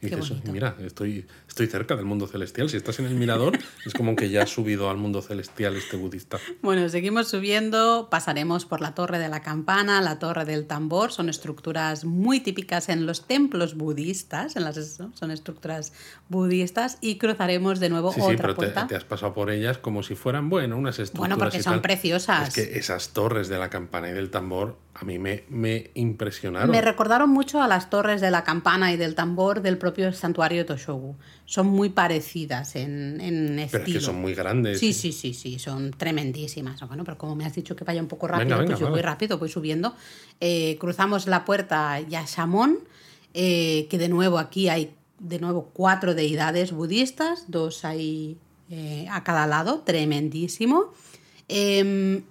Y 0.00 0.08
qué 0.08 0.16
dices, 0.16 0.30
bonito. 0.30 0.52
mira, 0.52 0.76
estoy, 0.80 1.26
estoy 1.48 1.66
cerca 1.66 1.96
del 1.96 2.04
mundo 2.04 2.28
celestial. 2.28 2.68
Si 2.70 2.76
estás 2.76 3.00
en 3.00 3.06
el 3.06 3.14
mirador, 3.14 3.58
es 3.84 3.92
como 3.94 4.14
que 4.14 4.30
ya 4.30 4.42
has 4.44 4.50
subido 4.50 4.90
al 4.90 4.96
mundo 4.96 5.22
celestial 5.22 5.74
este 5.76 5.96
budista. 5.96 6.38
Bueno, 6.62 6.88
seguimos 6.88 7.28
subiendo, 7.28 8.08
pasaremos 8.10 8.64
por 8.64 8.80
la 8.80 8.94
torre 8.94 9.18
de 9.18 9.28
la 9.28 9.40
campana, 9.42 10.00
la 10.00 10.20
torre 10.20 10.44
del 10.44 10.66
tambor, 10.68 11.10
son 11.10 11.28
estructuras 11.28 12.04
muy 12.04 12.38
típicas 12.38 12.88
en 12.88 13.06
los 13.06 13.26
templos 13.26 13.76
budistas, 13.76 14.54
en 14.54 14.64
las, 14.64 15.00
¿no? 15.00 15.12
son 15.16 15.32
estructuras 15.32 15.92
budistas, 16.28 16.98
y 17.00 17.18
cruzaremos 17.18 17.80
de 17.80 17.88
nuevo 17.88 18.12
Sí, 18.12 18.20
sí, 18.20 18.26
otra 18.26 18.36
pero 18.36 18.52
te, 18.54 18.56
puerta. 18.56 18.86
te 18.86 18.94
has 18.96 19.04
pasado 19.04 19.34
por 19.34 19.50
ellas 19.50 19.78
como 19.78 20.02
si 20.04 20.14
fueran, 20.14 20.48
bueno, 20.48 20.76
unas 20.76 20.98
estructuras. 20.98 21.36
Bueno, 21.36 21.38
porque 21.38 21.62
son 21.62 21.82
preciosas. 21.82 22.48
Es 22.48 22.54
que 22.54 22.78
esas 22.78 23.08
torres 23.10 23.48
de 23.48 23.58
la 23.58 23.68
campana 23.68 24.08
y 24.10 24.12
del 24.12 24.30
tambor 24.30 24.78
a 25.00 25.04
mí 25.04 25.18
me, 25.18 25.44
me 25.48 25.90
impresionaron. 25.94 26.70
Me 26.70 26.80
recordaron 26.80 27.30
mucho 27.30 27.62
a 27.62 27.68
las 27.68 27.88
torres 27.88 28.20
de 28.20 28.32
la 28.32 28.42
campana 28.42 28.92
y 28.92 28.96
del 28.96 29.14
tambor 29.14 29.62
del 29.62 29.78
propio 29.78 30.12
santuario 30.12 30.66
Toshogu. 30.66 31.16
Son 31.44 31.68
muy 31.68 31.90
parecidas 31.90 32.74
en, 32.74 33.20
en 33.20 33.58
estilo. 33.60 33.84
pero 33.84 33.84
es 33.84 33.92
que 33.94 34.00
son 34.00 34.20
muy 34.20 34.34
grandes. 34.34 34.80
Sí, 34.80 34.92
sí, 34.92 35.12
sí, 35.12 35.34
sí, 35.34 35.60
son 35.60 35.92
tremendísimas. 35.92 36.80
Bueno, 36.88 37.04
pero 37.04 37.16
como 37.16 37.36
me 37.36 37.44
has 37.46 37.54
dicho 37.54 37.76
que 37.76 37.84
vaya 37.84 38.00
un 38.00 38.08
poco 38.08 38.26
rápido, 38.26 38.46
Venga, 38.46 38.56
venga, 38.58 38.70
pues 38.72 38.80
yo 38.80 38.90
voy 38.90 39.02
rápido, 39.02 39.38
voy 39.38 39.48
subiendo. 39.48 39.94
Eh, 40.40 40.76
cruzamos 40.80 41.28
la 41.28 41.44
puerta 41.44 42.00
Yashamon, 42.00 42.80
eh, 43.34 43.86
que 43.88 43.98
de 43.98 44.08
nuevo 44.08 44.38
aquí 44.38 44.68
hay 44.68 44.94
de 45.20 45.38
nuevo 45.38 45.70
cuatro 45.72 46.14
deidades 46.14 46.72
budistas, 46.72 47.44
dos 47.48 47.84
ahí 47.84 48.36
eh, 48.68 49.06
a 49.10 49.22
cada 49.22 49.46
lado, 49.46 49.82
tremendísimo. 49.84 50.92
Em, 51.48 52.22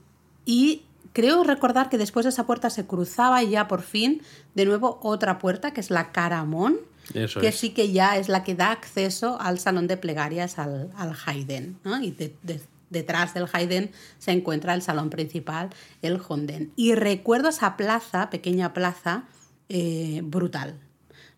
y 0.46 0.84
creo 1.18 1.44
recordar 1.44 1.90
que 1.90 1.98
después 1.98 2.24
de 2.26 2.30
esa 2.30 2.46
puerta 2.46 2.70
se 2.70 2.86
cruzaba 2.86 3.42
ya 3.42 3.68
por 3.68 3.82
fin 3.82 4.22
de 4.54 4.66
nuevo 4.66 5.00
otra 5.02 5.40
puerta, 5.40 5.72
que 5.74 5.82
es 5.82 5.90
la 5.90 6.12
Karamon, 6.12 6.78
Eso 7.16 7.40
que 7.42 7.48
es. 7.48 7.56
sí 7.60 7.72
que 7.72 7.92
ya 7.92 8.18
es 8.18 8.30
la 8.30 8.44
que 8.44 8.54
da 8.54 8.72
acceso 8.72 9.42
al 9.42 9.58
salón 9.58 9.88
de 9.88 9.98
plegarias, 9.98 10.60
al, 10.60 10.92
al 10.96 11.14
Haiden. 11.26 11.80
¿no? 11.84 12.00
Y 12.02 12.12
de- 12.12 12.36
de- 12.44 12.62
detrás 12.92 13.34
del 13.34 13.48
Haiden 13.52 13.90
se 14.20 14.32
encuentra 14.32 14.76
el 14.76 14.82
salón 14.84 15.10
principal, 15.10 15.72
el 16.04 16.22
Honden. 16.28 16.72
Y 16.76 16.94
recuerdo 16.94 17.50
esa 17.50 17.76
plaza, 17.78 18.30
pequeña 18.30 18.74
plaza, 18.74 19.24
eh, 19.70 20.22
brutal. 20.24 20.80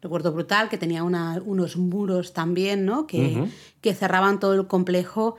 Recuerdo 0.02 0.32
brutal 0.34 0.68
que 0.70 0.78
tenía 0.78 1.04
una- 1.04 1.42
unos 1.46 1.78
muros 1.78 2.34
también, 2.34 2.86
¿no? 2.86 3.08
Que, 3.08 3.48
que 3.82 3.94
cerraban 3.96 4.40
todo 4.42 4.54
el 4.56 4.68
complejo 4.68 5.38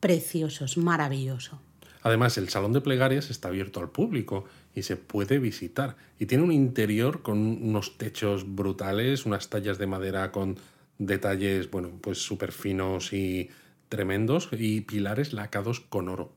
preciosos, 0.00 0.76
maravilloso. 0.76 1.60
Además, 2.02 2.36
el 2.38 2.48
salón 2.48 2.72
de 2.72 2.80
plegarias 2.80 3.30
está 3.30 3.48
abierto 3.48 3.80
al 3.80 3.90
público 3.90 4.44
y 4.74 4.82
se 4.82 4.96
puede 4.96 5.38
visitar. 5.38 5.96
Y 6.18 6.26
tiene 6.26 6.44
un 6.44 6.52
interior 6.52 7.22
con 7.22 7.38
unos 7.38 7.96
techos 7.98 8.54
brutales, 8.56 9.24
unas 9.26 9.48
tallas 9.50 9.78
de 9.78 9.86
madera 9.86 10.32
con 10.32 10.56
detalles, 10.98 11.70
bueno, 11.70 11.90
pues 12.00 12.18
súper 12.18 12.52
finos 12.52 13.12
y 13.12 13.50
tremendos 13.88 14.48
y 14.52 14.80
pilares 14.82 15.32
lacados 15.32 15.80
con 15.80 16.08
oro. 16.08 16.32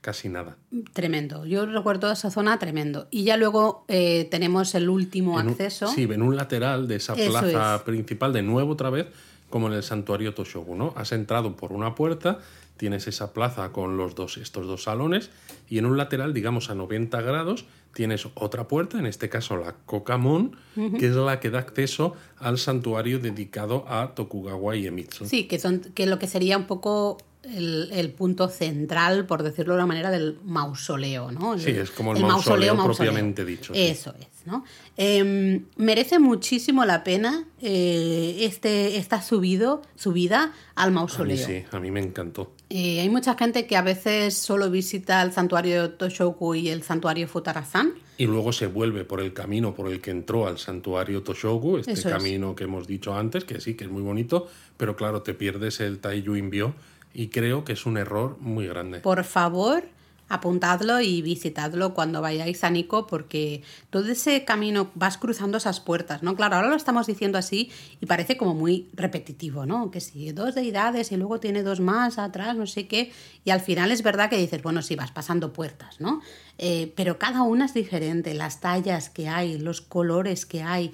Casi 0.00 0.28
nada. 0.28 0.58
Tremendo. 0.92 1.46
Yo 1.46 1.64
recuerdo 1.64 2.10
esa 2.12 2.30
zona 2.30 2.58
tremendo. 2.58 3.08
Y 3.10 3.24
ya 3.24 3.38
luego 3.38 3.86
eh, 3.88 4.28
tenemos 4.30 4.74
el 4.74 4.90
último 4.90 5.40
En 5.40 5.46
un- 5.46 5.52
acceso. 5.52 5.88
sí, 5.88 6.02
en 6.02 6.20
un 6.20 6.36
lateral 6.36 6.86
de 6.86 6.96
esa 6.96 7.14
Eso 7.14 7.30
plaza 7.30 7.76
es. 7.76 7.82
principal, 7.82 8.32
de 8.34 8.42
nuevo 8.42 8.72
otra 8.72 8.90
vez, 8.90 9.06
como 9.48 9.68
en 9.68 9.72
el 9.72 9.82
santuario 9.82 10.34
Toshogu, 10.34 10.76
¿no? 10.76 10.92
Has 10.96 11.12
entrado 11.12 11.56
por 11.56 11.72
una 11.72 11.94
puerta, 11.94 12.38
tienes 12.76 13.06
esa 13.06 13.32
plaza 13.32 13.72
con 13.72 13.96
los 13.96 14.14
dos, 14.14 14.36
estos 14.36 14.66
dos 14.66 14.84
salones, 14.84 15.30
y 15.68 15.78
en 15.78 15.86
un 15.86 15.96
lateral, 15.96 16.34
digamos 16.34 16.70
a 16.70 16.74
90 16.74 17.20
grados, 17.22 17.64
tienes 17.94 18.26
otra 18.34 18.68
puerta, 18.68 18.98
en 18.98 19.06
este 19.06 19.28
caso 19.28 19.56
la 19.56 19.72
Kokamon, 19.86 20.56
que 20.98 21.06
es 21.06 21.14
la 21.14 21.40
que 21.40 21.50
da 21.50 21.60
acceso 21.60 22.14
al 22.38 22.58
santuario 22.58 23.18
dedicado 23.18 23.84
a 23.88 24.14
Tokugawa 24.14 24.76
Iemitsu. 24.76 25.26
Sí, 25.26 25.44
que 25.44 25.58
son 25.58 25.80
que 25.80 26.06
lo 26.06 26.18
que 26.18 26.26
sería 26.26 26.58
un 26.58 26.66
poco 26.66 27.18
el, 27.54 27.90
el 27.92 28.10
punto 28.12 28.48
central, 28.48 29.26
por 29.26 29.42
decirlo 29.42 29.74
de 29.74 29.78
una 29.78 29.86
manera, 29.86 30.10
del 30.10 30.38
mausoleo, 30.44 31.30
¿no? 31.32 31.54
El- 31.54 31.60
Sí, 31.60 31.70
es 31.70 31.90
como 31.90 32.12
el 32.14 32.22
mausoleo 32.22 32.76
propiamente 32.82 33.44
dicho, 33.44 33.72
sí. 33.74 33.80
Eso 33.80 34.14
es, 34.18 34.26
¿no? 34.46 34.64
Eh, 34.96 35.62
merece 35.76 36.18
muchísimo 36.18 36.84
la 36.84 37.02
pena 37.04 37.44
eh, 37.60 38.38
este, 38.40 38.96
esta 38.96 39.20
subido, 39.22 39.82
subida 39.96 40.52
al 40.74 40.86
A 40.88 40.90
mí 40.90 40.94
mausoleo. 40.94 41.46
sí, 41.46 41.64
a 41.70 41.80
mí 41.80 41.90
me 41.90 42.00
encantó. 42.00 42.52
Eh, 42.70 43.00
hay 43.00 43.08
mucha 43.08 43.36
gente 43.36 43.66
que 43.66 43.76
a 43.76 43.82
veces 43.82 44.36
solo 44.36 44.70
visita 44.70 45.22
el 45.22 45.32
santuario 45.32 45.90
Toshoku 45.92 46.54
y 46.54 46.68
el 46.68 46.82
santuario 46.82 47.26
Futarasan. 47.28 47.94
Y 48.16 48.26
luego 48.26 48.52
se 48.52 48.66
vuelve 48.68 49.04
por 49.04 49.20
el 49.20 49.32
camino 49.32 49.74
por 49.74 49.90
el 49.90 50.00
que 50.00 50.10
entró 50.12 50.46
al 50.46 50.58
santuario 50.58 51.22
Toshogu, 51.22 51.78
este 51.78 51.92
Eso 51.92 52.08
es. 52.08 52.14
camino 52.14 52.54
que 52.54 52.64
hemos 52.64 52.86
dicho 52.86 53.14
antes, 53.14 53.44
que 53.44 53.60
sí, 53.60 53.74
que 53.74 53.84
es 53.84 53.90
muy 53.90 54.02
bonito, 54.02 54.46
pero 54.76 54.94
claro, 54.94 55.22
te 55.22 55.34
pierdes 55.34 55.80
el 55.80 55.98
Taiyu 55.98 56.36
Inbyo 56.36 56.74
y 57.14 57.28
creo 57.28 57.64
que 57.64 57.72
es 57.72 57.86
un 57.86 57.96
error 57.96 58.36
muy 58.40 58.66
grande. 58.66 58.98
Por 58.98 59.22
favor, 59.24 59.84
apuntadlo 60.28 61.00
y 61.00 61.22
visitadlo 61.22 61.94
cuando 61.94 62.20
vayáis 62.20 62.64
a 62.64 62.70
Nico, 62.70 63.06
porque 63.06 63.62
todo 63.90 64.08
ese 64.08 64.44
camino 64.44 64.90
vas 64.94 65.16
cruzando 65.16 65.58
esas 65.58 65.80
puertas, 65.80 66.22
¿no? 66.22 66.34
Claro, 66.34 66.56
ahora 66.56 66.68
lo 66.68 66.76
estamos 66.76 67.06
diciendo 67.06 67.38
así 67.38 67.70
y 68.00 68.06
parece 68.06 68.36
como 68.36 68.54
muy 68.54 68.88
repetitivo, 68.94 69.64
¿no? 69.64 69.90
Que 69.90 70.00
si 70.00 70.32
dos 70.32 70.54
deidades 70.54 71.12
y 71.12 71.16
luego 71.16 71.40
tiene 71.40 71.62
dos 71.62 71.80
más 71.80 72.18
atrás, 72.18 72.56
no 72.56 72.66
sé 72.66 72.88
qué, 72.88 73.12
y 73.44 73.50
al 73.50 73.60
final 73.60 73.92
es 73.92 74.02
verdad 74.02 74.28
que 74.28 74.36
dices, 74.36 74.62
bueno, 74.62 74.82
sí, 74.82 74.96
vas 74.96 75.12
pasando 75.12 75.52
puertas, 75.52 76.00
¿no? 76.00 76.20
Eh, 76.58 76.92
pero 76.96 77.18
cada 77.18 77.42
una 77.42 77.66
es 77.66 77.74
diferente, 77.74 78.34
las 78.34 78.60
tallas 78.60 79.08
que 79.08 79.28
hay, 79.28 79.58
los 79.58 79.80
colores 79.80 80.46
que 80.46 80.62
hay, 80.62 80.92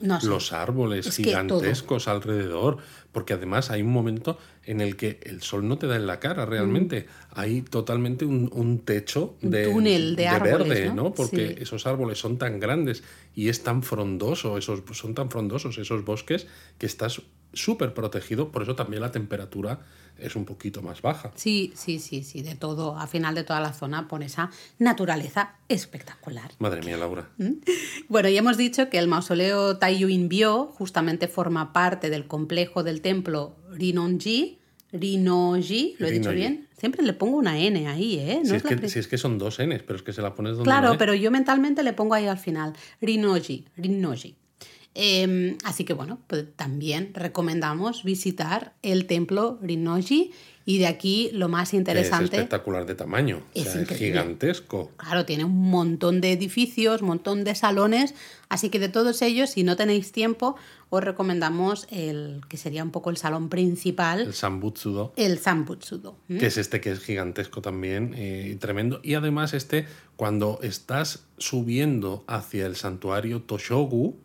no 0.00 0.20
sé. 0.20 0.26
Los 0.26 0.52
árboles 0.52 1.06
Es 1.06 1.16
gigantescos 1.16 2.08
alrededor, 2.08 2.78
porque 3.12 3.32
además 3.32 3.70
hay 3.70 3.82
un 3.82 3.92
momento 3.92 4.38
en 4.66 4.80
el 4.80 4.96
que 4.96 5.20
el 5.24 5.42
sol 5.42 5.66
no 5.68 5.78
te 5.78 5.86
da 5.86 5.96
en 5.96 6.06
la 6.06 6.20
cara 6.20 6.46
realmente. 6.46 7.06
Hay 7.30 7.62
totalmente 7.62 8.24
un, 8.24 8.50
un 8.52 8.78
techo 8.80 9.36
Mm. 9.40 9.44
Un 9.46 9.50
de, 9.50 9.64
túnel 9.64 10.16
de 10.16 10.26
árboles, 10.28 10.68
verde, 10.68 10.86
¿no? 10.88 10.94
¿no? 10.94 11.14
Porque 11.14 11.48
Sí. 11.48 11.62
esos 11.62 11.86
árboles 11.86 12.18
son 12.18 12.38
tan 12.38 12.60
grandes 12.60 13.02
y 13.34 13.48
es 13.48 13.62
tan 13.62 13.82
frondoso, 13.82 14.56
esos, 14.58 14.82
son 14.92 15.14
tan 15.14 15.30
frondosos 15.30 15.78
esos 15.78 16.04
bosques 16.04 16.46
que 16.78 16.86
estás 16.86 17.22
súper 17.52 17.94
protegido, 17.94 18.50
por 18.50 18.62
eso 18.62 18.74
también 18.74 19.00
la 19.02 19.12
temperatura 19.12 19.80
es 20.18 20.36
un 20.36 20.44
poquito 20.44 20.80
más 20.82 21.02
baja. 21.02 21.32
Sí, 21.34 21.72
sí, 21.74 21.98
sí, 21.98 22.22
sí, 22.22 22.42
de 22.42 22.54
todo, 22.54 22.98
al 22.98 23.08
final 23.08 23.34
de 23.34 23.44
toda 23.44 23.60
la 23.60 23.72
zona, 23.72 24.08
por 24.08 24.22
esa 24.22 24.50
naturaleza 24.78 25.56
espectacular. 25.68 26.50
Madre 26.58 26.82
mía, 26.82 26.96
Laura. 26.96 27.28
Bueno, 28.08 28.28
ya 28.28 28.38
hemos 28.38 28.56
dicho 28.56 28.88
que 28.90 28.98
el 28.98 29.08
mausoleo 29.08 29.78
Taiyu 29.78 30.08
Inbyo 30.08 30.66
justamente 30.66 31.28
forma 31.28 31.72
parte 31.72 32.10
del 32.10 32.26
complejo 32.26 32.82
del 32.82 33.00
templo 33.00 33.56
Rinonji. 33.70 34.60
Rinoji, 34.92 35.96
¿lo 35.98 36.06
he 36.06 36.12
dicho 36.12 36.30
bien? 36.30 36.68
Siempre 36.78 37.02
le 37.02 37.14
pongo 37.14 37.36
una 37.36 37.58
N 37.58 37.88
ahí, 37.88 38.18
¿eh? 38.20 38.40
No 38.44 38.50
Si 38.50 38.54
es 38.56 38.62
que, 38.62 38.88
si 38.88 38.98
es 39.00 39.08
que 39.08 39.18
son 39.18 39.38
dos 39.38 39.58
Ns, 39.58 39.82
pero 39.82 39.96
es 39.96 40.02
que 40.04 40.12
se 40.12 40.22
la 40.22 40.36
pones 40.36 40.52
donde 40.52 40.64
Claro, 40.68 40.86
no 40.86 40.92
es. 40.92 40.98
pero 40.98 41.14
yo 41.14 41.32
mentalmente 41.32 41.82
le 41.82 41.92
pongo 41.92 42.14
ahí 42.14 42.26
al 42.28 42.38
final. 42.38 42.74
Rinoji, 43.00 43.64
Rinoji. 43.76 44.36
Eh, 44.94 45.56
así 45.64 45.84
que 45.84 45.92
bueno, 45.92 46.20
pues 46.26 46.44
también 46.56 47.10
recomendamos 47.14 48.04
visitar 48.04 48.74
el 48.82 49.06
templo 49.06 49.58
Rinoji 49.62 50.30
y 50.66 50.78
de 50.78 50.86
aquí 50.86 51.30
lo 51.32 51.48
más 51.48 51.70
Que 51.70 51.76
es 51.76 51.80
interesante. 51.80 52.36
espectacular 52.36 52.86
de 52.86 52.94
tamaño. 52.94 53.38
o 53.38 53.42
Es 53.54 53.68
sea, 53.72 53.82
es 53.82 53.88
gigantesco. 53.88 54.92
Claro, 54.96 55.26
tiene 55.26 55.44
un 55.44 55.68
montón 55.70 56.20
de 56.20 56.32
edificios, 56.32 57.02
un 57.02 57.08
montón 57.08 57.44
de 57.44 57.54
salones, 57.54 58.14
así 58.48 58.70
que 58.70 58.78
de 58.78 58.88
todos 58.88 59.20
ellos, 59.20 59.50
si 59.50 59.62
no 59.62 59.76
tenéis 59.76 60.10
tiempo, 60.12 60.56
os 60.88 61.02
recomendamos 61.04 61.86
el 61.90 62.40
que 62.48 62.56
sería 62.56 62.82
un 62.82 62.92
poco 62.92 63.10
el 63.10 63.16
salón 63.18 63.48
principal, 63.50 64.20
El 64.20 64.32
Sambutsudo. 64.32 65.12
el 65.16 65.38
Zambutsudo. 65.38 66.16
¿m? 66.30 66.38
que 66.38 66.46
es 66.46 66.56
este 66.56 66.80
que 66.80 66.92
es 66.92 67.00
gigantesco 67.00 67.60
también 67.60 68.14
eh, 68.16 68.50
y 68.52 68.54
tremendo. 68.56 69.00
Y 69.02 69.14
además 69.14 69.52
este, 69.54 69.86
cuando 70.16 70.60
estás 70.62 71.24
subiendo 71.36 72.24
hacia 72.26 72.64
el 72.64 72.76
santuario 72.76 73.42
Toshogu, 73.42 74.16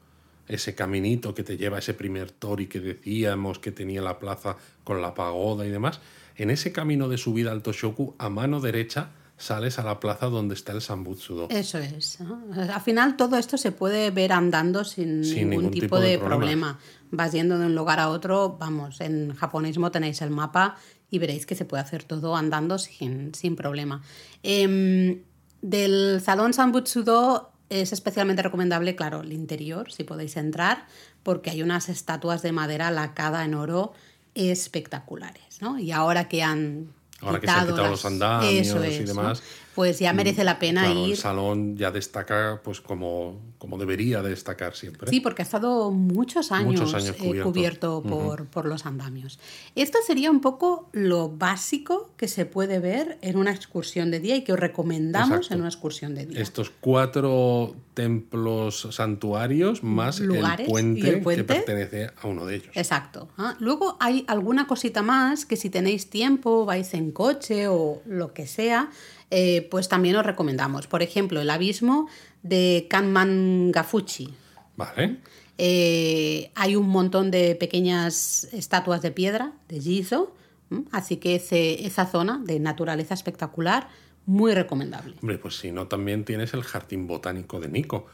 ese 0.49 0.75
caminito 0.75 1.33
que 1.33 1.43
te 1.43 1.57
lleva 1.57 1.77
a 1.77 1.79
ese 1.79 1.93
primer 1.93 2.31
tori 2.31 2.67
que 2.67 2.79
decíamos 2.79 3.59
que 3.59 3.71
tenía 3.71 4.01
la 4.01 4.19
plaza 4.19 4.57
con 4.83 5.01
la 5.01 5.13
pagoda 5.13 5.65
y 5.65 5.69
demás, 5.69 6.01
en 6.35 6.49
ese 6.49 6.71
camino 6.71 7.07
de 7.07 7.17
subida 7.17 7.51
al 7.51 7.61
Toshogu, 7.61 8.15
a 8.17 8.29
mano 8.29 8.59
derecha, 8.59 9.11
sales 9.37 9.79
a 9.79 9.83
la 9.83 9.99
plaza 9.99 10.25
donde 10.27 10.53
está 10.53 10.73
el 10.73 10.81
Sambutsudo. 10.81 11.47
Eso 11.49 11.77
es. 11.77 12.19
¿no? 12.19 12.41
Al 12.53 12.81
final 12.81 13.15
todo 13.15 13.37
esto 13.37 13.57
se 13.57 13.71
puede 13.71 14.11
ver 14.11 14.33
andando 14.33 14.83
sin, 14.83 15.23
Sin 15.23 15.49
ningún, 15.49 15.49
ningún 15.49 15.71
tipo, 15.71 15.85
tipo 15.85 15.99
de 15.99 16.09
de 16.09 16.17
problema. 16.17 16.37
problema. 16.37 16.79
Vas 17.11 17.31
yendo 17.31 17.57
de 17.57 17.65
un 17.67 17.75
lugar 17.75 17.99
a 17.99 18.09
otro, 18.09 18.57
vamos, 18.59 18.99
en 19.01 19.33
japonismo 19.33 19.91
tenéis 19.91 20.21
el 20.21 20.29
mapa 20.29 20.75
y 21.09 21.19
veréis 21.19 21.45
que 21.45 21.55
se 21.55 21.65
puede 21.65 21.81
hacer 21.81 22.03
todo 22.03 22.35
andando 22.35 22.77
sin, 22.77 23.33
sin 23.33 23.55
problema. 23.55 24.01
Em, 24.43 25.21
del 25.61 26.21
salón 26.21 26.53
Sambutsudo 26.53 27.51
es 27.70 27.93
especialmente 27.93 28.41
recomendable, 28.41 28.95
claro, 28.95 29.22
el 29.22 29.34
interior, 29.34 29.91
si 29.91 30.03
podéis 30.03 30.38
entrar, 30.38 30.86
porque 31.24 31.51
hay 31.51 31.61
unas 31.61 31.89
estatuas 31.89 32.41
de 32.41 32.51
madera 32.51 32.91
lacada 32.91 33.45
en 33.45 33.53
oro 33.53 33.93
espectaculares, 34.36 35.61
¿no? 35.61 35.80
Y 35.80 35.91
ahora 35.91 36.28
que 36.28 36.43
han 36.43 36.93
Ahora 37.22 37.39
que 37.39 37.47
se 37.47 37.51
han 37.51 37.67
quitado 37.67 37.88
los 37.89 38.05
andamios 38.05 38.67
y 38.67 39.03
demás, 39.03 39.43
Pues 39.80 39.97
ya 39.97 40.11
merece 40.11 40.43
la 40.43 40.59
pena 40.59 40.82
Claro, 40.84 41.05
el 41.05 41.09
ir. 41.11 41.15
salón 41.15 41.77
ya 41.77 41.89
destaca 41.89 42.59
pues 42.65 42.82
como, 42.82 43.39
como 43.57 43.77
debería 43.77 44.21
de 44.21 44.32
destacar 44.32 44.75
siempre. 44.75 45.09
Sí, 45.09 45.21
porque 45.21 45.41
ha 45.41 45.45
estado 45.45 45.89
muchos 45.91 46.51
años, 46.51 46.82
Muchos 46.82 46.93
años 46.95 47.15
eh, 47.17 47.39
cubierto. 47.41 48.03
por, 48.03 48.47
por 48.47 48.65
los 48.65 48.86
andamios. 48.86 49.39
Esto 49.75 49.97
sería 50.05 50.32
un 50.32 50.41
poco 50.41 50.89
lo 50.91 51.30
básico 51.30 52.09
que 52.17 52.27
se 52.27 52.45
puede 52.45 52.80
ver 52.80 53.19
en 53.21 53.38
una 53.38 53.51
excursión 53.51 54.11
de 54.11 54.19
día 54.19 54.36
y 54.36 54.43
que 54.43 54.51
os 54.51 54.59
recomendamos 54.59 55.30
Exacto. 55.30 55.53
en 55.53 55.59
una 55.61 55.69
excursión 55.69 56.13
de 56.13 56.25
día. 56.25 56.41
Estos 56.41 56.71
cuatro 56.82 57.73
templos 57.93 58.88
santuarios 58.91 59.84
más 59.84 60.19
Lugares 60.19 60.65
el 60.65 60.71
puente, 60.71 60.99
y 60.99 61.09
el 61.09 61.21
puente. 61.21 61.41
que 61.45 61.53
pertenece 61.53 62.09
a 62.21 62.27
uno 62.27 62.45
de 62.45 62.55
ellos. 62.55 62.69
Exacto. 62.75 63.30
¿ah? 63.38 63.55
Luego 63.59 63.95
hay 64.01 64.25
alguna 64.27 64.67
cosita 64.67 65.03
más 65.03 65.45
que 65.45 65.55
si 65.55 65.69
tenéis 65.69 66.09
tiempo, 66.09 66.65
vais 66.65 66.93
en 66.93 67.11
coche 67.11 67.67
o 67.69 68.01
lo 68.05 68.34
que 68.34 68.45
sea, 68.47 68.89
eh, 69.32 69.67
pues 69.69 69.88
también 69.89 70.15
os 70.15 70.25
recomendamos. 70.25 70.88
Por 70.88 71.01
ejemplo, 71.03 71.41
el 71.41 71.49
abismo 71.49 72.07
de 72.43 72.88
Kanmangafuchi. 72.89 74.34
Vale. 74.75 75.17
Eh, 75.57 76.51
hay 76.55 76.75
un 76.75 76.88
montón 76.88 77.32
de 77.32 77.55
pequeñas 77.55 78.45
estatuas 78.53 79.01
de 79.01 79.11
piedra, 79.11 79.51
de 79.67 79.80
Gizo, 79.82 80.34
¿m? 80.71 80.84
así 80.91 81.17
que 81.17 81.36
ese- 81.36 81.86
esa 81.86 82.05
zona 82.05 82.41
de 82.45 82.59
naturaleza 82.59 83.13
espectacular, 83.13 83.89
muy 84.25 84.53
recomendable. 84.53 85.15
Hombre, 85.21 85.38
pues 85.38 85.57
si 85.57 85.71
no, 85.71 85.88
también 85.88 86.23
tienes 86.23 86.53
el 86.53 86.63
jardín 86.63 87.07
botánico 87.07 87.59
de 87.59 87.67
Nico. 87.67 88.05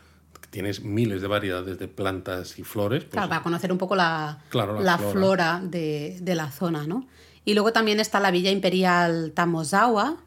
Tienes 0.49 0.81
miles 0.83 1.21
de 1.21 1.27
variedades 1.27 1.77
de 1.77 1.87
plantas 1.89 2.57
y 2.57 2.63
flores. 2.63 3.03
pues, 3.03 3.11
Claro, 3.11 3.29
para 3.29 3.43
conocer 3.43 3.71
un 3.71 3.77
poco 3.77 3.95
la, 3.95 4.41
Claro, 4.49 4.75
la 4.75 4.81
la 4.81 4.97
flora. 4.97 5.11
flora, 5.11 5.61
de, 5.63 6.17
de 6.21 6.35
la 6.35 6.49
zona, 6.51 6.87
¿no? 6.87 7.07
Y 7.45 7.53
luego 7.53 7.71
también 7.71 7.99
está 7.99 8.19
la 8.19 8.31
Villa 8.31 8.49
Imperial 8.51 9.31
Tamozawa, 9.35 10.17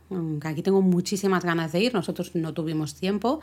que 0.41 0.49
aquí 0.49 0.63
tengo 0.63 0.81
muchísimas 0.83 1.45
ganas 1.45 1.73
de 1.73 1.81
ir, 1.81 1.93
nosotros 1.95 2.31
no 2.35 2.55
tuvimos 2.55 2.95
tiempo, 2.95 3.41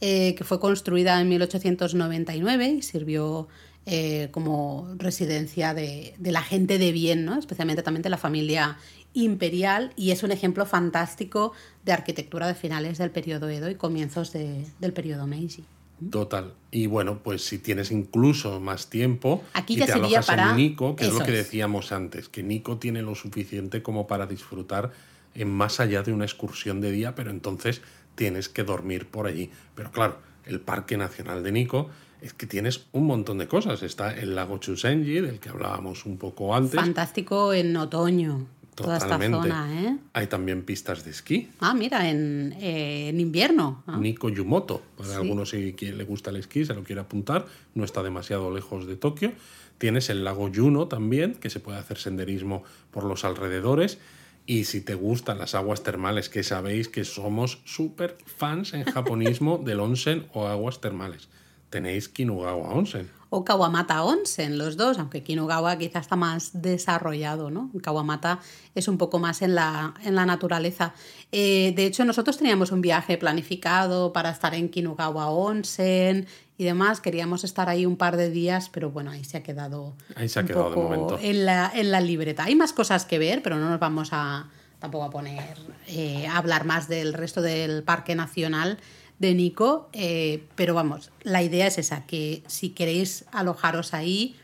eh, 0.00 0.34
que 0.34 0.44
fue 0.44 0.58
construida 0.58 1.20
en 1.20 1.28
1899 1.28 2.68
y 2.68 2.82
sirvió 2.82 3.48
eh, 3.86 4.28
como 4.32 4.88
residencia 4.96 5.74
de, 5.74 6.14
de 6.18 6.32
la 6.32 6.42
gente 6.42 6.78
de 6.78 6.90
bien, 6.92 7.24
¿no? 7.24 7.38
especialmente 7.38 7.82
también 7.82 8.02
de 8.02 8.10
la 8.10 8.16
familia 8.18 8.78
imperial, 9.14 9.92
y 9.96 10.10
es 10.10 10.22
un 10.22 10.30
ejemplo 10.32 10.64
fantástico 10.66 11.52
de 11.84 11.92
arquitectura 11.92 12.46
de 12.46 12.54
finales 12.54 12.98
del 12.98 13.10
periodo 13.10 13.48
Edo 13.48 13.68
y 13.70 13.74
comienzos 13.74 14.32
de- 14.32 14.64
del 14.78 14.92
periodo 14.92 15.26
Meiji. 15.26 15.64
Total. 16.10 16.54
Y 16.70 16.86
bueno, 16.86 17.18
pues 17.22 17.44
si 17.44 17.58
tienes 17.58 17.90
incluso 17.90 18.60
más 18.60 18.88
tiempo 18.90 19.42
Aquí 19.54 19.74
y 19.74 19.76
ya 19.78 19.86
te 19.86 19.92
sería 19.92 20.06
alojas 20.06 20.26
para- 20.26 20.50
en 20.50 20.56
Nico, 20.56 20.94
que 20.96 21.06
es 21.06 21.12
lo 21.12 21.18
que 21.20 21.32
es. 21.32 21.38
decíamos 21.38 21.92
antes, 21.92 22.28
que 22.28 22.42
Nico 22.42 22.76
tiene 22.78 23.02
lo 23.02 23.14
suficiente 23.14 23.82
como 23.82 24.06
para 24.06 24.26
disfrutar 24.26 24.92
en 25.34 25.50
más 25.50 25.80
allá 25.80 26.02
de 26.02 26.12
una 26.12 26.24
excursión 26.24 26.80
de 26.80 26.90
día, 26.92 27.14
pero 27.14 27.30
entonces 27.30 27.80
tienes 28.14 28.48
que 28.48 28.64
dormir 28.64 29.06
por 29.06 29.26
allí. 29.26 29.50
Pero 29.74 29.90
claro, 29.90 30.18
el 30.46 30.60
Parque 30.60 30.96
Nacional 30.96 31.42
de 31.42 31.52
Nico 31.52 31.88
es 32.20 32.32
que 32.32 32.46
tienes 32.46 32.86
un 32.92 33.06
montón 33.06 33.38
de 33.38 33.46
cosas. 33.46 33.82
Está 33.82 34.12
el 34.16 34.34
lago 34.34 34.58
Chusenji, 34.58 35.20
del 35.20 35.38
que 35.38 35.48
hablábamos 35.50 36.04
un 36.06 36.16
poco 36.18 36.54
antes. 36.54 36.74
Fantástico 36.74 37.52
en 37.52 37.76
otoño. 37.76 38.46
Toda 38.82 38.96
esta 38.96 39.08
Totalmente. 39.08 39.48
zona, 39.48 39.82
¿eh? 39.82 39.96
Hay 40.12 40.26
también 40.26 40.62
pistas 40.64 41.04
de 41.04 41.10
esquí. 41.10 41.50
Ah, 41.60 41.74
mira, 41.74 42.08
en, 42.08 42.54
eh, 42.60 43.08
en 43.08 43.20
invierno. 43.20 43.82
ah. 43.86 43.96
Nico 43.98 44.28
Yumoto, 44.28 44.82
para 44.96 45.10
Sí. 45.10 45.14
algunos 45.16 45.50
si 45.50 45.72
le 45.72 46.04
gusta 46.04 46.30
el 46.30 46.36
esquí, 46.36 46.64
se 46.64 46.74
lo 46.74 46.84
quiere 46.84 47.00
apuntar, 47.00 47.46
no 47.74 47.84
está 47.84 48.02
demasiado 48.02 48.54
lejos 48.54 48.86
de 48.86 48.96
Tokio. 48.96 49.32
Tienes 49.78 50.10
el 50.10 50.24
lago 50.24 50.50
Juno 50.54 50.88
también, 50.88 51.34
que 51.34 51.50
se 51.50 51.60
puede 51.60 51.78
hacer 51.78 51.98
senderismo 51.98 52.64
por 52.90 53.04
los 53.04 53.24
alrededores. 53.24 53.98
Y 54.46 54.64
si 54.64 54.80
te 54.80 54.94
gustan 54.94 55.38
las 55.38 55.54
aguas 55.54 55.82
termales, 55.82 56.28
que 56.30 56.42
sabéis 56.42 56.88
que 56.88 57.04
somos 57.04 57.60
súper 57.64 58.16
fans 58.24 58.72
en 58.74 58.84
japonismo 58.84 59.58
del 59.64 59.80
onsen 59.80 60.26
o 60.32 60.46
aguas 60.46 60.80
termales. 60.80 61.28
Tenéis 61.70 62.08
Kinugawa 62.08 62.70
Onsen. 62.70 63.10
O 63.30 63.44
Kawamata 63.44 64.04
Onsen, 64.04 64.56
los 64.56 64.78
dos, 64.78 64.98
aunque 64.98 65.22
Kinugawa 65.22 65.76
quizá 65.76 65.98
está 65.98 66.16
más 66.16 66.62
desarrollado, 66.62 67.50
¿no? 67.50 67.70
Kawamata 67.82 68.40
es 68.74 68.88
un 68.88 68.96
poco 68.96 69.18
más 69.18 69.42
en 69.42 69.54
la, 69.54 69.92
en 70.02 70.14
la 70.14 70.24
naturaleza. 70.24 70.94
Eh, 71.30 71.74
de 71.76 71.84
hecho, 71.84 72.06
nosotros 72.06 72.38
teníamos 72.38 72.72
un 72.72 72.80
viaje 72.80 73.18
planificado 73.18 74.14
para 74.14 74.30
estar 74.30 74.54
en 74.54 74.70
Kinugawa 74.70 75.28
Onsen 75.28 76.26
y 76.56 76.64
demás. 76.64 77.02
Queríamos 77.02 77.44
estar 77.44 77.68
ahí 77.68 77.84
un 77.84 77.98
par 77.98 78.16
de 78.16 78.30
días, 78.30 78.70
pero 78.70 78.90
bueno, 78.90 79.10
ahí 79.10 79.24
se 79.24 79.36
ha 79.36 79.42
quedado, 79.42 79.94
Ahí 80.16 80.30
se 80.30 80.40
ha 80.40 80.44
quedado 80.44 80.70
de 80.70 80.76
momento. 80.76 81.18
En, 81.20 81.44
la, 81.44 81.70
en 81.74 81.90
la 81.90 82.00
libreta. 82.00 82.44
Hay 82.44 82.56
más 82.56 82.72
cosas 82.72 83.04
que 83.04 83.18
ver, 83.18 83.42
pero 83.42 83.58
no 83.58 83.68
nos 83.68 83.78
vamos 83.78 84.08
a 84.12 84.48
tampoco 84.78 85.04
a 85.04 85.10
poner 85.10 85.56
eh, 85.88 86.26
a 86.28 86.38
hablar 86.38 86.64
más 86.64 86.88
del 86.88 87.12
resto 87.12 87.42
del 87.42 87.82
Parque 87.82 88.14
Nacional 88.14 88.78
de 89.18 89.34
Nico, 89.34 89.88
eh, 89.92 90.44
pero 90.54 90.74
vamos, 90.74 91.10
la 91.22 91.42
idea 91.42 91.66
es 91.66 91.78
esa, 91.78 92.06
que 92.06 92.42
si 92.46 92.70
queréis 92.70 93.24
alojaros 93.32 93.94
ahí 93.94 94.36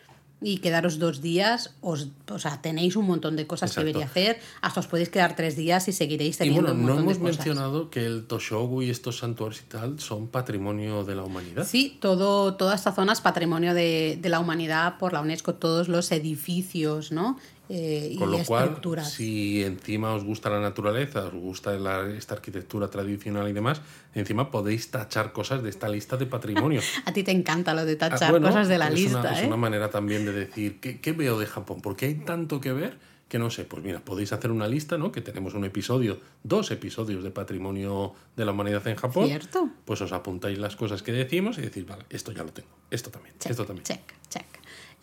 y 0.43 0.59
quedaros 0.59 0.99
dos 0.99 1.23
días, 1.23 1.75
os, 1.81 2.09
o 2.31 2.39
sea, 2.39 2.61
tenéis 2.61 2.97
un 2.97 3.07
montón 3.07 3.35
de 3.35 3.47
cosas 3.47 3.71
Exacto. 3.71 3.93
que 3.93 3.99
y 4.01 4.03
hacer, 4.03 4.41
hasta 4.61 4.81
os 4.81 4.87
podéis 4.89 5.09
quedar 5.09 5.37
tres 5.37 5.57
días 5.57 5.89
y 5.89 5.93
seguiréis 5.93 6.37
Y 6.37 6.39
teniendo 6.41 6.75
bueno, 6.75 6.75
un 6.75 6.81
no 6.81 6.87
montón 6.89 7.05
hemos 7.05 7.15
de 7.15 7.21
cosas. 7.23 7.37
mencionado 7.47 7.89
que 7.89 8.05
el 8.05 8.27
Toshogu 8.27 8.83
y 8.83 8.91
estos 8.91 9.19
santuarios 9.19 9.63
y 9.63 9.65
tal 9.71 9.99
son 10.01 10.27
patrimonio 10.27 11.05
de 11.05 11.15
la 11.15 11.23
humanidad. 11.23 11.67
Sí, 11.67 11.97
todo, 11.99 12.55
toda 12.57 12.75
esta 12.75 12.93
zona 12.93 13.15
es 13.15 13.23
patrimonio 13.23 13.73
de, 13.73 14.19
de 14.21 14.29
la 14.29 14.39
humanidad 14.41 14.99
por 14.99 15.15
la 15.15 15.23
UNESCO, 15.23 15.55
todos 15.55 15.89
los 15.89 16.13
edificios, 16.13 17.11
¿no? 17.11 17.39
Eh, 17.69 18.15
Con 18.19 18.29
y 18.35 18.39
lo 18.39 18.45
cual, 18.45 18.65
estructuras. 18.65 19.11
si 19.11 19.63
encima 19.65 20.13
os 20.15 20.23
gusta 20.23 20.51
la 20.51 20.61
naturaleza, 20.61 21.25
os 21.25 21.33
gusta 21.33 21.73
la- 21.79 22.09
esta 22.11 22.35
arquitectura 22.35 22.89
tradicional 22.91 23.49
y 23.49 23.53
demás, 23.55 23.81
encima 24.15 24.51
podéis 24.51 24.91
tachar 24.91 25.33
cosas 25.33 25.63
de 25.63 25.71
esta 25.71 25.89
lista 25.89 26.17
de 26.19 26.27
patrimonio. 26.27 26.81
A 27.07 27.13
ti 27.13 27.23
te 27.23 27.31
encanta 27.31 27.73
lo 27.73 27.85
de 27.87 27.95
Ah, 27.95 28.11
tachar 28.11 28.31
bueno, 28.31 28.49
cosas 28.49 28.69
de 28.69 28.77
la 28.79 28.89
es 28.89 28.95
lista, 28.95 29.21
Una, 29.21 29.33
¿eh? 29.33 29.41
Es 29.41 29.47
una 29.47 29.57
manera 29.57 29.89
también 29.89 30.27
de 30.27 30.33
decir, 30.33 30.79
¿qué, 30.81 31.01
qué 31.01 31.13
veo 31.13 31.39
de 31.39 31.47
Japón? 31.47 31.81
Porque 31.81 32.07
hay 32.07 32.15
tanto 32.17 32.61
que 32.61 32.73
ver 32.73 32.99
que 33.29 33.39
no 33.39 33.51
sé, 33.51 33.65
pues 33.65 33.83
mira, 33.83 34.01
podéis 34.01 34.33
hacer 34.35 34.51
una 34.53 34.69
lista, 34.69 34.99
¿no? 34.99 35.11
Que 35.11 35.21
tenemos 35.23 35.55
un 35.55 35.65
episodio, 35.65 36.21
dos 36.45 36.71
episodios 36.71 37.25
de 37.25 37.31
patrimonio 37.31 38.13
de 38.37 38.45
la 38.45 38.53
humanidad 38.53 38.87
en 38.87 38.97
Japón. 38.97 39.27
Cierto. 39.27 39.71
Pues 39.87 40.01
os 40.03 40.13
apuntáis 40.13 40.59
las 40.59 40.77
cosas 40.77 41.03
que 41.03 41.13
decimos 41.13 41.57
y 41.59 41.63
decís, 41.63 41.87
vale, 41.87 42.05
esto 42.11 42.31
ya 42.31 42.45
lo 42.45 42.53
tengo, 42.53 42.69
esto 42.91 43.11
también, 43.11 43.35
Check, 43.39 43.51
esto 43.51 43.65
también. 43.65 43.85
check, 43.85 44.03
check. 44.29 44.45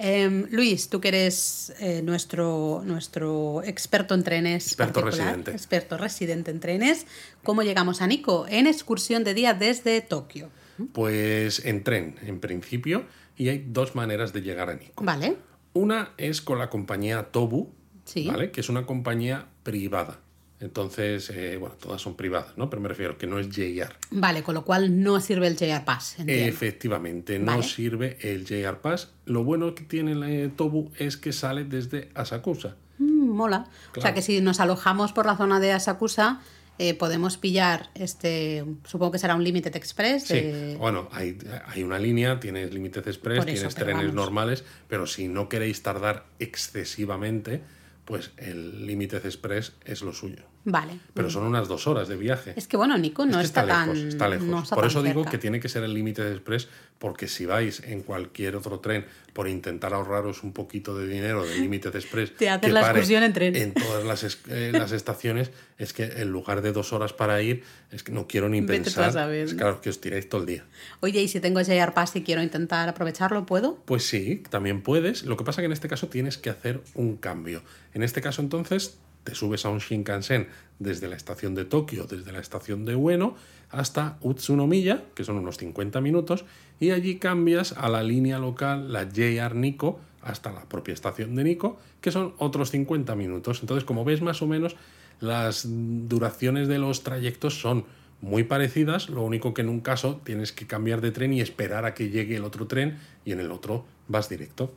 Em, 0.04 0.48
Luis, 0.50 0.90
tú 0.90 1.00
que 1.00 1.10
eres 1.10 1.74
eh, 1.80 2.02
nuestro, 2.02 2.82
nuestro 2.84 3.62
experto 3.64 4.16
en 4.16 4.24
trenes. 4.24 4.66
Experto 4.66 5.02
residente. 5.02 5.52
Experto 5.52 5.98
residente 5.98 6.50
en 6.50 6.60
trenes. 6.60 7.06
¿Cómo 7.44 7.62
llegamos 7.62 8.02
a 8.02 8.08
Nico? 8.08 8.48
En 8.50 8.66
excursión 8.66 9.24
de 9.24 9.36
día 9.36 9.54
desde 9.54 10.02
Tokio. 10.02 10.50
Pues 10.94 11.64
en 11.66 11.84
tren, 11.84 12.16
en 12.24 12.40
principio, 12.40 13.06
y 13.38 13.50
hay 13.50 13.64
dos 13.68 13.94
maneras 13.94 14.34
de 14.34 14.42
llegar 14.42 14.70
a 14.72 14.74
Nico. 14.76 15.04
Vale. 15.04 15.38
Una 15.74 16.14
es 16.18 16.42
con 16.42 16.58
la 16.58 16.70
compañía 16.72 17.30
Tobu, 17.32 17.70
Sí. 18.06 18.26
¿vale? 18.26 18.50
Que 18.52 18.62
es 18.62 18.70
una 18.70 18.88
compañía 18.88 19.46
privada. 19.62 20.20
Entonces, 20.62 21.30
eh, 21.32 21.58
bueno, 21.58 21.76
todas 21.76 22.02
son 22.02 22.16
privadas, 22.16 22.56
¿no? 22.56 22.70
Pero 22.70 22.82
me 22.82 22.88
refiero 22.88 23.18
que 23.18 23.26
no 23.26 23.40
es 23.40 23.48
JR. 23.50 23.96
Vale, 24.12 24.44
con 24.44 24.54
lo 24.54 24.64
cual 24.64 25.02
no 25.02 25.20
sirve 25.20 25.48
el 25.48 25.58
JR 25.58 25.84
Pass. 25.84 26.20
entiendo. 26.20 26.46
Efectivamente, 26.46 27.40
no 27.40 27.54
Vale. 27.54 27.64
sirve 27.64 28.18
el 28.22 28.46
JR 28.46 28.80
Pass. 28.80 29.10
Lo 29.26 29.44
bueno 29.44 29.74
que 29.74 29.84
tiene 29.84 30.14
la 30.14 30.30
eh, 30.30 30.52
Tobu 30.56 30.92
es 30.98 31.18
que 31.18 31.34
sale 31.34 31.64
desde 31.64 32.10
Asakusa. 32.14 32.76
Mm, 33.00 33.30
mola. 33.30 33.68
O 33.98 34.02
sea 34.02 34.14
que 34.14 34.22
si 34.22 34.40
nos 34.40 34.60
alojamos 34.60 35.14
por 35.14 35.26
la 35.26 35.36
zona 35.36 35.60
de 35.60 35.72
Asakusa, 35.72 36.42
eh, 36.78 36.94
podemos 36.94 37.38
pillar 37.38 37.90
este, 37.96 38.64
supongo 38.86 39.14
que 39.14 39.20
será 39.20 39.36
un 39.36 39.44
Limited 39.44 39.76
Express. 39.76 40.24
Sí, 40.26 40.76
bueno, 40.78 41.10
hay, 41.12 41.38
hay 41.66 41.84
una 41.84 41.98
línea, 41.98 42.40
tienes 42.40 42.72
Limited 42.74 43.08
Express, 43.08 43.40
eso, 43.40 43.46
tienes 43.46 43.76
trenes 43.76 43.96
vamos. 43.98 44.14
normales, 44.14 44.64
pero 44.88 45.08
si 45.08 45.28
no 45.28 45.50
queréis 45.50 45.82
tardar 45.82 46.26
excesivamente, 46.40 47.62
pues 48.06 48.32
el 48.38 48.86
Limited 48.86 49.26
Express 49.26 49.74
es 49.86 50.02
lo 50.02 50.14
suyo. 50.14 50.51
Vale. 50.64 51.00
Pero 51.14 51.30
son 51.30 51.44
unas 51.44 51.68
dos 51.68 51.88
horas 51.88 52.08
de 52.08 52.16
viaje. 52.18 52.54
Es 52.56 52.68
que 52.68 52.78
bueno, 52.78 52.98
Nico 52.98 53.26
no 53.26 53.32
Es 53.34 53.38
que 53.38 53.60
está, 53.60 53.66
tan. 53.68 53.94
lejos, 53.94 54.04
está 54.14 54.28
lejos. 54.30 54.46
no 54.48 54.62
está 54.62 54.76
por 54.76 54.86
eso 54.86 55.02
digo 55.02 55.22
cerca. 55.22 55.32
que 55.32 55.38
tiene 55.40 55.60
que 55.60 55.70
ser 55.70 55.84
el 55.84 55.94
Limited 55.94 56.32
Express, 56.32 56.68
porque 57.00 57.28
si 57.28 57.46
vais 57.48 57.82
en 57.84 58.04
cualquier 58.04 58.56
otro 58.56 58.80
tren 58.80 59.06
por 59.34 59.48
intentar 59.48 59.94
ahorraros 59.94 60.44
un 60.44 60.54
poquito 60.54 60.96
de 60.96 61.08
dinero 61.08 61.44
del 61.46 61.62
Limited 61.62 61.96
Express, 61.96 62.36
Te 62.38 62.50
haces 62.50 62.72
la 62.72 62.82
excursión 62.82 63.24
en 63.24 63.34
tren. 63.34 63.56
En 63.56 63.74
todas 63.74 64.04
las, 64.06 64.24
es- 64.24 64.40
eh, 64.50 64.70
las 64.72 64.92
estaciones, 64.92 65.50
es 65.80 65.94
que 65.94 66.04
en 66.04 66.30
lugar 66.32 66.62
de 66.62 66.72
dos 66.74 66.94
horas 66.94 67.12
para 67.14 67.42
ir, 67.42 67.64
es 67.92 68.04
que 68.04 68.12
no 68.12 68.28
quiero 68.28 68.48
ni 68.48 68.62
pensar. 68.62 69.12
saber, 69.14 69.46
Es 69.46 69.54
¿no? 69.54 69.58
claro 69.60 69.82
que 69.82 69.90
os 69.90 70.00
tiráis 70.00 70.30
todo 70.30 70.42
el 70.42 70.48
día. 70.48 70.66
Oye, 71.00 71.22
y 71.24 71.28
si 71.28 71.40
tengo 71.40 71.60
JR 71.62 71.94
Pass 71.94 72.16
y 72.18 72.22
quiero 72.22 72.44
intentar 72.44 72.88
aprovecharlo, 72.88 73.48
¿puedo? 73.48 73.78
Pues 73.86 74.04
sí, 74.08 74.44
también 74.52 74.82
puedes. 74.84 75.24
Lo 75.24 75.38
que 75.38 75.44
pasa 75.44 75.62
que 75.62 75.66
en 75.66 75.72
este 75.72 75.88
caso 75.88 76.08
tienes 76.08 76.38
que 76.38 76.52
hacer 76.52 76.82
un 76.94 77.18
cambio. 77.18 77.64
En 77.96 78.04
este 78.04 78.22
caso, 78.22 78.42
entonces, 78.44 79.00
te 79.24 79.36
subes 79.36 79.66
a 79.66 79.70
un 79.70 79.80
Shinkansen 79.80 80.48
desde 80.80 81.08
la 81.08 81.16
estación 81.16 81.54
de 81.56 81.66
Tokio, 81.66 82.06
desde 82.06 82.32
la 82.32 82.40
estación 82.40 82.86
de 82.86 82.96
Ueno, 82.96 83.36
hasta 83.70 84.18
Utsunomiya, 84.22 85.04
que 85.16 85.24
son 85.24 85.38
unos 85.38 85.58
50 85.58 86.02
minutos, 86.02 86.46
y 86.80 86.92
allí 86.92 87.18
cambias 87.18 87.74
a 87.74 87.90
la 87.90 88.04
línea 88.04 88.40
local, 88.40 88.92
la 88.92 89.08
JR 89.08 89.56
Nico, 89.56 90.00
hasta 90.22 90.52
la 90.52 90.66
propia 90.66 90.94
estación 90.94 91.36
de 91.36 91.44
Nico, 91.44 91.80
que 92.00 92.12
son 92.12 92.34
otros 92.38 92.72
50 92.72 93.16
minutos. 93.16 93.60
Entonces, 93.62 93.84
como 93.84 94.06
ves, 94.06 94.22
más 94.22 94.42
o 94.42 94.48
menos 94.48 94.76
las 95.20 95.66
duraciones 95.68 96.68
de 96.68 96.80
los 96.80 97.04
trayectos 97.04 97.60
son 97.60 97.86
muy 98.22 98.44
parecidas, 98.44 99.10
lo 99.10 99.24
único 99.24 99.54
que 99.54 99.62
en 99.62 99.70
un 99.70 99.80
caso 99.82 100.22
tienes 100.24 100.52
que 100.52 100.68
cambiar 100.68 101.02
de 101.02 101.12
tren 101.12 101.34
y 101.34 101.42
esperar 101.42 101.86
a 101.86 101.94
que 101.94 102.10
llegue 102.10 102.36
el 102.36 102.44
otro 102.44 102.68
tren 102.68 103.00
y 103.26 103.32
en 103.32 103.40
el 103.40 103.52
otro 103.52 103.86
vas 104.08 104.30
directo. 104.30 104.74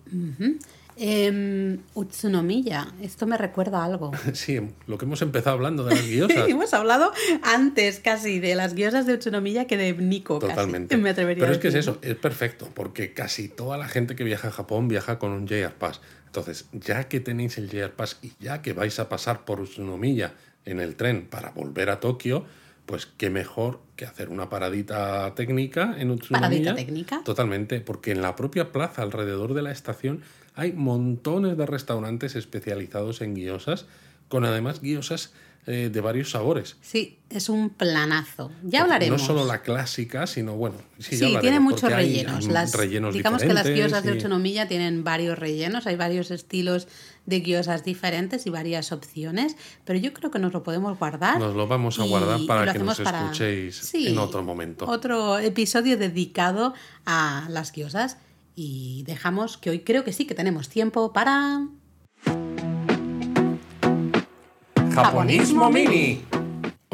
Em, 0.97 1.81
Utsunomiya, 1.95 2.93
esto 3.03 3.27
me 3.27 3.37
recuerda 3.37 3.83
a 3.83 3.85
algo. 3.85 4.13
Sí, 4.35 4.61
lo 4.87 4.99
que 4.99 5.05
hemos 5.05 5.23
empezado 5.23 5.57
hablando 5.57 5.85
de 5.85 5.95
las 5.97 6.07
guiosas. 6.07 6.49
Hemos 6.49 6.73
hablado 6.75 7.13
antes 7.43 8.01
casi 8.01 8.39
de 8.39 8.55
las 8.55 8.75
guiosas 8.75 9.07
de 9.07 9.15
Utsunomiya 9.15 9.67
que 9.67 9.77
de 9.77 9.93
Nico. 9.95 10.39
casi. 10.39 10.53
Totalmente. 10.53 10.97
Me 10.97 11.11
atrevería 11.11 11.41
Pero 11.43 11.53
a 11.53 11.55
es 11.55 11.61
que 11.61 11.69
es 11.69 11.75
eso, 11.75 11.99
es 12.03 12.15
perfecto, 12.15 12.69
porque 12.75 13.13
casi 13.13 13.49
toda 13.49 13.77
la 13.77 13.89
gente 13.89 14.15
que 14.15 14.25
viaja 14.25 14.49
a 14.49 14.51
Japón 14.51 14.89
viaja 14.89 15.19
con 15.19 15.33
un 15.33 15.47
JR 15.47 15.73
Pass. 15.73 16.01
Entonces, 16.27 16.67
ya 16.73 17.09
que 17.09 17.21
tenéis 17.21 17.59
el 17.59 17.69
JR 17.71 17.93
Pass 17.93 18.19
y 18.23 18.33
ya 18.41 18.63
que 18.63 18.73
vais 18.73 18.99
a 18.99 19.09
pasar 19.09 19.45
por 19.45 19.61
Utsunomiya 19.61 20.35
en 20.65 20.81
el 20.81 20.97
tren 20.97 21.27
para 21.29 21.51
volver 21.51 21.91
a 21.91 22.01
Tokio, 22.01 22.45
pues 22.87 23.07
qué 23.07 23.31
mejor 23.31 23.81
que 23.97 24.05
hacer 24.05 24.29
una 24.29 24.49
paradita 24.49 25.35
técnica 25.35 25.95
en 25.99 26.11
Utsunomiya. 26.11 26.49
¿Paradita 26.49 26.75
técnica? 26.75 27.23
Totalmente, 27.25 27.81
porque 27.81 28.13
en 28.13 28.21
la 28.23 28.37
propia 28.37 28.73
plaza 28.73 29.03
alrededor 29.03 29.55
de 29.55 29.63
la 29.63 29.71
estación 29.71 30.23
hay 30.55 30.73
montones 30.73 31.57
de 31.57 31.67
restaurantes 31.67 32.37
especializados 32.37 33.21
en 33.21 33.35
guiosas, 33.35 33.87
con 34.29 34.45
además 34.45 34.81
guiosas 34.81 35.33
eh, 35.67 35.89
de 35.91 36.01
varios 36.03 36.31
sabores. 36.31 36.77
Sí, 36.83 37.19
es 37.31 37.49
un 37.49 37.71
planazo. 37.71 38.53
Ya 38.63 38.83
hablaremos. 38.83 39.19
No 39.21 39.27
solo 39.27 39.47
la 39.47 39.63
clásica, 39.63 40.27
sino 40.27 40.57
bueno. 40.57 40.77
Sí, 40.99 41.17
ya 41.17 41.27
Sí, 41.29 41.37
tiene 41.41 41.59
muchos 41.59 41.91
rellenos. 41.91 42.45
hay 42.45 42.53
Las, 42.53 42.75
rellenos 42.75 43.15
digamos 43.15 43.43
que 43.43 43.55
las 43.55 43.67
guiosas 43.67 44.05
de 44.05 44.13
Utsunomiya 44.13 44.69
tienen 44.69 45.05
varios 45.05 45.39
rellenos, 45.39 45.87
hay 45.87 45.97
varios 45.97 46.31
estilos 46.31 46.87
de 47.25 47.41
guiosas 47.41 47.83
diferentes 47.83 48.47
y 48.47 48.51
varias 48.51 48.93
opciones, 48.93 49.57
pero 49.87 49.99
yo 49.99 50.13
creo 50.13 50.31
que 50.31 50.39
nos 50.39 50.53
lo 50.53 50.63
podemos 50.63 50.99
guardar. 50.99 51.39
Nos 51.39 51.55
lo 51.57 51.67
vamos 51.67 51.99
a 51.99 52.05
guardar 52.05 52.41
para 52.47 52.71
que 52.75 52.79
nos 52.81 53.01
para- 53.01 53.21
escuchéis 53.23 53.77
Sí, 53.77 54.09
en 54.09 54.19
otro 54.19 54.43
momento. 54.43 54.85
Otro 54.87 55.39
episodio 55.39 55.97
dedicado 55.97 56.75
a 57.07 57.47
las 57.49 57.73
guiosas 57.73 58.19
y 58.55 59.03
dejamos 59.07 59.57
que 59.59 59.71
hoy 59.71 59.81
creo 59.81 60.05
que 60.05 60.13
sí 60.13 60.27
que 60.27 60.35
tenemos 60.35 60.69
tiempo 60.69 61.13
para... 61.13 61.67
Japonismo 64.93 65.71
Mini. 65.71 66.23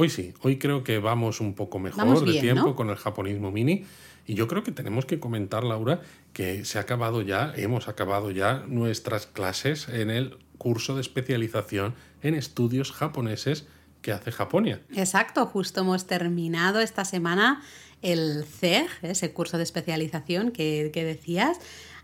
Hoy 0.01 0.09
sí, 0.09 0.33
hoy 0.41 0.59
creo 0.59 0.83
que 0.83 0.99
vamos 0.99 1.43
un 1.43 1.53
poco 1.53 1.79
mejor 1.79 2.07
Vamos 2.07 2.25
de 2.25 2.41
tiempo 2.41 2.69
¿no? 2.69 2.75
con 2.75 2.89
el 2.89 2.97
japonismo 2.97 3.51
mini. 3.51 3.85
Y 4.27 4.33
yo 4.33 4.49
creo 4.49 4.63
que 4.63 4.73
tenemos 4.73 5.05
que 5.05 5.21
comentar, 5.21 5.63
Laura, 5.63 6.01
que 6.33 6.65
se 6.65 6.79
ha 6.79 6.81
acabado 6.81 7.21
ya, 7.21 7.53
hemos 7.55 7.87
acabado 7.87 8.31
ya 8.31 8.65
nuestras 8.67 9.27
clases 9.27 9.91
en 9.91 10.09
el 10.09 10.39
curso 10.57 10.95
de 10.95 11.03
especialización 11.03 11.95
en 12.23 12.35
estudios 12.35 12.93
japoneses 12.93 13.67
que 14.01 14.13
hace 14.13 14.33
Japonia. 14.33 14.81
Exacto, 14.95 15.45
justo 15.45 15.83
hemos 15.83 16.07
terminado 16.07 16.81
esta 16.81 17.05
semana 17.05 17.63
el 18.03 18.45
CEG, 18.45 18.89
ese 19.03 19.33
curso 19.33 19.57
de 19.57 19.65
especialización 19.65 20.51
que, 20.51 20.91
decías. 20.95 21.59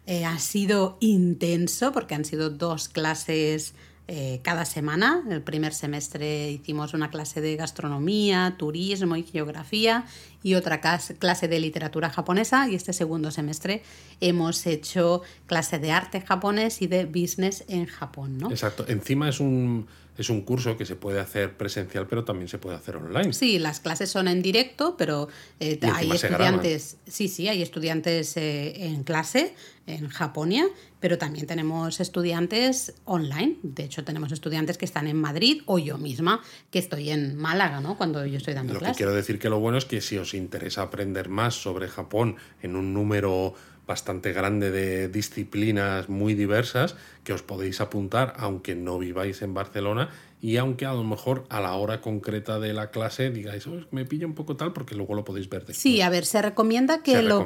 Eh, 0.07 0.25
ha 0.25 0.39
sido 0.39 0.99
intenso 1.01 1.91
porque 1.91 2.15
han 2.15 2.25
sido 2.25 2.49
dos 2.49 2.89
clases 2.89 3.75
eh, 4.09 4.41
cada 4.45 4.65
semana. 4.65 5.25
El 5.29 5.43
primer 5.43 5.75
semestre 5.75 6.51
hicimos 6.53 6.95
una 6.95 7.11
clase 7.11 7.41
de 7.41 7.57
gastronomía, 7.57 8.55
turismo 8.57 9.17
y 9.17 9.25
geografía 9.25 10.05
y 10.47 10.55
otra 10.55 10.81
clase 10.81 11.49
de 11.49 11.59
literatura 11.59 12.09
japonesa 12.09 12.69
y 12.69 12.77
este 12.77 12.93
segundo 12.93 13.33
semestre 13.33 13.83
hemos 14.21 14.65
hecho 14.69 15.23
clase 15.47 15.81
de 15.81 15.91
arte 15.91 16.21
japonés 16.21 16.83
y 16.83 16.87
de 16.87 17.05
business 17.05 17.65
en 17.67 17.87
Japón. 17.87 18.39
¿no? 18.39 18.53
Exacto. 18.53 18.85
Encima 18.87 19.29
es 19.29 19.41
un 19.41 19.89
es 20.19 20.31
un 20.31 20.43
curso 20.43 20.77
que 20.77 20.87
se 20.87 20.97
puede 20.97 21.21
hacer 21.21 21.57
presencial, 21.57 22.07
pero 22.07 22.25
también 22.25 22.49
se 22.49 22.59
puede 22.59 22.77
hacer 22.77 22.97
online. 22.97 23.33
Sí, 23.33 23.59
las 23.59 23.81
clases 23.81 24.11
son 24.11 24.29
en 24.29 24.41
directo, 24.41 24.97
pero 24.97 25.29
eh, 25.61 25.79
hay 25.93 26.11
estudiantes, 26.11 26.97
sí, 27.07 27.29
sí, 27.29 27.49
hay 27.49 27.61
estudiantes 27.61 28.37
eh, 28.37 28.87
en 28.87 29.05
clase 29.05 29.55
en 29.87 30.09
Japonia, 30.09 30.67
pero 31.01 31.19
también 31.19 31.47
tenemos 31.47 32.01
estudiantes 32.01 32.95
online. 33.05 33.57
De 33.63 33.85
hecho, 33.85 34.05
tenemos 34.05 34.33
estudiantes 34.33 34.79
que 34.79 34.85
están 34.85 35.07
en 35.07 35.17
Madrid 35.17 35.63
o 35.67 35.79
yo 35.79 35.99
misma, 35.99 36.43
que 36.71 36.79
estoy 36.79 37.11
en 37.11 37.37
Málaga, 37.37 37.81
¿no? 37.81 37.97
Cuando 37.97 38.25
yo 38.27 38.39
estoy 38.39 38.55
dando 38.55 38.73
lo 38.73 38.81
clases. 38.81 38.95
Lo 38.95 38.97
que 38.97 39.05
quiero 39.05 39.15
decir 39.15 39.39
que 39.39 39.49
lo 39.49 39.61
bueno 39.61 39.79
es 39.79 39.85
que 39.85 40.01
si 40.01 40.19
os 40.19 40.35
interesa 40.37 40.83
aprender 40.83 41.29
más 41.29 41.55
sobre 41.55 41.89
Japón 41.89 42.37
en 42.63 42.77
un 42.77 42.95
número 42.95 43.55
bastante 43.87 44.33
grande 44.33 44.71
de 44.71 45.09
disciplinas 45.09 46.09
muy 46.09 46.35
diversas 46.35 46.97
que 47.23 47.33
os 47.33 47.43
podéis 47.43 47.81
apuntar 47.81 48.35
aunque 48.37 48.75
no 48.75 48.99
viváis 48.99 49.43
en 49.43 49.55
Barcelona 49.55 50.11
y 50.41 50.59
aunque 50.59 50.85
a 50.85 50.93
lo 50.93 51.03
mejor 51.03 51.47
a 51.49 51.61
la 51.61 51.75
hora 51.75 52.01
concreta 52.01 52.59
de 52.59 52.73
la 52.75 52.91
clase 52.91 53.31
digáis, 53.31 53.67
me 53.91 54.05
pilla 54.05 54.27
un 54.27 54.35
poco 54.35 54.57
tal 54.57 54.73
porque 54.73 54.95
luego 54.95 55.15
lo 55.15 55.25
podéis 55.25 55.49
ver 55.49 55.61
después. 55.61 55.79
Sí, 55.79 56.03
a 56.03 56.11
ver, 56.11 56.27
se 56.27 56.43
recomienda 56.43 57.03
que, 57.03 57.23
lo, 57.23 57.45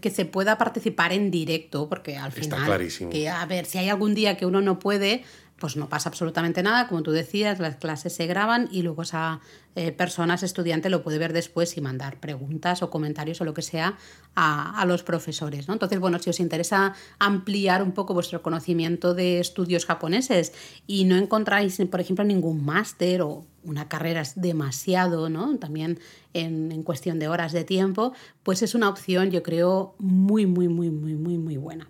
que 0.00 0.10
se 0.10 0.24
pueda 0.24 0.56
participar 0.56 1.12
en 1.12 1.30
directo 1.30 1.88
porque 1.88 2.16
al 2.16 2.32
final... 2.32 2.58
Está 2.58 2.64
clarísimo. 2.64 3.10
Que, 3.10 3.28
a 3.28 3.44
ver, 3.46 3.66
si 3.66 3.78
hay 3.78 3.88
algún 3.88 4.14
día 4.14 4.36
que 4.36 4.46
uno 4.46 4.62
no 4.62 4.78
puede, 4.78 5.22
pues 5.58 5.76
no 5.76 5.88
pasa 5.88 6.08
absolutamente 6.08 6.62
nada, 6.62 6.88
como 6.88 7.02
tú 7.02 7.12
decías, 7.12 7.60
las 7.60 7.76
clases 7.76 8.12
se 8.12 8.26
graban 8.26 8.68
y 8.72 8.82
luego 8.82 9.02
esa 9.02 9.40
eh, 9.76 9.92
persona, 9.92 10.34
estudiante, 10.34 10.90
lo 10.90 11.02
puede 11.02 11.18
ver 11.18 11.32
después 11.32 11.76
y 11.76 11.80
mandar 11.80 12.18
preguntas 12.20 12.82
o 12.82 12.90
comentarios 12.90 13.40
o 13.40 13.44
lo 13.44 13.54
que 13.54 13.62
sea 13.62 13.96
a, 14.34 14.84
los 14.86 15.02
profesores. 15.02 15.68
¿no? 15.68 15.74
Entonces, 15.74 15.98
bueno, 16.00 16.18
si 16.18 16.30
os 16.30 16.40
interesa 16.40 16.94
ampliar 17.18 17.82
un 17.82 17.92
poco 17.92 18.14
vuestro 18.14 18.42
conocimiento 18.42 19.14
de 19.14 19.40
estudios 19.40 19.86
japoneses 19.86 20.52
y 20.86 21.04
no 21.04 21.16
encontráis, 21.16 21.80
por 21.90 22.00
ejemplo, 22.00 22.24
ningún 22.24 22.64
máster 22.64 23.22
o 23.22 23.46
una 23.62 23.88
carrera 23.88 24.20
es 24.20 24.40
demasiado, 24.40 25.30
¿no? 25.30 25.56
También 25.58 25.98
en, 26.34 26.70
en 26.70 26.82
cuestión 26.82 27.18
de 27.18 27.28
horas 27.28 27.52
de 27.52 27.64
tiempo, 27.64 28.12
pues 28.42 28.62
es 28.62 28.74
una 28.74 28.88
opción, 28.88 29.30
yo 29.30 29.42
creo, 29.42 29.94
muy, 29.98 30.46
muy, 30.46 30.68
muy, 30.68 30.90
muy, 30.90 31.14
muy, 31.14 31.38
muy 31.38 31.56
buena. 31.56 31.88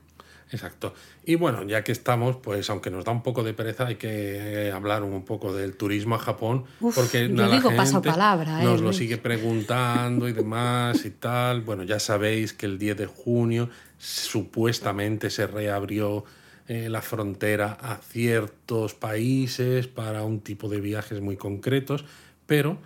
Exacto. 0.54 0.94
Y 1.24 1.34
bueno, 1.34 1.64
ya 1.64 1.82
que 1.82 1.90
estamos, 1.90 2.36
pues 2.36 2.70
aunque 2.70 2.88
nos 2.88 3.04
da 3.04 3.10
un 3.10 3.24
poco 3.24 3.42
de 3.42 3.54
pereza, 3.54 3.88
hay 3.88 3.96
que 3.96 4.70
hablar 4.72 5.02
un 5.02 5.24
poco 5.24 5.52
del 5.52 5.76
turismo 5.76 6.14
a 6.14 6.18
Japón, 6.20 6.64
porque 6.94 7.28
yo 7.28 7.50
digo 7.50 7.70
palabra, 8.02 8.62
nos 8.62 8.80
lo 8.80 8.92
sigue 8.92 9.18
preguntando 9.18 10.28
y 10.28 10.32
demás 10.32 11.04
y 11.04 11.10
tal. 11.10 11.62
Bueno, 11.62 11.82
ya 11.82 11.98
sabéis 11.98 12.52
que 12.52 12.66
el 12.66 12.78
10 12.78 12.96
de 12.96 13.06
junio 13.06 13.68
supuestamente 13.98 15.28
se 15.28 15.48
reabrió 15.48 16.24
eh, 16.68 16.88
la 16.88 17.02
frontera 17.02 17.76
a 17.80 17.96
ciertos 17.96 18.94
países 18.94 19.88
para 19.88 20.22
un 20.22 20.38
tipo 20.38 20.68
de 20.68 20.80
viajes 20.80 21.20
muy 21.20 21.36
concretos, 21.36 22.04
pero 22.46 22.78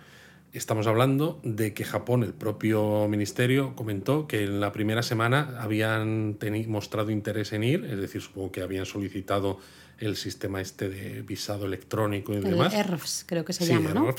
Estamos 0.51 0.87
hablando 0.87 1.39
de 1.43 1.73
que 1.73 1.83
Japón, 1.83 2.23
el 2.23 2.33
propio 2.33 3.07
ministerio, 3.07 3.75
comentó 3.75 4.27
que 4.27 4.43
en 4.43 4.59
la 4.59 4.71
primera 4.71 5.03
semana 5.03 5.57
habían 5.59 6.37
mostrado 6.67 7.11
interés 7.11 7.53
en 7.53 7.63
ir, 7.63 7.85
es 7.85 7.99
decir, 7.99 8.21
supongo 8.21 8.51
que 8.51 8.61
habían 8.61 8.87
solicitado 8.87 9.59
el 9.99 10.15
sistema 10.15 10.59
este 10.59 10.89
de 10.89 11.21
visado 11.21 11.65
electrónico 11.65 12.33
y 12.33 12.37
el 12.37 12.43
demás. 12.43 12.73
ERFS, 12.73 13.25
creo 13.27 13.45
que 13.45 13.53
se 13.53 13.67
llama, 13.67 13.93
¿no? 13.93 14.13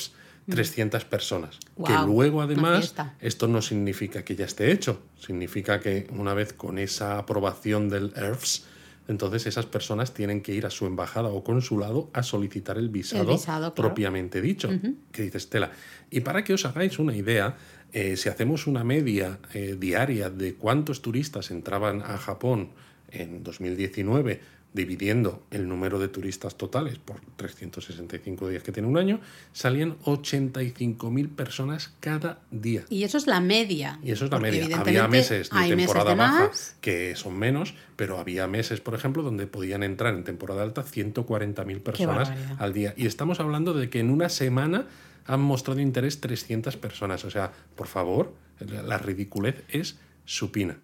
300 0.49 1.05
mm. 1.05 1.09
personas. 1.09 1.59
que 1.85 1.93
luego, 2.07 2.43
además, 2.43 2.95
esto 3.20 3.49
no 3.49 3.61
significa 3.61 4.24
que 4.24 4.37
ya 4.37 4.45
esté 4.45 4.70
hecho, 4.70 5.03
significa 5.18 5.81
que 5.81 6.07
una 6.11 6.35
vez 6.35 6.53
con 6.53 6.78
esa 6.78 7.18
aprobación 7.18 7.89
del 7.89 8.12
ERFS, 8.14 8.66
entonces 9.11 9.45
esas 9.47 9.67
personas 9.67 10.15
tienen 10.15 10.41
que 10.41 10.55
ir 10.55 10.67
a 10.67 10.71
su 10.71 10.87
embajada 10.87 11.29
o 11.31 11.43
consulado 11.43 12.11
a 12.13 12.23
solicitar 12.23 12.79
el 12.79 12.91
visado, 12.91 13.75
propiamente 13.75 14.41
dicho. 14.41 14.71
Que 15.11 15.23
dice 15.23 15.39
Estela. 15.39 15.73
Y 16.11 16.21
para 16.21 16.45
que 16.45 16.55
os 16.55 16.65
hagáis 16.65 17.01
una 17.01 17.17
idea, 17.17 17.57
eh, 17.93 18.17
si 18.17 18.29
hacemos 18.29 18.69
una 18.69 18.85
media 18.85 19.41
eh, 19.53 19.77
diaria 19.77 20.31
de 20.31 20.55
cuántos 20.55 21.03
turistas 21.03 21.51
entraban 21.51 22.03
a 22.03 22.19
Japón 22.19 22.71
en 23.11 23.43
2019 23.43 24.60
dividiendo 24.73 25.43
el 25.51 25.68
número 25.68 25.99
de 25.99 26.09
turistas 26.09 26.57
totales 26.57 26.99
por 26.99 27.21
365 27.37 28.49
días 28.49 28.62
que 28.62 28.73
tiene 28.73 28.89
un 28.89 28.99
año, 28.99 29.21
salían 29.53 29.99
85.000 30.01 31.29
personas 31.35 31.93
cada 32.01 32.39
día. 32.51 32.85
Y 32.89 33.03
eso 33.03 33.18
es 33.18 33.27
la 33.27 33.41
media. 33.41 33.99
Y 34.03 34.12
eso 34.12 34.27
es 34.27 34.31
la 34.31 34.39
media. 34.39 34.79
Había 34.79 35.09
meses 35.09 35.51
de 35.51 35.77
temporada 35.77 36.14
baja 36.14 36.51
que 36.81 37.16
son 37.16 37.37
menos, 37.37 37.75
pero 37.97 38.18
había 38.18 38.47
meses, 38.47 38.81
por 38.81 38.95
ejemplo, 38.95 39.23
donde 39.23 39.47
podían 39.47 39.83
entrar 39.83 40.14
en 40.14 40.25
temporada 40.25 40.62
alta 40.62 40.85
140.000 40.85 41.81
personas 41.81 42.33
al 42.59 42.73
día. 42.73 42.95
Y 42.97 43.07
estamos 43.07 43.41
hablando 43.41 43.75
de 43.75 43.91
que 43.91 44.01
en 44.01 44.11
una 44.11 44.29
semana 44.29 44.87
han 45.27 45.41
mostrado 45.41 45.81
interés 45.81 46.21
300 46.21 46.77
personas. 46.77 47.25
O 47.25 47.31
sea, 47.31 47.53
por 47.75 47.89
favor, 47.89 48.35
la 48.61 48.99
ridiculez 48.99 49.64
es 49.68 49.99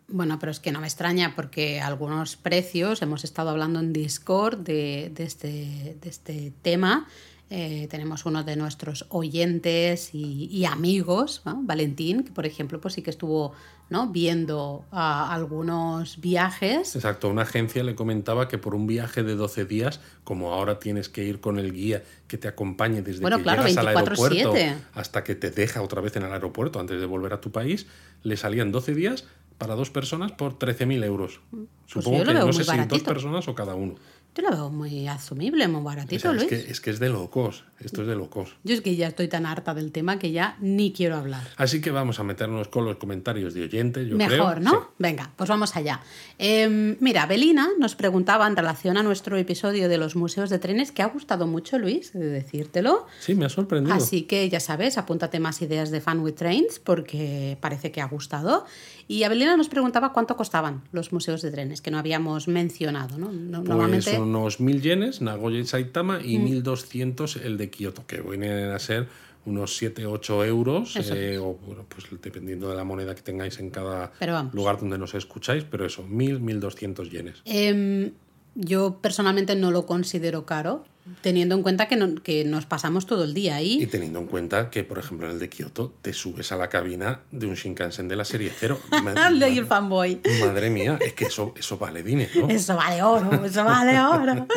Bueno, 0.08 0.38
pero 0.38 0.50
es 0.50 0.60
que 0.60 0.72
no 0.72 0.80
me 0.80 0.86
extraña 0.86 1.34
porque 1.36 1.80
algunos 1.80 2.36
precios, 2.36 3.02
hemos 3.02 3.24
estado 3.24 3.50
hablando 3.50 3.80
en 3.80 3.92
Discord 3.92 4.58
de, 4.58 5.12
este, 5.18 5.96
de 6.00 6.08
este 6.08 6.52
tema, 6.62 7.06
eh, 7.48 7.86
tenemos 7.88 8.26
uno 8.26 8.42
de 8.42 8.56
nuestros 8.56 9.06
oyentes 9.08 10.10
y, 10.12 10.64
amigos, 10.64 11.42
Valentín, 11.44 12.24
que 12.24 12.32
por 12.32 12.44
ejemplo 12.44 12.80
pues 12.80 12.94
sí 12.94 13.02
que 13.02 13.10
estuvo 13.10 13.52
¿no? 13.88 14.08
viendo 14.08 14.84
algunos 14.90 16.20
viajes. 16.20 16.96
Exacto, 16.96 17.28
una 17.28 17.42
agencia 17.42 17.84
le 17.84 17.94
comentaba 17.94 18.48
que 18.48 18.58
por 18.58 18.74
un 18.74 18.88
viaje 18.88 19.22
de 19.22 19.36
12 19.36 19.64
días, 19.64 20.00
como 20.24 20.52
ahora 20.52 20.80
tienes 20.80 21.08
que 21.08 21.22
ir 21.22 21.40
con 21.40 21.60
el 21.60 21.72
guía 21.72 22.02
que 22.26 22.36
te 22.36 22.48
acompañe 22.48 23.02
desde 23.02 23.24
que 23.24 23.36
llegas 23.36 23.76
al 23.76 23.88
aeropuerto 23.88 24.54
hasta 24.94 25.22
que 25.22 25.36
te 25.36 25.52
deja 25.52 25.82
otra 25.82 26.00
vez 26.00 26.16
en 26.16 26.24
el 26.24 26.32
aeropuerto 26.32 26.80
antes 26.80 26.98
de 26.98 27.06
volver 27.06 27.32
a 27.32 27.40
tu 27.40 27.52
país, 27.52 27.86
le 28.24 28.36
salían 28.36 28.72
12 28.72 28.92
días 28.92 29.24
para 29.58 29.74
dos 29.74 29.90
personas 29.90 30.32
por 30.32 30.58
13.000 30.58 31.04
euros. 31.04 31.40
Pues 31.50 31.64
Supongo 31.86 32.24
que 32.24 32.34
no 32.34 32.52
sé 32.52 32.64
si 32.64 32.76
dos 32.86 33.02
personas 33.02 33.48
o 33.48 33.54
cada 33.54 33.74
uno. 33.74 33.94
Yo 34.36 34.42
lo 34.42 34.50
veo 34.50 34.70
muy 34.70 35.08
asumible, 35.08 35.66
muy 35.66 35.82
baratito, 35.82 36.30
es 36.32 36.44
Que, 36.44 36.56
es 36.56 36.80
que 36.82 36.90
es 36.90 36.98
de 36.98 37.08
locos, 37.08 37.64
esto 37.80 38.02
es 38.02 38.08
de 38.08 38.14
locos. 38.14 38.54
Yo 38.64 38.74
es 38.74 38.82
que 38.82 38.94
ya 38.94 39.08
estoy 39.08 39.28
tan 39.28 39.46
harta 39.46 39.72
del 39.72 39.92
tema 39.92 40.18
que 40.18 40.30
ya 40.30 40.58
ni 40.60 40.92
quiero 40.92 41.16
hablar. 41.16 41.42
Así 41.56 41.80
que 41.80 41.90
vamos 41.90 42.20
a 42.20 42.22
meternos 42.22 42.68
con 42.68 42.84
los 42.84 42.96
comentarios 42.96 43.54
de 43.54 43.62
oyentes, 43.62 44.06
yo 44.06 44.16
Mejor, 44.16 44.60
¿no? 44.60 44.90
Venga, 44.98 45.32
pues 45.36 45.48
vamos 45.48 45.74
allá. 45.74 46.02
Em, 46.36 46.98
mira, 47.00 47.24
Belina 47.24 47.68
nos 47.78 47.94
preguntaba 47.94 48.46
en 48.46 48.56
relación 48.56 48.98
a 48.98 49.02
nuestro 49.02 49.38
episodio 49.38 49.88
de 49.88 49.96
los 49.96 50.16
museos 50.16 50.50
de 50.50 50.58
trenes, 50.58 50.92
que 50.92 51.00
ha 51.00 51.06
gustado 51.06 51.46
mucho, 51.46 51.78
Luis, 51.78 52.12
de 52.12 52.26
decírtelo. 52.26 53.06
Sí, 53.20 53.34
me 53.34 53.46
ha 53.46 53.48
sorprendido. 53.48 53.96
Así 53.96 54.22
que 54.22 54.50
ya 54.50 54.60
sabes, 54.60 54.98
apúntate 54.98 55.40
más 55.40 55.62
ideas 55.62 55.90
de 55.90 56.02
Fan 56.02 56.20
with 56.20 56.34
Trains, 56.34 56.78
porque 56.78 57.56
parece 57.62 57.90
que 57.90 58.02
ha 58.02 58.06
gustado. 58.06 58.66
Y 59.08 59.22
Abelina 59.22 59.56
nos 59.56 59.68
preguntaba 59.68 60.12
cuánto 60.12 60.36
costaban 60.36 60.82
los 60.92 61.12
museos 61.12 61.40
de 61.40 61.50
trenes, 61.50 61.80
que 61.80 61.90
no 61.90 61.98
habíamos 61.98 62.48
mencionado. 62.48 63.16
¿no? 63.16 63.28
Pues 63.28 63.40
Normalmente... 63.40 64.25
unos 64.26 64.60
mil 64.60 64.82
yenes, 64.82 65.20
Nagoya 65.20 65.58
y 65.58 65.64
Saitama, 65.64 66.20
y 66.22 66.38
1.200 66.38 67.42
el 67.42 67.56
de 67.56 67.70
Kioto, 67.70 68.06
que 68.06 68.20
vienen 68.20 68.70
a 68.70 68.78
ser 68.78 69.08
unos 69.46 69.76
7, 69.76 70.06
8 70.06 70.44
euros, 70.44 70.96
eh, 70.96 71.38
o 71.38 71.56
pues 71.88 72.06
dependiendo 72.20 72.68
de 72.68 72.76
la 72.76 72.84
moneda 72.84 73.14
que 73.14 73.22
tengáis 73.22 73.58
en 73.60 73.70
cada 73.70 74.12
lugar 74.52 74.78
donde 74.78 74.98
nos 74.98 75.14
escucháis, 75.14 75.64
pero 75.64 75.86
eso, 75.86 76.04
1.000, 76.04 76.40
1.200 76.40 77.10
yenes. 77.10 77.42
Eh, 77.44 78.12
yo 78.56 78.98
personalmente 79.00 79.54
no 79.54 79.70
lo 79.70 79.86
considero 79.86 80.46
caro, 80.46 80.84
teniendo 81.20 81.54
en 81.54 81.62
cuenta 81.62 81.88
que, 81.88 82.14
que, 82.22 82.44
nos 82.44 82.66
pasamos 82.66 83.06
todo 83.06 83.24
el 83.24 83.34
día 83.34 83.56
ahí. 83.56 83.82
Y 83.82 83.86
teniendo 83.86 84.18
en 84.18 84.26
cuenta 84.26 84.70
que, 84.70 84.82
por 84.82 84.98
ejemplo, 84.98 85.26
en 85.26 85.34
el 85.34 85.38
de 85.38 85.48
Kioto 85.48 85.94
te 86.02 86.12
subes 86.12 86.50
a 86.52 86.56
la 86.56 86.68
cabina 86.68 87.20
de 87.30 87.46
un 87.46 87.54
Shinkansen 87.54 88.08
de 88.08 88.16
la 88.16 88.24
serie 88.24 88.50
cero. 88.58 88.80
de 88.90 89.46
el 89.46 89.66
fanboy. 89.66 90.20
Madre 90.40 90.70
mía, 90.70 90.98
es 91.00 91.12
que 91.12 91.26
eso, 91.26 91.54
eso 91.56 91.78
vale 91.78 92.02
dinero. 92.02 92.48
Eso 92.56 92.76
vale 92.76 93.02
oro, 93.02 93.44
eso 93.44 93.64
vale 93.64 94.00
oro. 94.00 94.46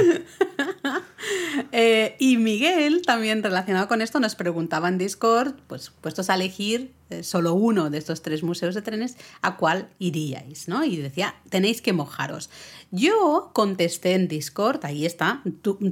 Eh, 1.72 2.16
y 2.18 2.38
Miguel, 2.38 3.02
también 3.06 3.44
relacionado 3.44 3.88
con 3.88 4.02
esto, 4.02 4.20
nos 4.20 4.36
preguntaba 4.36 4.88
en 4.88 4.98
Discord, 4.98 5.54
pues 5.68 5.92
puestos 6.02 6.30
a 6.30 6.36
elegir 6.36 6.94
solo 7.22 7.54
uno 7.54 7.90
de 7.90 7.98
estos 7.98 8.22
tres 8.22 8.44
museos 8.44 8.76
de 8.76 8.82
trenes, 8.82 9.18
¿a 9.42 9.58
cuál 9.58 9.90
iríais? 10.00 10.68
¿no? 10.68 10.84
Y 10.84 10.98
decía, 10.98 11.36
tenéis 11.50 11.82
que 11.82 11.94
mojaros. 11.94 12.50
Yo 12.92 13.52
contesté 13.54 14.14
en 14.14 14.28
Discord, 14.28 14.84
ahí 14.84 15.06
está, 15.06 15.44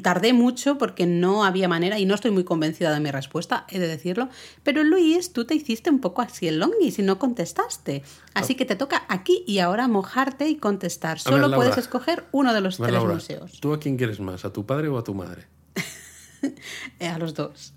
tardé 0.01 0.34
mucho 0.34 0.78
porque 0.78 1.05
no 1.05 1.43
había 1.43 1.68
manera 1.68 1.99
y 1.99 2.05
no 2.05 2.15
estoy 2.15 2.32
muy 2.32 2.43
convencida 2.43 2.93
de 2.93 2.99
mi 2.99 3.11
respuesta, 3.11 3.65
he 3.70 3.80
de 3.80 3.88
decirlo, 3.88 4.30
pero 4.63 4.84
Luis, 4.84 5.34
tú 5.34 5.45
te 5.45 5.53
hiciste 5.53 5.89
un 5.89 5.99
poco 5.99 6.22
así 6.22 6.47
el 6.47 6.59
longis 6.59 6.99
y 6.99 7.03
no 7.03 7.20
contestaste. 7.20 8.03
Así 8.34 8.55
que 8.55 8.65
te 8.65 8.76
toca 8.76 9.05
aquí 9.09 9.43
y 9.47 9.59
ahora 9.59 9.88
mojarte 9.88 10.47
y 10.49 10.55
contestar. 10.55 11.20
Solo 11.20 11.53
puedes 11.53 11.78
escoger 11.78 12.26
uno 12.32 12.53
de 12.53 12.61
los 12.61 12.78
tres 12.78 13.03
museos. 13.03 13.59
¿Tú 13.59 13.74
a 13.74 13.80
quién 13.80 13.97
quieres 13.97 14.20
más? 14.20 14.45
¿A 14.45 14.53
tu 14.53 14.65
padre 14.65 14.88
o 14.88 14.97
a 14.97 15.03
tu 15.03 15.13
madre? 15.13 15.47
a 16.99 17.18
los 17.18 17.34
dos. 17.34 17.74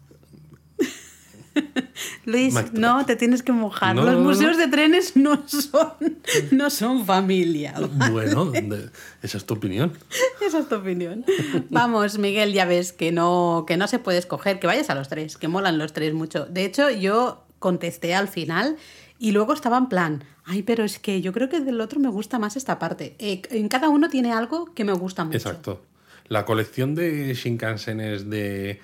Luis, 2.25 2.55
no, 2.73 3.05
te 3.07 3.17
tienes 3.17 3.43
que 3.43 3.53
mojar. 3.53 3.97
Los 3.97 4.19
museos 4.19 4.57
de 4.57 4.69
trenes 4.69 5.17
no 5.17 5.47
son, 5.49 6.19
no 6.51 6.71
son 6.71 7.05
familia. 7.05 7.75
Bueno, 8.11 8.53
esa 9.23 9.39
es 9.39 9.45
tu 9.45 9.55
opinión. 9.55 9.93
Esa 10.47 10.61
es 10.61 10.69
tu 10.69 10.77
opinión. 10.77 11.25
Vamos, 11.69 12.19
Miguel, 12.19 12.53
ya 12.53 12.65
ves 12.65 12.93
que 12.93 13.13
no, 13.13 13.65
que 13.67 13.77
no 13.77 13.87
se 13.87 13.99
puede 13.99 14.19
escoger, 14.19 14.59
que 14.59 14.67
vayas 14.67 14.91
a 14.91 14.95
los 14.95 15.09
tres, 15.09 15.37
que 15.37 15.49
molan 15.49 15.79
los 15.79 15.93
tres 15.93 16.15
mucho. 16.15 16.47
De 16.47 16.65
hecho, 16.65 16.91
yo 16.91 17.45
contesté 17.59 18.15
al 18.15 18.27
final 18.27 18.77
y 19.19 19.33
luego 19.33 19.53
estaba 19.53 19.79
en 19.79 19.89
plan, 19.89 20.25
ay, 20.45 20.63
pero 20.63 20.83
es 20.83 20.99
que 20.99 21.21
yo 21.21 21.33
creo 21.33 21.49
que 21.49 21.61
del 21.61 21.81
otro 21.81 22.01
me 22.01 22.09
gusta 22.09 22.39
más 22.39 22.57
esta 22.57 22.79
parte. 22.79 23.17
Eh, 23.19 23.43
en 23.51 23.69
cada 23.69 23.89
uno 23.89 24.09
tiene 24.09 24.33
algo 24.33 24.73
que 24.75 24.85
me 24.85 24.93
gusta 24.93 25.25
mucho. 25.25 25.37
Exacto. 25.37 25.83
La 26.27 26.45
colección 26.45 26.95
de 26.95 27.35
Shinkansenes 27.35 28.31
de 28.31 28.81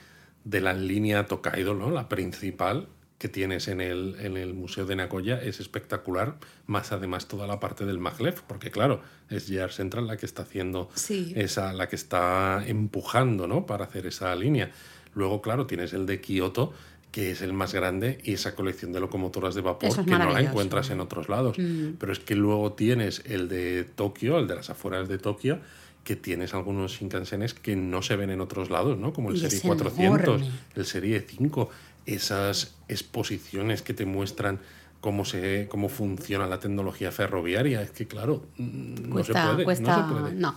de 0.47 0.61
la 0.61 0.73
línea 0.73 1.27
Tokaido, 1.27 1.75
¿no? 1.75 1.91
la 1.91 2.09
principal 2.09 2.89
que 3.19 3.29
tienes 3.29 3.67
en 3.67 3.81
el, 3.81 4.15
en 4.21 4.37
el 4.37 4.55
Museo 4.55 4.87
de 4.87 4.95
Nagoya 4.95 5.43
es 5.43 5.59
espectacular, 5.59 6.37
más 6.67 6.93
además 6.93 7.27
toda 7.27 7.47
la 7.47 7.59
parte 7.59 7.85
del 7.85 7.99
maglev, 7.99 8.43
porque 8.47 8.71
claro, 8.71 9.01
es 9.29 9.49
JR 9.49 9.73
Central 9.73 10.07
la 10.07 10.17
que 10.17 10.27
está 10.27 10.43
haciendo 10.43 10.89
esa, 11.35 11.73
la 11.73 11.89
que 11.89 11.97
está 11.97 12.63
empujando 12.65 13.49
¿no? 13.49 13.67
para 13.67 13.87
hacer 13.87 14.07
esa 14.07 14.35
línea. 14.37 14.71
Luego, 15.15 15.43
claro, 15.43 15.67
tienes 15.67 15.95
el 15.95 16.07
de 16.07 16.21
Kioto, 16.21 16.73
que 17.11 17.31
es 17.31 17.41
el 17.41 17.55
más 17.55 17.73
grande, 17.73 18.19
y 18.23 18.35
esa 18.35 18.55
colección 18.55 18.93
de 18.93 19.01
locomotoras 19.01 19.55
de 19.55 19.63
vapor 19.63 20.05
que 20.05 20.11
no 20.11 20.31
la 20.31 20.43
encuentras 20.43 20.91
en 20.91 21.01
otros 21.01 21.29
lados. 21.29 21.59
Mm. 21.59 21.95
Pero 21.99 22.13
es 22.13 22.21
que 22.21 22.37
luego 22.37 22.75
tienes 22.75 23.23
el 23.25 23.49
de 23.49 23.85
Tokio, 23.85 24.39
el 24.39 24.47
de 24.47 24.55
las 24.55 24.71
afueras 24.71 25.09
de 25.09 25.19
Tokio, 25.19 25.59
que 26.07 26.15
tienes 26.15 26.55
algunos 26.55 26.93
Shinkansenes 26.93 27.53
que 27.53 27.75
no 27.75 28.01
se 28.01 28.15
ven 28.15 28.31
en 28.31 28.41
otros 28.41 28.71
lados, 28.71 28.97
¿no? 28.97 29.13
Como 29.13 29.31
el 29.31 29.41
Serie 29.41 29.61
400, 29.61 30.43
el 30.77 30.87
Serie 30.87 31.21
5, 31.21 31.69
esas 32.07 32.77
exposiciones 32.87 33.83
que 33.83 33.93
te 33.93 34.07
muestran 34.07 34.61
cómo 35.01 35.25
se 35.25 35.67
cómo 35.69 35.89
funciona 35.89 36.47
la 36.47 36.61
tecnología 36.61 37.11
ferroviaria. 37.11 37.83
Es 37.83 37.91
que 37.91 38.07
claro, 38.07 38.47
mm, 38.57 39.09
no, 39.09 39.25
se 39.25 39.33
puede, 39.33 39.81
no 39.81 40.55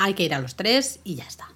hay 0.00 0.14
que 0.14 0.24
ir 0.24 0.34
a 0.34 0.40
los 0.40 0.56
tres 0.56 0.98
y 1.04 1.14
ya 1.14 1.24
está. 1.24 1.48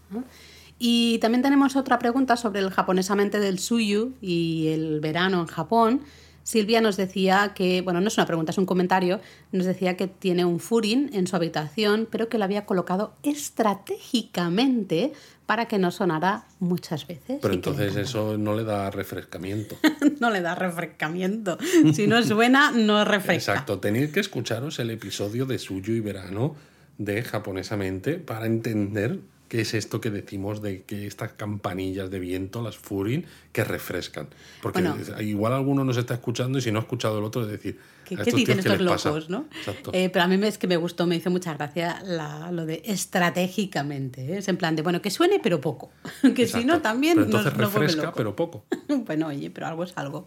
Y 0.79 1.19
también 1.19 1.43
tenemos 1.43 1.75
otra 1.75 1.99
pregunta 1.99 2.37
sobre 2.37 2.61
el 2.61 2.71
japonesamente 2.71 3.41
del 3.41 3.59
suyu 3.59 4.13
y 4.21 4.69
el 4.69 5.01
verano 5.01 5.41
en 5.41 5.47
Japón. 5.47 6.03
Silvia 6.43 6.81
nos 6.81 6.97
decía 6.97 7.53
que, 7.55 7.83
bueno, 7.83 8.01
no 8.01 8.09
es 8.09 8.17
una 8.17 8.27
pregunta, 8.27 8.53
es 8.53 8.59
un 8.59 8.67
comentario, 8.67 9.21
nos 9.53 9.67
decía 9.67 9.97
que 9.97 10.07
tiene 10.07 10.45
un 10.45 10.61
furin 10.61 11.11
en 11.13 11.27
su 11.27 11.37
habitación, 11.37 12.09
pero 12.11 12.29
que 12.29 12.39
lo 12.39 12.45
había 12.45 12.67
colocado 12.67 13.15
estratégicamente 13.23 15.13
para 15.47 15.67
que 15.67 15.79
no 15.79 15.91
sonara 15.91 16.45
muchas 16.61 17.07
veces. 17.07 17.39
Pero 17.43 17.55
entonces 17.55 17.97
eso 17.97 18.39
no 18.39 18.55
le 18.55 18.65
da 18.65 18.91
refrescamiento. 18.91 19.77
no 20.21 20.31
le 20.31 20.41
da 20.41 20.55
refrescamiento. 20.55 21.59
Si 21.93 22.07
no 22.07 22.23
suena, 22.23 22.71
no 22.71 23.05
refresca. 23.05 23.53
Exacto, 23.53 23.79
tenéis 23.79 24.11
que 24.13 24.21
escucharos 24.21 24.79
el 24.79 24.91
episodio 24.91 25.47
de 25.47 25.59
Suyo 25.59 25.95
y 25.95 26.01
Verano 26.01 26.57
de 26.99 27.23
Japonesamente 27.23 28.15
para 28.15 28.47
entender 28.47 29.21
¿Qué 29.53 29.61
es 29.61 29.75
esto 29.75 30.01
que 30.01 30.11
decimos 30.11 30.63
de 30.63 30.85
que 30.85 31.07
estas 31.07 31.35
campanillas 31.35 32.11
de 32.11 32.19
viento, 32.19 32.63
las 32.63 32.79
Furin, 32.79 33.27
que 33.53 33.65
refrescan? 33.65 34.29
Porque 34.63 34.83
igual 35.21 35.53
alguno 35.53 35.85
nos 35.85 35.99
está 35.99 36.15
escuchando 36.15 36.57
y 36.57 36.63
si 36.63 36.73
no 36.73 36.79
ha 36.79 36.81
escuchado 36.81 37.19
el 37.19 37.25
otro, 37.25 37.43
es 37.43 37.49
decir, 37.49 37.79
¿qué, 38.07 38.17
¿qué 38.17 38.33
dicen 38.33 38.61
estos 38.61 38.81
locos? 38.81 39.29
¿no? 39.29 39.45
Eh, 39.93 40.09
pero 40.09 40.25
a 40.25 40.27
mí 40.29 40.43
es 40.47 40.57
que 40.57 40.67
me 40.67 40.79
gustó, 40.79 41.07
me 41.07 41.17
hizo 41.17 41.29
mucha 41.29 41.53
gracia 41.53 42.03
lo 42.51 42.65
de 42.65 42.81
estratégicamente. 42.87 44.23
¿eh? 44.23 44.39
Es 44.39 44.49
en 44.49 44.57
plan 44.57 44.75
de, 44.75 44.81
bueno, 44.81 45.03
que 45.03 45.11
suene, 45.11 45.39
pero 45.39 45.61
poco. 45.61 45.91
que 46.35 46.47
si 46.47 46.65
no, 46.65 46.81
también. 46.81 47.17
Pero 47.17 47.27
entonces 47.27 47.53
refresca, 47.53 48.15
pero 48.15 48.35
poco. 48.35 48.65
bueno, 49.05 49.27
oye, 49.27 49.51
pero 49.51 49.67
algo 49.67 49.85
es 49.85 49.93
algo. 49.97 50.25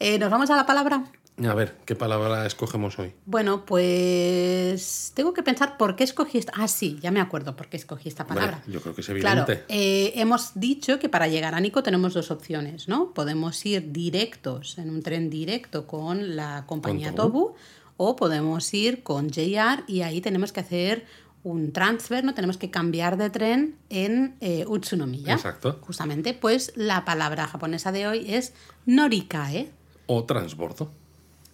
Eh, 0.00 0.18
¿Nos 0.18 0.30
vamos 0.30 0.48
a 0.48 0.56
la 0.56 0.64
palabra? 0.64 1.04
A 1.42 1.54
ver, 1.54 1.76
¿qué 1.84 1.96
palabra 1.96 2.46
escogemos 2.46 2.96
hoy? 3.00 3.12
Bueno, 3.26 3.64
pues 3.66 5.10
tengo 5.14 5.34
que 5.34 5.42
pensar 5.42 5.76
por 5.76 5.96
qué 5.96 6.04
escogí 6.04 6.38
esta. 6.38 6.52
Ah, 6.54 6.68
sí, 6.68 6.98
ya 7.02 7.10
me 7.10 7.20
acuerdo 7.20 7.56
por 7.56 7.68
qué 7.68 7.76
escogí 7.76 8.08
esta 8.08 8.24
palabra. 8.24 8.62
yo 8.68 8.80
creo 8.80 8.94
que 8.94 9.00
es 9.00 9.08
evidente. 9.08 9.44
Claro, 9.44 9.62
eh, 9.68 10.12
hemos 10.14 10.52
dicho 10.54 11.00
que 11.00 11.08
para 11.08 11.26
llegar 11.26 11.56
a 11.56 11.60
Nico 11.60 11.82
tenemos 11.82 12.14
dos 12.14 12.30
opciones, 12.30 12.86
¿no? 12.88 13.12
Podemos 13.12 13.66
ir 13.66 13.90
directos, 13.90 14.78
en 14.78 14.90
un 14.90 15.02
tren 15.02 15.28
directo 15.28 15.88
con 15.88 16.36
la 16.36 16.64
compañía 16.66 17.12
Tobu, 17.12 17.54
o 17.96 18.14
podemos 18.14 18.72
ir 18.72 19.02
con 19.02 19.28
JR 19.30 19.82
y 19.88 20.02
ahí 20.02 20.20
tenemos 20.20 20.52
que 20.52 20.60
hacer 20.60 21.04
un 21.42 21.72
transfer, 21.72 22.24
¿no? 22.24 22.34
Tenemos 22.34 22.58
que 22.58 22.70
cambiar 22.70 23.16
de 23.16 23.30
tren 23.30 23.76
en 23.90 24.36
eh, 24.40 24.64
Utsunomiya. 24.68 25.34
Exacto. 25.34 25.80
Justamente, 25.82 26.32
pues 26.32 26.72
la 26.76 27.04
palabra 27.04 27.48
japonesa 27.48 27.90
de 27.90 28.06
hoy 28.06 28.32
es 28.32 28.54
norikae. 28.86 29.72
O 30.06 30.24
transbordo. 30.24 30.90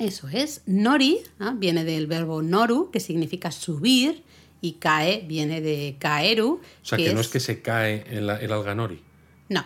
Eso 0.01 0.29
es. 0.29 0.63
Nori 0.67 1.19
viene 1.57 1.85
del 1.85 2.07
verbo 2.07 2.43
noru, 2.43 2.91
que 2.91 3.01
significa 3.01 3.53
subir, 3.53 4.25
y 4.63 4.73
kae 4.73 5.25
viene 5.27 5.61
de 5.61 5.97
kaeru. 5.99 6.61
O 6.83 6.85
sea, 6.85 6.99
que, 6.99 7.13
no 7.13 7.21
es... 7.21 7.29
que 7.29 7.41
se 7.41 7.61
cae 7.63 8.05
el, 8.09 8.29
el 8.31 8.53
alga 8.53 8.75
nori. 8.75 9.03
No. 9.49 9.65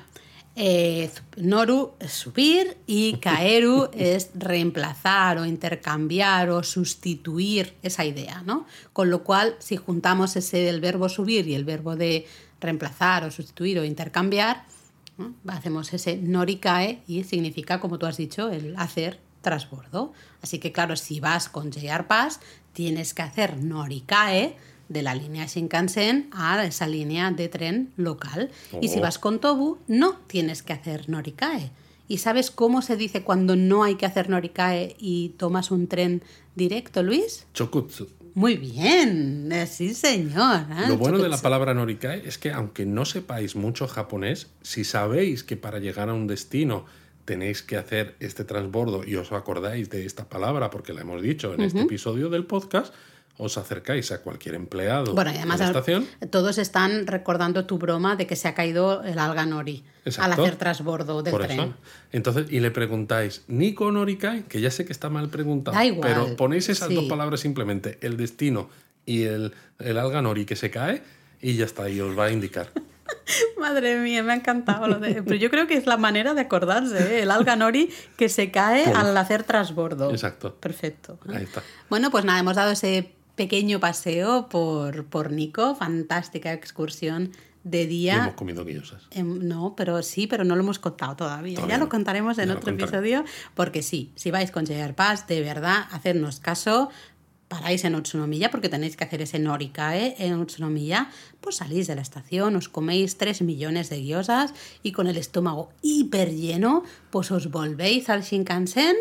Eh, 0.57 1.11
noru 1.37 1.95
es 1.99 2.13
subir 2.13 2.77
y 2.87 3.15
kaeru 3.21 3.91
es 3.93 4.31
reemplazar 4.35 5.39
o 5.39 5.45
intercambiar 5.45 6.51
o 6.51 6.63
sustituir 6.63 7.75
esa 7.83 8.05
idea, 8.05 8.43
¿no? 8.47 8.67
Con 8.93 9.11
lo 9.11 9.25
cual, 9.25 9.57
si 9.59 9.77
juntamos 9.77 10.37
ese 10.37 10.59
del 10.59 10.81
verbo 10.81 11.09
subir 11.09 11.49
y 11.49 11.55
el 11.55 11.65
verbo 11.65 11.97
de 11.97 12.27
reemplazar 12.61 13.25
o 13.25 13.31
sustituir 13.31 13.79
o 13.79 13.85
intercambiar, 13.85 14.65
hacemos 15.47 15.93
ese 15.93 16.17
nori 16.17 16.57
kae 16.57 17.03
y 17.07 17.25
significa, 17.25 17.81
como 17.81 17.99
tú 17.99 18.07
has 18.07 18.17
dicho, 18.17 18.51
el 18.51 18.75
hacer 18.77 19.19
transbordo. 19.45 20.13
Así 20.43 20.59
que 20.59 20.73
claro, 20.73 20.97
si 20.97 21.21
vas 21.21 21.49
con 21.49 21.71
JR 21.71 22.09
Pass, 22.09 22.41
tienes 22.73 23.15
que 23.15 23.23
hacer 23.23 23.63
Norikae 23.63 24.57
de 24.89 25.03
la 25.03 25.15
línea 25.15 25.47
Shinkansen 25.47 26.29
a 26.33 26.65
esa 26.65 26.89
línea 26.89 27.31
de 27.31 27.49
tren 27.49 27.93
local. 27.97 28.51
Y 28.81 28.89
si 28.89 28.99
oh. 28.99 29.03
vas 29.03 29.21
con 29.21 29.39
Tobu, 29.39 29.79
no 29.87 30.17
tienes 30.27 30.65
que 30.65 30.73
hacer 30.73 31.09
Norikae. 31.09 31.71
¿Y 32.07 32.19
sabes 32.19 32.51
cómo 32.51 32.83
se 32.83 32.97
dice 32.97 33.23
cuando 33.23 33.57
no 33.57 33.83
hay 33.83 33.95
que 33.95 34.07
hacer 34.07 34.29
Norikae 34.29 34.97
y 34.99 35.31
tomas 35.39 35.71
un 35.71 35.87
tren 35.87 36.23
directo, 36.55 37.03
Luis? 37.03 37.47
Chokutsu. 37.55 38.09
Muy 38.35 38.57
bien, 38.57 39.49
eh, 39.53 39.67
sí 39.67 39.95
señor. 39.95 40.67
¿eh? 40.71 40.89
Lo 40.89 40.97
bueno 40.97 41.19
de 41.19 41.29
la 41.29 41.39
palabra 41.39 41.73
Norikae 41.73 42.27
es 42.27 42.37
que 42.37 42.51
aunque 42.51 42.85
no 42.85 43.05
sepáis 43.05 43.55
mucho 43.55 43.87
japonés, 43.87 44.49
si 44.61 44.83
sabéis 44.83 45.45
que 45.45 45.57
para 45.57 45.79
llegar 45.79 46.09
a 46.09 46.15
un 46.15 46.27
destino 46.27 46.85
tenéis 47.25 47.63
que 47.63 47.77
hacer 47.77 48.17
este 48.21 48.45
transbordo 48.45 49.05
y 49.05 49.17
os 49.17 49.33
acordáis 49.33 49.91
de 49.91 50.07
esta 50.07 50.29
palabra 50.29 50.71
porque 50.71 50.93
la 50.93 51.03
hemos 51.03 51.23
dicho 51.23 51.55
en 51.55 51.63
este 51.63 51.83
episodio 51.83 52.29
del 52.29 52.45
podcast, 52.45 52.95
os 53.37 53.59
acercáis 53.59 54.13
a 54.13 54.23
cualquier 54.23 54.55
empleado 54.55 55.13
bueno, 55.13 55.31
además, 55.31 55.59
de 55.59 55.65
la 55.65 55.71
estación. 55.71 56.07
Todos 56.31 56.59
están 56.59 57.07
recordando 57.07 57.67
tu 57.67 57.79
broma 57.79 58.15
de 58.15 58.27
que 58.27 58.37
se 58.37 58.47
ha 58.47 58.55
caído 58.55 59.03
el 59.03 59.19
alga 59.19 59.45
nori 59.45 59.85
al 60.19 60.33
hacer 60.33 60.57
transbordo 60.57 61.23
del 61.23 61.37
tren. 61.39 61.75
Entonces, 62.13 62.47
y 62.51 62.61
le 62.61 62.71
preguntáis, 62.71 63.43
¿Nico 63.49 63.91
Norikai? 63.91 64.45
Que 64.45 64.61
ya 64.61 64.71
sé 64.71 64.85
que 64.85 64.93
está 64.93 65.11
mal 65.11 65.31
preguntado, 65.31 65.77
pero 66.01 66.37
ponéis 66.37 66.69
esas 66.69 66.95
dos 66.95 67.05
palabras 67.07 67.41
simplemente, 67.41 67.99
el 68.03 68.17
destino 68.17 68.69
y 69.05 69.25
el, 69.25 69.53
el 69.81 69.99
alga 69.99 70.23
nori 70.23 70.45
que 70.45 70.57
se 70.57 70.71
cae, 70.71 71.03
y 71.43 71.57
ya 71.57 71.65
está, 71.65 71.89
y 71.91 72.01
os 72.01 72.17
va 72.17 72.27
a 72.27 72.31
indicar. 72.31 72.71
Madre 73.59 73.99
mía, 73.99 74.23
me 74.23 74.33
ha 74.33 74.37
encantado 74.37 74.87
lo 74.89 74.99
de... 74.99 75.23
Pero 75.23 75.37
yo 75.37 75.51
creo 75.51 75.67
que 75.67 75.77
es 75.77 75.87
la 75.87 75.97
manera 75.97 76.35
de 76.35 76.43
acordarse, 76.43 77.17
¿eh? 77.17 77.23
el 77.23 77.31
alga 77.31 77.57
nori 77.57 77.91
que 78.17 78.29
se 78.29 78.51
cae 78.51 78.87
al 78.87 79.17
hacer 79.17 79.45
transbordo. 79.45 80.11
Exacto. 80.11 80.55
Perfecto. 80.57 81.19
Ahí 81.29 81.45
está. 81.45 81.63
Bueno, 81.91 82.11
pues 82.11 82.25
nada, 82.25 82.39
hemos 82.39 82.57
dado 82.57 82.73
ese 82.73 83.13
pequeño 83.37 83.81
paseo 83.81 84.49
por, 84.49 85.05
por 85.07 85.33
Nico, 85.33 85.75
fantástica 85.75 86.53
excursión 86.53 87.33
de 87.65 87.87
día. 87.87 88.17
hemos 88.17 88.35
comido 88.35 88.65
guillosas. 88.65 89.09
Em, 89.11 89.49
no, 89.49 89.75
pero 89.75 90.03
sí, 90.03 90.27
pero 90.27 90.45
no 90.45 90.55
lo 90.55 90.63
hemos 90.63 90.79
contado 90.79 91.17
todavía. 91.17 91.67
ya 91.67 91.79
lo 91.79 91.89
contaremos 91.89 92.39
en 92.39 92.51
otro 92.51 92.71
episodio, 92.71 93.25
porque 93.55 93.83
sí, 93.83 94.13
si 94.15 94.31
vais 94.31 94.51
con 94.51 94.67
JR 94.67 94.95
Pass, 94.95 95.27
de 95.27 95.41
verdad, 95.41 95.87
hacednos 95.91 96.41
caso, 96.41 96.91
paráis 97.55 97.85
en 97.85 97.95
Utsunomiya 97.95 98.51
porque 98.51 98.69
tenéis 98.69 98.97
que 98.97 99.05
hacer 99.05 99.23
ese 99.23 99.39
Norikae 99.39 100.17
en 100.19 100.35
Utsunomiya, 100.35 101.09
pues 101.41 101.57
salís 101.57 101.87
de 101.87 101.95
la 101.95 102.03
estación, 102.03 102.57
os 102.57 102.69
coméis 102.69 103.17
3 103.17 103.43
millones 103.43 103.91
de 103.91 104.03
gyozas 104.03 104.53
y 104.83 104.91
con 104.91 105.07
el 105.07 105.17
estómago 105.17 105.71
hiper 105.81 106.33
lleno, 106.35 106.83
pues 107.11 107.31
os 107.31 107.53
volvéis 107.53 108.09
al 108.11 108.23
Shinkansen 108.23 108.97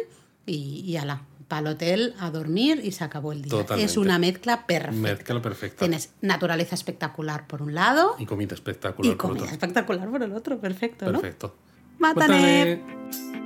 y, 0.46 0.84
y 0.86 0.98
ala, 0.98 1.24
para 1.48 1.62
el 1.62 1.68
hotel 1.74 2.14
a 2.20 2.30
dormir 2.30 2.80
y 2.84 2.92
se 2.92 3.04
acabó 3.04 3.32
el 3.32 3.42
día. 3.42 3.50
Totalmente. 3.50 3.92
Es 3.92 3.98
una 3.98 4.20
mezcla 4.20 4.68
perfecta. 4.68 5.02
Mezcla 5.02 5.42
perfecta. 5.42 5.80
Tienes 5.80 6.12
naturaleza 6.22 6.76
espectacular 6.76 7.48
por 7.48 7.64
un 7.64 7.74
lado 7.74 8.16
Y 8.20 8.28
comida 8.28 8.54
espectacular 8.54 9.12
y 9.12 9.16
por 9.16 9.30
comida 9.30 9.44
otro. 9.46 9.54
espectacular 9.56 10.10
por 10.12 10.22
el 10.22 10.32
otro. 10.34 10.60
Perfecto, 10.60 11.06
¿no? 11.12 11.22
Perfecto. 11.22 11.56
Mátane. 11.98 12.82
Mátane. 12.84 13.43